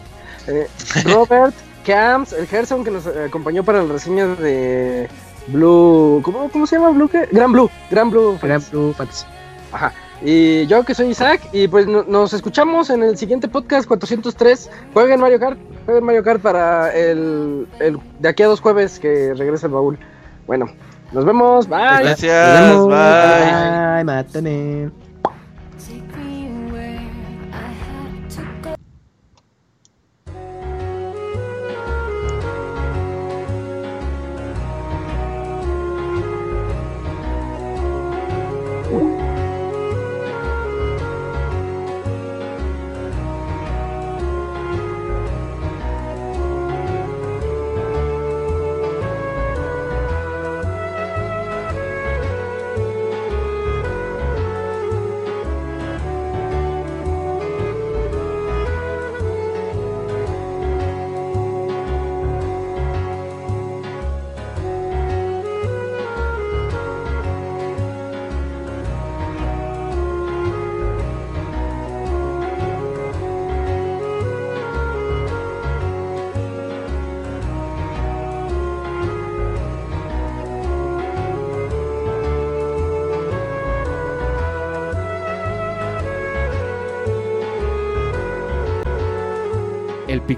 [0.47, 0.67] eh,
[1.05, 1.53] Robert,
[1.85, 5.07] Camps, el Gerson que nos acompañó para la reseña de
[5.47, 7.07] Blue, ¿cómo, cómo se llama Blue?
[7.07, 7.27] ¿Qué?
[7.31, 8.39] Gran Blue, Gran Blue.
[8.41, 9.25] Gran Blue Fantasy.
[9.71, 9.93] Ajá.
[10.23, 14.69] Y yo que soy Isaac y pues no- nos escuchamos en el siguiente podcast 403.
[14.93, 19.33] Jueguen Mario Kart, jueguen Mario Kart para el, el de aquí a dos jueves que
[19.33, 19.97] regresa el baúl.
[20.45, 20.67] Bueno,
[21.11, 21.79] nos vemos, bye.
[21.79, 22.87] Nos Gracias, vemos.
[22.87, 24.03] bye.
[24.03, 24.23] Bye.
[24.25, 25.10] Take